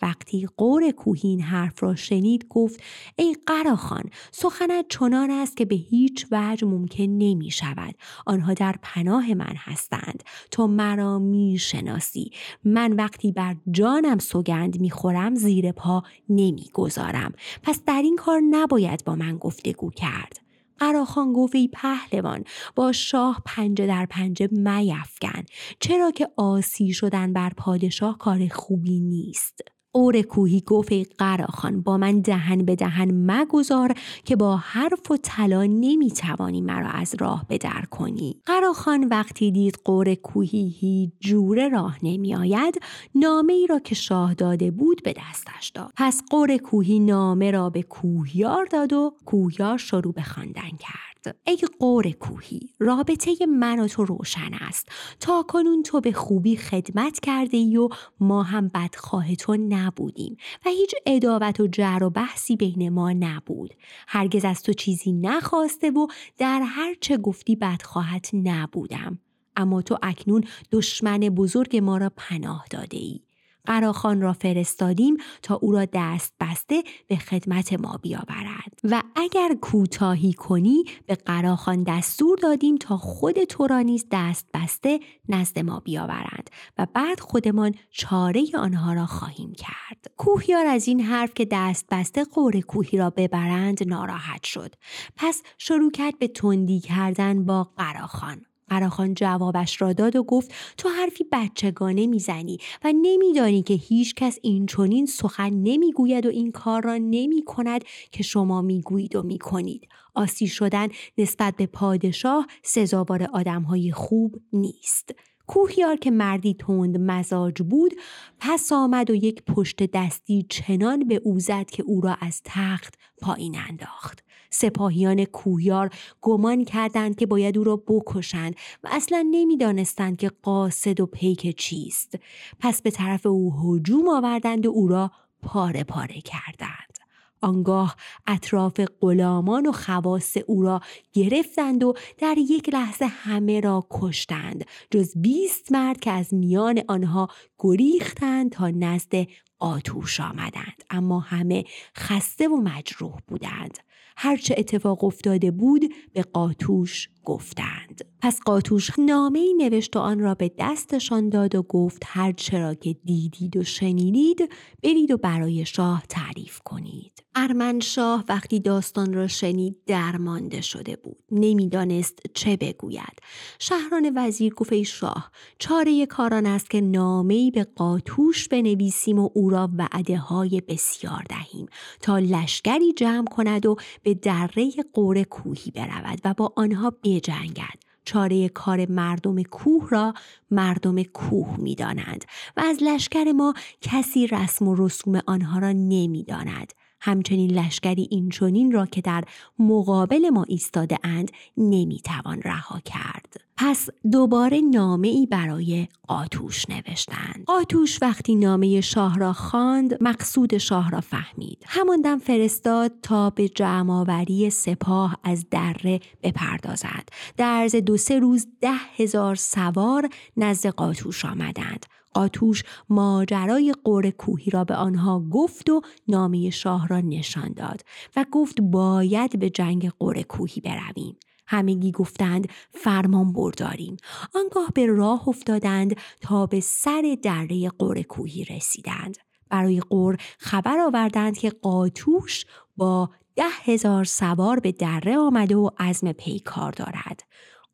وقتی 0.04 0.48
قور 0.58 0.92
کوهین 0.92 1.42
حرف 1.42 1.84
را 1.84 1.96
شنید 1.96 2.46
گفت 2.50 2.82
ای 3.16 3.36
قراخان 3.46 4.04
سخنت 4.32 4.86
چنان 4.90 5.32
است 5.32 5.58
که 5.58 5.66
به 5.66 5.76
هیچ 5.76 6.28
وجه 6.32 6.68
ممکن 6.68 7.04
نمی 7.04 7.52
شود. 7.52 7.96
آنها 8.26 8.54
در 8.54 8.76
پناه 8.82 9.34
من 9.34 9.56
هستند. 9.56 10.24
تو 10.52 10.68
مرا 10.68 11.20
می 11.20 11.58
شناسی. 11.58 12.32
من 12.64 12.94
وقتی 12.94 13.32
بر 13.32 13.56
جانم 13.72 14.20
سوگند 14.20 14.82
می 14.82 14.90
خورم 14.90 15.36
زیر 15.36 15.72
پا 15.72 16.04
نمی 16.30 16.70
گذارم. 16.74 17.34
پس 17.64 17.82
در 17.86 18.02
این 18.02 18.16
کار 18.16 18.42
نباید 18.50 19.06
با 19.06 19.16
من 19.16 19.38
گفتگو 19.38 19.90
کرد. 19.90 20.40
قراخان 20.80 21.34
گفت 21.34 21.56
ای 21.56 21.68
پهلوان 21.68 22.44
با 22.76 22.92
شاه 22.92 23.42
پنجه 23.46 23.88
در 23.88 24.06
پنجه 24.06 24.48
میفکن 24.52 25.44
چرا 25.80 26.12
که 26.12 26.30
آسی 26.38 26.94
شدن 26.94 27.34
بر 27.34 27.50
پادشاه 27.58 28.18
کار 28.18 28.48
خوبی 28.48 29.00
نیست. 29.00 29.62
اور 29.96 30.22
کوهی 30.22 30.64
گفت 30.68 30.94
قراخان 31.18 31.82
با 31.82 31.98
من 31.98 32.22
دهن 32.22 32.66
به 32.66 32.76
دهن 32.76 33.32
مگذار 33.32 33.94
که 34.26 34.36
با 34.36 34.58
حرف 34.58 35.12
و 35.12 35.18
طلا 35.18 35.64
نمی‌توانی 35.64 36.62
مرا 36.62 36.88
از 36.88 37.16
راه 37.20 37.46
بدر 37.50 37.86
کنی. 37.92 38.42
قراخان 38.46 39.04
وقتی 39.04 39.52
دید 39.52 39.80
قور 39.86 40.16
کوهی 40.16 40.76
هیچ 40.80 41.10
جوره 41.20 41.70
راه 41.70 41.98
نمیآید 42.04 42.80
نامه 43.16 43.54
ای 43.54 43.68
را 43.68 43.80
که 43.80 43.96
شاه 43.96 44.34
داده 44.34 44.72
بود 44.72 45.04
به 45.04 45.14
دستش 45.14 45.70
داد. 45.70 45.92
پس 45.96 46.22
قور 46.30 46.58
کوهی 46.58 47.00
نامه 47.00 47.52
را 47.52 47.70
به 47.70 47.84
کوهیار 47.84 48.66
داد 48.66 48.94
و 48.94 49.14
کوهیار 49.26 49.78
شروع 49.78 50.14
به 50.14 50.22
خواندن 50.22 50.70
کرد. 50.80 51.13
ای 51.48 51.58
قور 51.80 52.12
کوهی 52.12 52.70
رابطه 52.80 53.46
من 53.46 53.80
و 53.80 53.88
تو 53.88 54.06
روشن 54.06 54.54
است. 54.54 54.88
تا 55.20 55.44
کنون 55.44 55.84
تو 55.84 56.02
به 56.02 56.12
خوبی 56.12 56.58
خدمت 56.58 57.20
کرده 57.20 57.58
ای 57.58 57.78
و 57.78 57.90
ما 58.20 58.44
هم 58.44 58.68
بدخواه 58.68 59.36
تو 59.36 59.58
نبودیم 59.70 60.38
و 60.66 60.70
هیچ 60.70 60.96
اداوت 61.06 61.60
و 61.60 61.68
جر 61.68 62.04
و 62.04 62.10
بحثی 62.10 62.56
بین 62.56 62.90
ما 62.90 63.12
نبود. 63.14 63.74
هرگز 64.08 64.46
از 64.46 64.64
تو 64.64 64.74
چیزی 64.74 65.12
نخواسته 65.12 65.92
و 65.92 66.08
در 66.38 66.62
هر 66.66 66.96
چه 67.02 67.18
گفتی 67.18 67.56
بدخواهت 67.56 68.30
نبودم. 68.34 69.20
اما 69.56 69.82
تو 69.82 69.98
اکنون 70.02 70.44
دشمن 70.72 71.20
بزرگ 71.20 71.78
ما 71.78 71.98
را 71.98 72.12
پناه 72.18 72.66
داده 72.70 72.98
ای. 72.98 73.23
قراخان 73.66 74.22
را 74.22 74.34
فرستادیم 74.34 75.18
تا 75.42 75.56
او 75.56 75.72
را 75.72 75.86
دست 75.94 76.34
بسته 76.40 76.84
به 77.08 77.16
خدمت 77.16 77.74
ما 77.74 78.00
بیاورد 78.02 78.80
و 78.84 79.04
اگر 79.16 79.56
کوتاهی 79.62 80.34
کنی 80.34 80.84
به 81.06 81.16
قراخان 81.16 81.84
دستور 81.84 82.38
دادیم 82.38 82.78
تا 82.78 82.98
خود 82.98 83.44
تو 83.44 83.68
را 83.68 83.80
نیز 83.80 84.06
دست 84.12 84.48
بسته 84.54 85.00
نزد 85.30 85.60
ما 85.60 85.80
بیاورند 85.80 86.50
و 86.78 86.88
بعد 86.94 87.20
خودمان 87.20 87.76
چاره 87.92 88.46
آنها 88.54 88.94
را 88.94 89.06
خواهیم 89.06 89.54
کرد. 89.54 90.14
کوهیار 90.18 90.66
از 90.66 90.88
این 90.88 91.02
حرف 91.02 91.34
که 91.34 91.48
دست 91.52 91.86
بسته 91.92 92.24
قور 92.24 92.60
کوهی 92.62 92.98
را 92.98 93.10
ببرند 93.10 93.88
ناراحت 93.88 94.44
شد. 94.44 94.76
پس 95.16 95.42
شروع 95.58 95.92
کرد 95.92 96.20
به 96.20 96.28
تندی 96.28 96.80
کردن 96.80 97.46
با 97.46 97.64
قراخان. 97.78 98.46
قراخان 98.74 99.14
جوابش 99.14 99.82
را 99.82 99.94
داد 99.94 100.16
و 100.16 100.24
گفت 100.24 100.54
تو 100.78 100.90
حرفی 100.90 101.26
بچگانه 101.32 102.08
می‌زنی 102.08 102.58
و 102.84 102.94
نمیدانی 103.02 103.64
که 103.64 103.74
هیچ 103.74 104.16
کس 104.16 104.40
این 104.42 104.66
چونین 104.66 105.06
سخن 105.06 105.50
نمی‌گوید 105.50 106.26
و 106.26 106.30
این 106.30 106.52
کار 106.52 106.84
را 106.84 106.98
نمی 106.98 107.44
کند 107.46 107.84
که 108.12 108.24
شما 108.24 108.62
می‌گویید 108.62 109.16
و 109.16 109.24
می‌کنید. 109.24 109.88
آسی 110.16 110.48
شدن 110.48 110.88
نسبت 111.18 111.56
به 111.56 111.66
پادشاه 111.66 112.48
سزاوار 112.64 113.24
آدمهای 113.34 113.92
خوب 113.92 114.36
نیست. 114.54 115.12
کوهیار 115.48 115.96
که 115.96 116.12
مردی 116.12 116.54
تند 116.54 116.98
مزاج 116.98 117.62
بود 117.62 117.94
پس 118.40 118.72
آمد 118.72 119.10
و 119.10 119.16
یک 119.16 119.44
پشت 119.44 119.84
دستی 119.84 120.46
چنان 120.50 121.08
به 121.08 121.22
او 121.24 121.40
زد 121.40 121.66
که 121.66 121.84
او 121.84 122.02
را 122.02 122.18
از 122.22 122.42
تخت 122.46 122.96
پایین 123.22 123.58
انداخت. 123.70 124.24
سپاهیان 124.54 125.26
کوهیار 125.26 125.90
گمان 126.22 126.66
کردند 126.66 127.16
که 127.16 127.26
باید 127.26 127.58
او 127.58 127.64
را 127.64 127.76
بکشند 127.76 128.56
و 128.84 128.88
اصلا 128.92 129.28
نمی‌دانستند 129.32 130.18
که 130.18 130.32
قاصد 130.42 131.00
و 131.00 131.06
پیک 131.06 131.58
چیست. 131.58 132.16
پس 132.60 132.82
به 132.82 132.92
طرف 132.92 133.26
او 133.26 133.54
هجوم 133.64 134.10
آوردند 134.10 134.66
و 134.66 134.70
او 134.70 134.88
را 134.88 135.12
پاره 135.42 135.84
پاره 135.84 136.22
کردند. 136.22 136.98
آنگاه 137.42 137.96
اطراف 138.28 138.80
غلامان 139.02 139.66
و 139.66 139.72
خواص 139.72 140.38
او 140.48 140.62
را 140.62 140.82
گرفتند 141.14 141.84
و 141.84 141.94
در 142.18 142.36
یک 142.38 142.70
لحظه 142.70 143.06
همه 143.06 143.60
را 143.60 143.88
کشتند 143.90 144.66
جز 144.92 145.14
بیست 145.16 145.72
مرد 145.72 146.00
که 146.00 146.12
از 146.12 146.34
میان 146.34 146.82
آنها 146.88 147.30
گریختند 147.60 148.52
تا 148.52 148.70
نزد 148.70 149.28
آتوش 149.60 150.20
آمدند. 150.20 150.84
اما 150.90 151.20
همه 151.20 151.64
خسته 151.98 152.48
و 152.48 152.56
مجروح 152.56 153.14
بودند. 153.28 153.78
هرچه 154.18 154.56
اتفاق 154.58 155.04
افتاده 155.04 155.52
بود 155.52 155.94
به 156.14 156.22
قاتوش 156.22 157.10
گفتند. 157.26 158.06
پس 158.22 158.40
قاتوش 158.46 158.92
نامه 159.00 159.40
ای 159.40 159.54
نوشت 159.54 159.96
و 159.96 160.00
آن 160.00 160.20
را 160.20 160.36
به 160.36 160.52
دستشان 160.60 161.30
داد 161.30 161.56
و 161.56 161.64
گفت 161.64 162.04
هر 162.06 162.32
چرا 162.32 162.74
که 162.74 162.94
دیدید 162.94 163.58
و 163.58 163.64
شنیدید 163.64 164.50
برید 164.84 165.12
و 165.12 165.18
برای 165.18 165.66
شاه 165.66 166.04
تعریف 166.10 166.60
کنید. 166.60 167.24
ارمن 167.36 167.80
شاه 167.80 168.24
وقتی 168.30 168.60
داستان 168.60 169.14
را 169.14 169.28
شنید 169.28 169.78
درمانده 169.88 170.62
شده 170.62 170.96
بود. 170.96 171.24
نمی‌دانست 171.32 172.20
چه 172.34 172.58
بگوید. 172.58 173.20
شهران 173.60 174.12
وزیر 174.16 174.54
گفت 174.54 174.84
شاه 174.84 175.32
چاره 175.60 176.06
کاران 176.06 176.46
است 176.46 176.70
که 176.70 176.82
نامه 176.82 177.34
ای 177.34 177.52
به 177.52 177.64
قاتوش 177.64 178.48
بنویسیم 178.48 179.20
و 179.20 179.30
او 179.34 179.50
را 179.50 179.70
وعده 179.78 180.18
های 180.18 180.62
بسیار 180.62 181.24
دهیم 181.30 181.66
تا 182.02 182.20
لشکری 182.20 182.94
جمع 182.94 183.26
کند 183.26 183.66
و 183.66 183.76
به 184.04 184.14
دره 184.14 184.72
قور 184.94 185.24
کوهی 185.24 185.72
برود 185.72 186.22
و 186.26 186.34
با 186.34 186.54
آنها 186.56 186.94
بجنگد 187.14 187.84
چاره 188.06 188.50
کار 188.50 188.92
مردم 188.92 189.44
کوه 189.44 189.90
را 189.90 190.14
مردم 190.52 191.04
کوه 191.04 191.56
می 191.58 191.76
دانند 191.76 192.26
و 192.58 192.62
از 192.62 192.78
لشکر 192.82 193.32
ما 193.32 193.54
کسی 193.82 194.28
رسم 194.28 194.68
و 194.68 194.76
رسوم 194.76 195.22
آنها 195.28 195.60
را 195.60 195.72
نمی 195.72 196.24
داند. 196.24 196.74
همچنین 197.06 197.52
لشکری 197.52 198.08
اینچنین 198.12 198.72
را 198.72 198.86
که 198.86 199.02
در 199.02 199.24
مقابل 199.60 200.30
ما 200.30 200.46
ایستاده 200.48 200.98
اند 201.04 201.32
نمی‌توان 201.58 202.42
رها 202.42 202.80
کرد. 202.80 203.36
پس 203.58 203.90
دوباره 204.12 204.62
نامه 204.62 205.08
ای 205.08 205.26
برای 205.26 205.88
قاتوش 206.08 206.70
نوشتند. 206.70 207.44
قاتوش 207.46 208.02
وقتی 208.02 208.36
نامه 208.36 208.82
شاه 208.82 209.20
را 209.20 209.34
خواند 209.34 210.04
مقصود 210.04 210.58
شاه 210.58 210.92
را 210.92 211.02
فهمید. 211.02 211.64
هماندم 211.66 212.18
فرستاد 212.18 212.92
تا 213.02 213.30
به 213.30 213.50
جمعآوری 213.50 214.50
سپاه 214.50 215.18
از 215.24 215.46
دره 215.52 216.00
بپردازد. 216.24 217.10
در 217.38 217.46
عرض 217.46 217.76
دو 217.76 217.98
سه 217.98 218.20
روز 218.20 218.48
ده 218.62 218.74
هزار 218.98 219.36
سوار 219.36 220.10
نزد 220.38 220.70
قاتوش 220.70 221.26
آمدند. 221.26 221.86
قاتوش 222.14 222.64
ماجرای 222.90 223.74
قور 223.84 224.10
کوهی 224.10 224.52
را 224.52 224.64
به 224.64 224.76
آنها 224.76 225.20
گفت 225.20 225.70
و 225.70 225.82
نامه 226.08 226.50
شاه 226.50 226.88
را 226.88 227.00
نشان 227.00 227.54
داد 227.54 227.82
و 228.16 228.26
گفت 228.32 228.62
باید 228.62 229.40
به 229.40 229.50
جنگ 229.50 229.90
قور 229.90 230.22
کوهی 230.22 230.62
برویم. 230.62 231.18
همگی 231.48 231.92
گفتند 231.92 232.48
فرمان 232.72 233.34
برداریم. 233.34 233.98
آنگاه 234.36 234.70
به 234.76 234.86
راه 234.86 235.30
افتادند 235.30 235.98
تا 236.22 236.46
به 236.46 236.60
سر 236.60 237.18
دره 237.24 237.70
قور 237.70 238.02
کوهی 238.02 238.46
رسیدند. 238.46 239.18
برای 239.50 239.80
قور 239.80 240.18
خبر 240.38 240.80
آوردند 240.80 241.38
که 241.38 241.50
قاتوش 241.50 242.46
با 242.78 243.10
ده 243.36 243.50
هزار 243.64 244.04
سوار 244.04 244.60
به 244.60 244.72
دره 244.72 245.18
آمده 245.18 245.56
و 245.56 245.70
عزم 245.80 246.12
پیکار 246.12 246.72
دارد. 246.72 247.24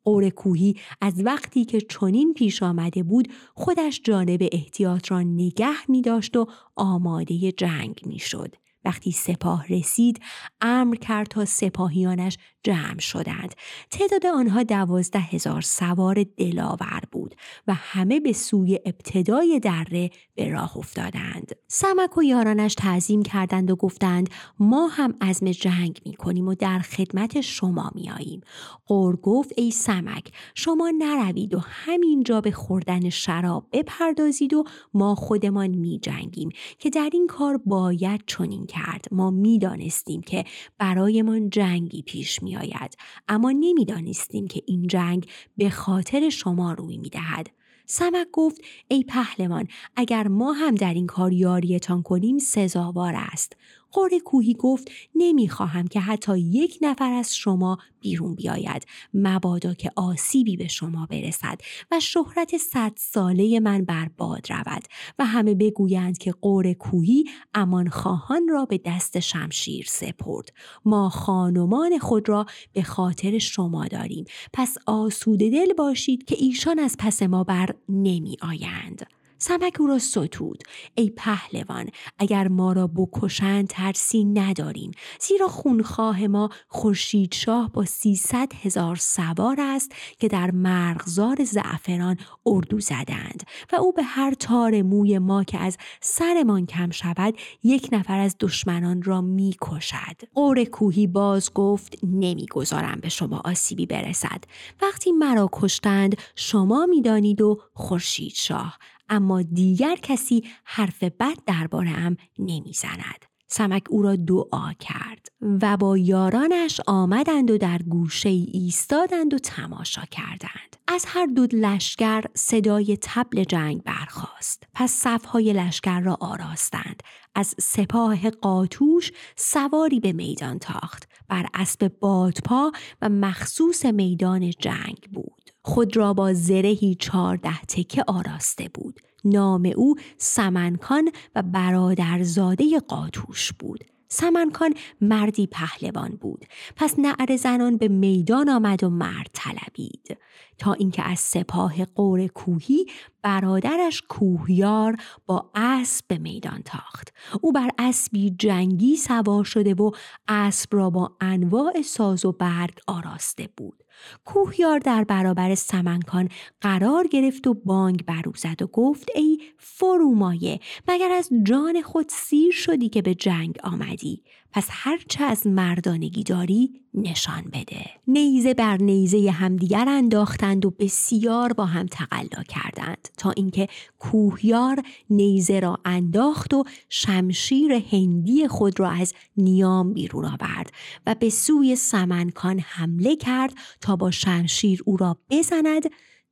قور 0.04 0.30
کوهی 0.30 0.76
از 1.00 1.22
وقتی 1.24 1.64
که 1.64 1.80
چنین 1.80 2.34
پیش 2.34 2.62
آمده 2.62 3.02
بود 3.02 3.28
خودش 3.54 4.00
جانب 4.04 4.48
احتیاط 4.52 5.10
را 5.10 5.22
نگه 5.22 5.90
می 5.90 6.02
داشت 6.02 6.36
و 6.36 6.46
آماده 6.76 7.52
جنگ 7.52 8.00
می 8.06 8.18
شد. 8.18 8.54
وقتی 8.84 9.12
سپاه 9.12 9.66
رسید 9.66 10.20
امر 10.60 10.96
کرد 10.96 11.26
تا 11.26 11.44
سپاهیانش 11.44 12.38
جمع 12.62 12.98
شدند. 12.98 13.54
تعداد 13.90 14.26
آنها 14.26 14.62
دوازده 14.62 15.18
هزار 15.18 15.60
سوار 15.60 16.24
دلاور 16.36 17.02
بود 17.12 17.34
و 17.66 17.74
همه 17.74 18.20
به 18.20 18.32
سوی 18.32 18.78
ابتدای 18.84 19.60
دره 19.60 20.10
به 20.34 20.48
راه 20.48 20.76
افتادند. 20.76 21.52
سمک 21.68 22.18
و 22.18 22.22
یارانش 22.22 22.74
تعظیم 22.74 23.22
کردند 23.22 23.70
و 23.70 23.76
گفتند 23.76 24.30
ما 24.58 24.88
هم 24.88 25.14
عزم 25.20 25.50
جنگ 25.50 26.00
می 26.06 26.14
کنیم 26.14 26.48
و 26.48 26.54
در 26.54 26.78
خدمت 26.78 27.40
شما 27.40 27.90
می 27.94 28.10
آییم. 28.10 28.40
قور 28.86 29.16
گفت 29.16 29.52
ای 29.56 29.70
سمک 29.70 30.32
شما 30.54 30.92
نروید 30.98 31.54
و 31.54 31.58
همینجا 31.64 32.40
به 32.40 32.50
خوردن 32.50 33.10
شراب 33.10 33.66
بپردازید 33.72 34.54
و 34.54 34.64
ما 34.94 35.14
خودمان 35.14 35.68
می 35.68 35.98
جنگیم 35.98 36.48
که 36.78 36.90
در 36.90 37.10
این 37.12 37.26
کار 37.26 37.56
باید 37.56 38.24
چنین 38.26 38.66
کرد. 38.66 39.04
ما 39.12 39.30
می‌دانستیم 39.30 40.20
که 40.20 40.44
برایمان 40.78 41.50
جنگی 41.50 42.02
پیش 42.02 42.42
می 42.42 42.49
آید 42.56 42.96
اما 43.28 43.50
نمی‌دانستیم 43.50 44.48
که 44.48 44.62
این 44.66 44.86
جنگ 44.86 45.26
به 45.56 45.70
خاطر 45.70 46.28
شما 46.28 46.72
روی 46.72 46.98
می 46.98 47.08
دهد 47.10 47.50
سمک 47.86 48.26
گفت 48.32 48.60
ای 48.88 49.04
پهلوان 49.04 49.68
اگر 49.96 50.28
ما 50.28 50.52
هم 50.52 50.74
در 50.74 50.94
این 50.94 51.06
کار 51.06 51.32
یاریتان 51.32 52.02
کنیم 52.02 52.38
سزاوار 52.38 53.14
است. 53.16 53.56
قور 53.92 54.10
کوهی 54.24 54.54
گفت 54.54 54.90
نمی‌خواهم 55.14 55.86
که 55.86 56.00
حتی 56.00 56.38
یک 56.38 56.78
نفر 56.82 57.12
از 57.12 57.36
شما 57.36 57.78
بیرون 58.00 58.34
بیاید. 58.34 58.86
مبادا 59.14 59.74
که 59.74 59.90
آسیبی 59.96 60.56
به 60.56 60.68
شما 60.68 61.06
برسد 61.06 61.60
و 61.90 62.00
شهرت 62.00 62.56
صد 62.56 62.92
ساله 62.96 63.60
من 63.60 63.84
بر 63.84 64.08
باد 64.16 64.52
رود 64.52 64.82
و 65.18 65.24
همه 65.24 65.54
بگویند 65.54 66.18
که 66.18 66.32
قور 66.32 66.72
کوهی 66.72 67.24
امان 67.54 67.88
خواهان 67.88 68.48
را 68.48 68.64
به 68.64 68.80
دست 68.84 69.20
شمشیر 69.20 69.86
سپرد. 69.88 70.52
ما 70.84 71.08
خانمان 71.08 71.98
خود 71.98 72.28
را 72.28 72.46
به 72.72 72.82
خاطر 72.82 73.38
شما 73.38 73.86
داریم. 73.86 74.24
پس 74.52 74.76
آسوده 74.86 75.50
دل 75.50 75.72
باشید 75.72 76.24
که 76.24 76.36
ایشان 76.38 76.78
از 76.78 76.96
پس 76.98 77.22
ما 77.22 77.44
بر 77.44 77.74
نمی 77.88 78.36
آیند 78.42 79.19
سمک 79.42 79.76
او 79.80 79.86
را 79.86 79.98
ستود. 79.98 80.62
ای 80.94 81.10
پهلوان 81.10 81.86
اگر 82.18 82.48
ما 82.48 82.72
را 82.72 82.86
بکشند 82.86 83.66
ترسی 83.66 84.24
نداریم. 84.24 84.90
زیرا 85.20 85.48
خونخواه 85.48 86.26
ما 86.26 86.48
خورشید 86.68 87.34
شاه 87.34 87.72
با 87.72 87.84
سیصد 87.84 88.52
هزار 88.62 88.96
سوار 88.96 89.56
است 89.60 89.92
که 90.18 90.28
در 90.28 90.50
مرغزار 90.50 91.44
زعفران 91.44 92.16
اردو 92.46 92.80
زدند 92.80 93.42
و 93.72 93.76
او 93.76 93.92
به 93.92 94.02
هر 94.02 94.34
تار 94.34 94.82
موی 94.82 95.18
ما 95.18 95.44
که 95.44 95.58
از 95.58 95.76
سرمان 96.00 96.66
کم 96.66 96.90
شود 96.90 97.34
یک 97.62 97.88
نفر 97.92 98.18
از 98.18 98.36
دشمنان 98.40 99.02
را 99.02 99.20
می 99.20 99.54
کشد. 99.62 100.28
قور 100.34 100.64
کوهی 100.64 101.06
باز 101.06 101.54
گفت 101.54 101.98
نمی‌گذارم 102.02 102.98
به 103.02 103.08
شما 103.08 103.42
آسیبی 103.44 103.86
برسد. 103.86 104.44
وقتی 104.82 105.12
مرا 105.12 105.48
کشتند 105.52 106.16
شما 106.36 106.86
می‌دانید 106.86 107.40
و 107.42 107.60
خورشید 107.74 108.32
شاه. 108.34 108.78
اما 109.10 109.42
دیگر 109.42 109.96
کسی 110.02 110.44
حرف 110.64 111.02
بد 111.02 111.36
درباره 111.46 111.90
ام 111.90 112.16
نمی‌زند. 112.38 113.24
سمک 113.46 113.82
او 113.90 114.02
را 114.02 114.16
دعا 114.16 114.72
کرد 114.80 115.28
و 115.62 115.76
با 115.76 115.98
یارانش 115.98 116.80
آمدند 116.86 117.50
و 117.50 117.58
در 117.58 117.78
گوشه 117.78 118.28
ایستادند 118.28 119.34
و 119.34 119.38
تماشا 119.38 120.02
کردند. 120.10 120.76
از 120.88 121.04
هر 121.08 121.26
دو 121.26 121.46
لشکر 121.52 122.24
صدای 122.34 122.98
تبل 123.02 123.44
جنگ 123.44 123.82
برخاست 123.82 124.62
پس 124.74 124.90
صفهای 124.90 125.52
لشکر 125.52 126.00
را 126.00 126.18
آراستند 126.20 127.02
از 127.34 127.54
سپاه 127.60 128.30
قاتوش 128.30 129.12
سواری 129.36 130.00
به 130.00 130.12
میدان 130.12 130.58
تاخت 130.58 131.08
بر 131.28 131.46
اسب 131.54 131.92
بادپا 132.00 132.72
و 133.02 133.08
مخصوص 133.08 133.84
میدان 133.84 134.50
جنگ 134.50 135.08
بود 135.12 135.39
خود 135.62 135.96
را 135.96 136.14
با 136.14 136.32
زرهی 136.32 136.94
چارده 136.94 137.60
تکه 137.60 138.04
آراسته 138.06 138.68
بود. 138.74 139.00
نام 139.24 139.72
او 139.76 139.94
سمنکان 140.18 141.10
و 141.34 141.42
برادرزاده 141.42 142.78
قاتوش 142.88 143.52
بود. 143.52 143.84
سمنکان 144.12 144.74
مردی 145.00 145.46
پهلوان 145.46 146.08
بود. 146.20 146.44
پس 146.76 146.94
نعر 146.98 147.36
زنان 147.36 147.76
به 147.76 147.88
میدان 147.88 148.48
آمد 148.48 148.84
و 148.84 148.90
مرد 148.90 149.30
طلبید. 149.32 150.18
تا 150.58 150.72
اینکه 150.72 151.02
از 151.02 151.20
سپاه 151.20 151.84
قور 151.84 152.26
کوهی 152.26 152.86
برادرش 153.22 154.02
کوهیار 154.08 154.96
با 155.26 155.50
اسب 155.54 156.04
به 156.08 156.18
میدان 156.18 156.62
تاخت. 156.62 157.12
او 157.40 157.52
بر 157.52 157.70
اسبی 157.78 158.30
جنگی 158.30 158.96
سوار 158.96 159.44
شده 159.44 159.74
و 159.74 159.90
اسب 160.28 160.68
را 160.72 160.90
با 160.90 161.16
انواع 161.20 161.82
ساز 161.82 162.24
و 162.24 162.32
برگ 162.32 162.78
آراسته 162.86 163.48
بود. 163.56 163.84
کوهیار 164.24 164.78
در 164.78 165.04
برابر 165.04 165.54
سمنکان 165.54 166.28
قرار 166.60 167.06
گرفت 167.06 167.46
و 167.46 167.54
بانگ 167.54 168.04
برو 168.04 168.32
زد 168.36 168.62
و 168.62 168.66
گفت 168.66 169.08
ای 169.14 169.38
فرومایه 169.58 170.60
مگر 170.88 171.12
از 171.12 171.30
جان 171.42 171.82
خود 171.82 172.06
سیر 172.08 172.52
شدی 172.52 172.88
که 172.88 173.02
به 173.02 173.14
جنگ 173.14 173.58
آمدی؟ 173.64 174.22
پس 174.52 174.68
هرچه 174.70 175.24
از 175.24 175.46
مردانگی 175.46 176.22
داری 176.22 176.70
نشان 176.94 177.42
بده. 177.52 177.86
نیزه 178.06 178.54
بر 178.54 178.76
نیزه 178.76 179.30
همدیگر 179.30 179.88
انداختند 179.88 180.66
و 180.66 180.70
بسیار 180.70 181.52
با 181.52 181.66
هم 181.66 181.86
تقلا 181.86 182.42
کردند 182.48 183.08
تا 183.16 183.30
اینکه 183.30 183.68
کوهیار 183.98 184.82
نیزه 185.10 185.60
را 185.60 185.78
انداخت 185.84 186.54
و 186.54 186.64
شمشیر 186.88 187.72
هندی 187.72 188.48
خود 188.48 188.80
را 188.80 188.90
از 188.90 189.14
نیام 189.36 189.92
بیرون 189.92 190.24
آورد 190.24 190.72
و 191.06 191.14
به 191.14 191.30
سوی 191.30 191.76
سمنکان 191.76 192.58
حمله 192.58 193.16
کرد 193.16 193.54
تا 193.80 193.96
با 193.96 194.10
شمشیر 194.10 194.82
او 194.84 194.96
را 194.96 195.16
بزند 195.30 195.90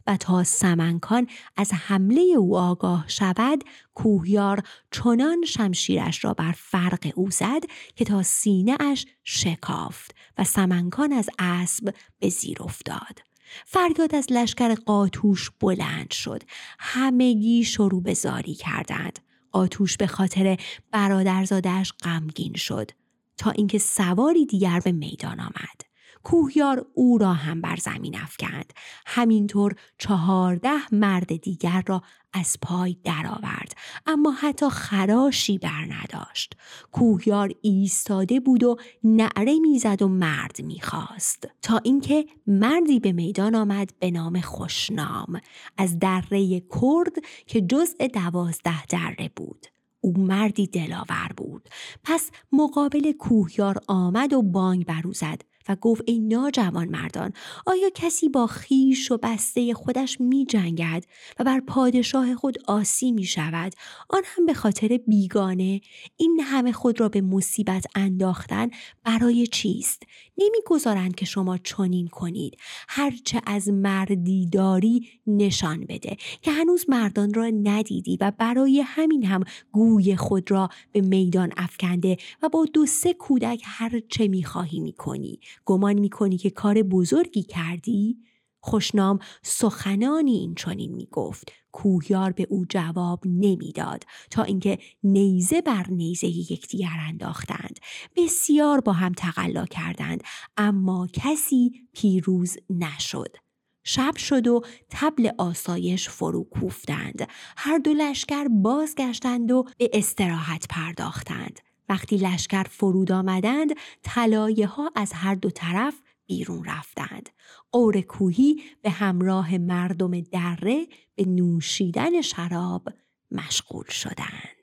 و 0.09 0.17
تا 0.17 0.45
سمنکان 0.45 1.27
از 1.57 1.73
حمله 1.73 2.21
او 2.21 2.59
آگاه 2.59 3.05
شود 3.09 3.65
کوهیار 3.95 4.63
چنان 4.91 5.45
شمشیرش 5.45 6.25
را 6.25 6.35
بر 6.35 6.53
فرق 6.53 7.13
او 7.15 7.31
زد 7.31 7.63
که 7.97 8.05
تا 8.05 8.23
سینه 8.23 8.77
اش 8.81 9.07
شکافت 9.25 10.15
و 10.39 10.45
سمنکان 10.45 11.13
از 11.13 11.31
اسب 11.39 11.95
به 12.19 12.29
زیر 12.29 12.63
افتاد. 12.63 13.23
فریاد 13.67 14.15
از 14.15 14.27
لشکر 14.31 14.75
قاتوش 14.75 15.51
بلند 15.61 16.11
شد. 16.11 16.43
همگی 16.79 17.65
شروع 17.65 18.03
به 18.03 18.15
زاری 18.15 18.55
کردند. 18.55 19.19
قاتوش 19.53 19.97
به 19.97 20.07
خاطر 20.07 20.57
برادرزادش 20.91 21.93
غمگین 22.03 22.55
شد 22.55 22.91
تا 23.37 23.51
اینکه 23.51 23.79
سواری 23.79 24.47
دیگر 24.47 24.81
به 24.81 24.93
میدان 24.93 25.41
آمد. 25.41 25.88
کوهیار 26.23 26.87
او 26.95 27.19
را 27.19 27.33
هم 27.33 27.61
بر 27.61 27.77
زمین 27.77 28.17
افکند. 28.17 28.73
همینطور 29.07 29.75
چهارده 29.99 30.95
مرد 30.95 31.37
دیگر 31.37 31.83
را 31.87 32.03
از 32.33 32.57
پای 32.63 32.97
درآورد 33.05 33.73
اما 34.07 34.31
حتی 34.31 34.69
خراشی 34.69 35.59
بر 35.59 35.89
نداشت. 35.89 36.57
کوهیار 36.93 37.51
ایستاده 37.63 38.41
بود 38.41 38.65
و 38.65 38.77
نعره 39.05 39.59
می‌زد 39.59 40.03
و 40.03 40.09
مرد 40.09 40.63
می‌خواست. 40.63 41.49
تا 41.63 41.81
اینکه 41.85 42.27
مردی 42.47 43.01
به 43.01 43.13
میدان 43.13 43.55
آمد 43.55 43.91
به 44.01 44.11
نام 44.11 44.41
خوشنام. 44.41 45.41
از 45.77 45.99
دره 45.99 46.61
کرد 46.61 47.15
که 47.47 47.61
جزء 47.61 48.07
دوازده 48.07 48.87
دره 48.87 49.31
بود. 49.37 49.67
او 50.01 50.15
مردی 50.19 50.67
دلاور 50.67 51.31
بود. 51.37 51.69
پس 52.05 52.31
مقابل 52.53 53.13
کوهیار 53.13 53.79
آمد 53.87 54.33
و 54.33 54.43
بانگ 54.43 54.87
برو 54.87 55.13
زد. 55.13 55.43
و 55.69 55.77
گفت 55.77 56.03
ای 56.07 56.19
ناجوان 56.19 56.89
مردان 56.89 57.33
آیا 57.67 57.91
کسی 57.95 58.29
با 58.29 58.47
خیش 58.47 59.11
و 59.11 59.19
بسته 59.23 59.75
خودش 59.75 60.21
می 60.21 60.45
جنگد 60.45 61.05
و 61.39 61.45
بر 61.45 61.61
پادشاه 61.61 62.35
خود 62.35 62.59
آسی 62.67 63.13
می 63.13 63.25
شود 63.25 63.73
آن 64.11 64.23
هم 64.25 64.47
به 64.47 64.55
خاطر 64.55 65.01
بیگانه. 65.07 65.81
این 66.17 66.41
همه 66.45 66.73
خود 66.73 67.01
را 67.01 67.09
به 67.09 67.21
مصیبت 67.21 67.87
انداختن 67.95 68.71
برای 69.05 69.47
چیست؟ 69.47 70.03
نمی‌گذارند 70.39 71.15
که 71.15 71.27
شما 71.27 71.59
چنین 71.59 72.09
کنید. 72.09 72.57
هرچه 72.89 73.41
از 73.47 73.69
مردی 73.69 74.47
داری 74.47 75.09
نشان 75.27 75.81
بده 75.81 76.17
که 76.43 76.51
هنوز 76.51 76.85
مردان 76.89 77.35
را 77.35 77.47
ندیدی 77.47 78.19
و 78.21 78.33
برای 78.39 78.81
همین 78.81 79.25
هم 79.25 79.45
گوی 79.73 80.17
خود 80.17 80.51
را 80.51 80.69
به 80.93 81.01
میدان 81.01 81.53
افکنده 81.57 82.17
و 82.43 82.49
با 82.49 82.65
دو 82.73 82.87
سه 82.87 83.15
کودک 83.15 83.63
هر 83.65 84.01
چه 84.09 84.29
می‌خواهی 84.29 84.81
می‌کنی. 84.81 85.41
گمان 85.65 85.99
می‌کنی 85.99 86.39
که 86.39 86.51
کار 86.51 86.83
بزرگی 86.83 87.43
کردی؟ 87.43 88.19
خوشنام 88.61 89.19
سخنانی 89.43 90.33
این 90.33 90.55
چنین 90.55 90.95
می‌گفت. 90.95 91.53
کوهیار 91.73 92.33
به 92.33 92.47
او 92.51 92.67
جواب 92.69 93.21
نمی‌داد 93.27 94.05
تا 94.31 94.43
اینکه 94.43 94.79
نیزه 95.03 95.61
بر 95.61 95.87
نیزه 95.91 96.27
یکدیگر 96.27 96.97
انداختند. 97.09 97.79
بسیار 98.17 98.81
با 98.81 98.93
هم 98.93 99.13
تقلا 99.13 99.65
کردند 99.65 100.25
اما 100.57 101.07
کسی 101.13 101.71
پیروز 101.93 102.57
نشد. 102.71 103.37
شب 103.85 104.17
شد 104.17 104.47
و 104.47 104.63
تبل 104.91 105.31
آسایش 105.39 106.09
فرو 106.09 106.45
کوفتند. 106.45 107.29
هر 107.57 107.79
دو 107.79 107.95
لشکر 107.95 108.49
بازگشتند 108.49 109.51
و 109.51 109.65
به 109.79 109.91
استراحت 109.93 110.67
پرداختند. 110.71 111.61
وقتی 111.89 112.17
لشکر 112.17 112.63
فرود 112.63 113.13
آمدند 113.13 113.71
طلایه 114.03 114.67
ها 114.67 114.91
از 114.95 115.13
هر 115.13 115.35
دو 115.35 115.51
طرف 115.51 115.95
بیرون 116.27 116.65
رفتند. 116.65 117.29
قور 117.73 118.01
کوهی 118.01 118.63
به 118.83 118.91
همراه 118.91 119.59
مردم 119.59 120.21
دره 120.21 120.87
به 121.15 121.25
نوشیدن 121.25 122.21
شراب 122.21 122.89
مشغول 123.31 123.89
شدند. 123.91 124.58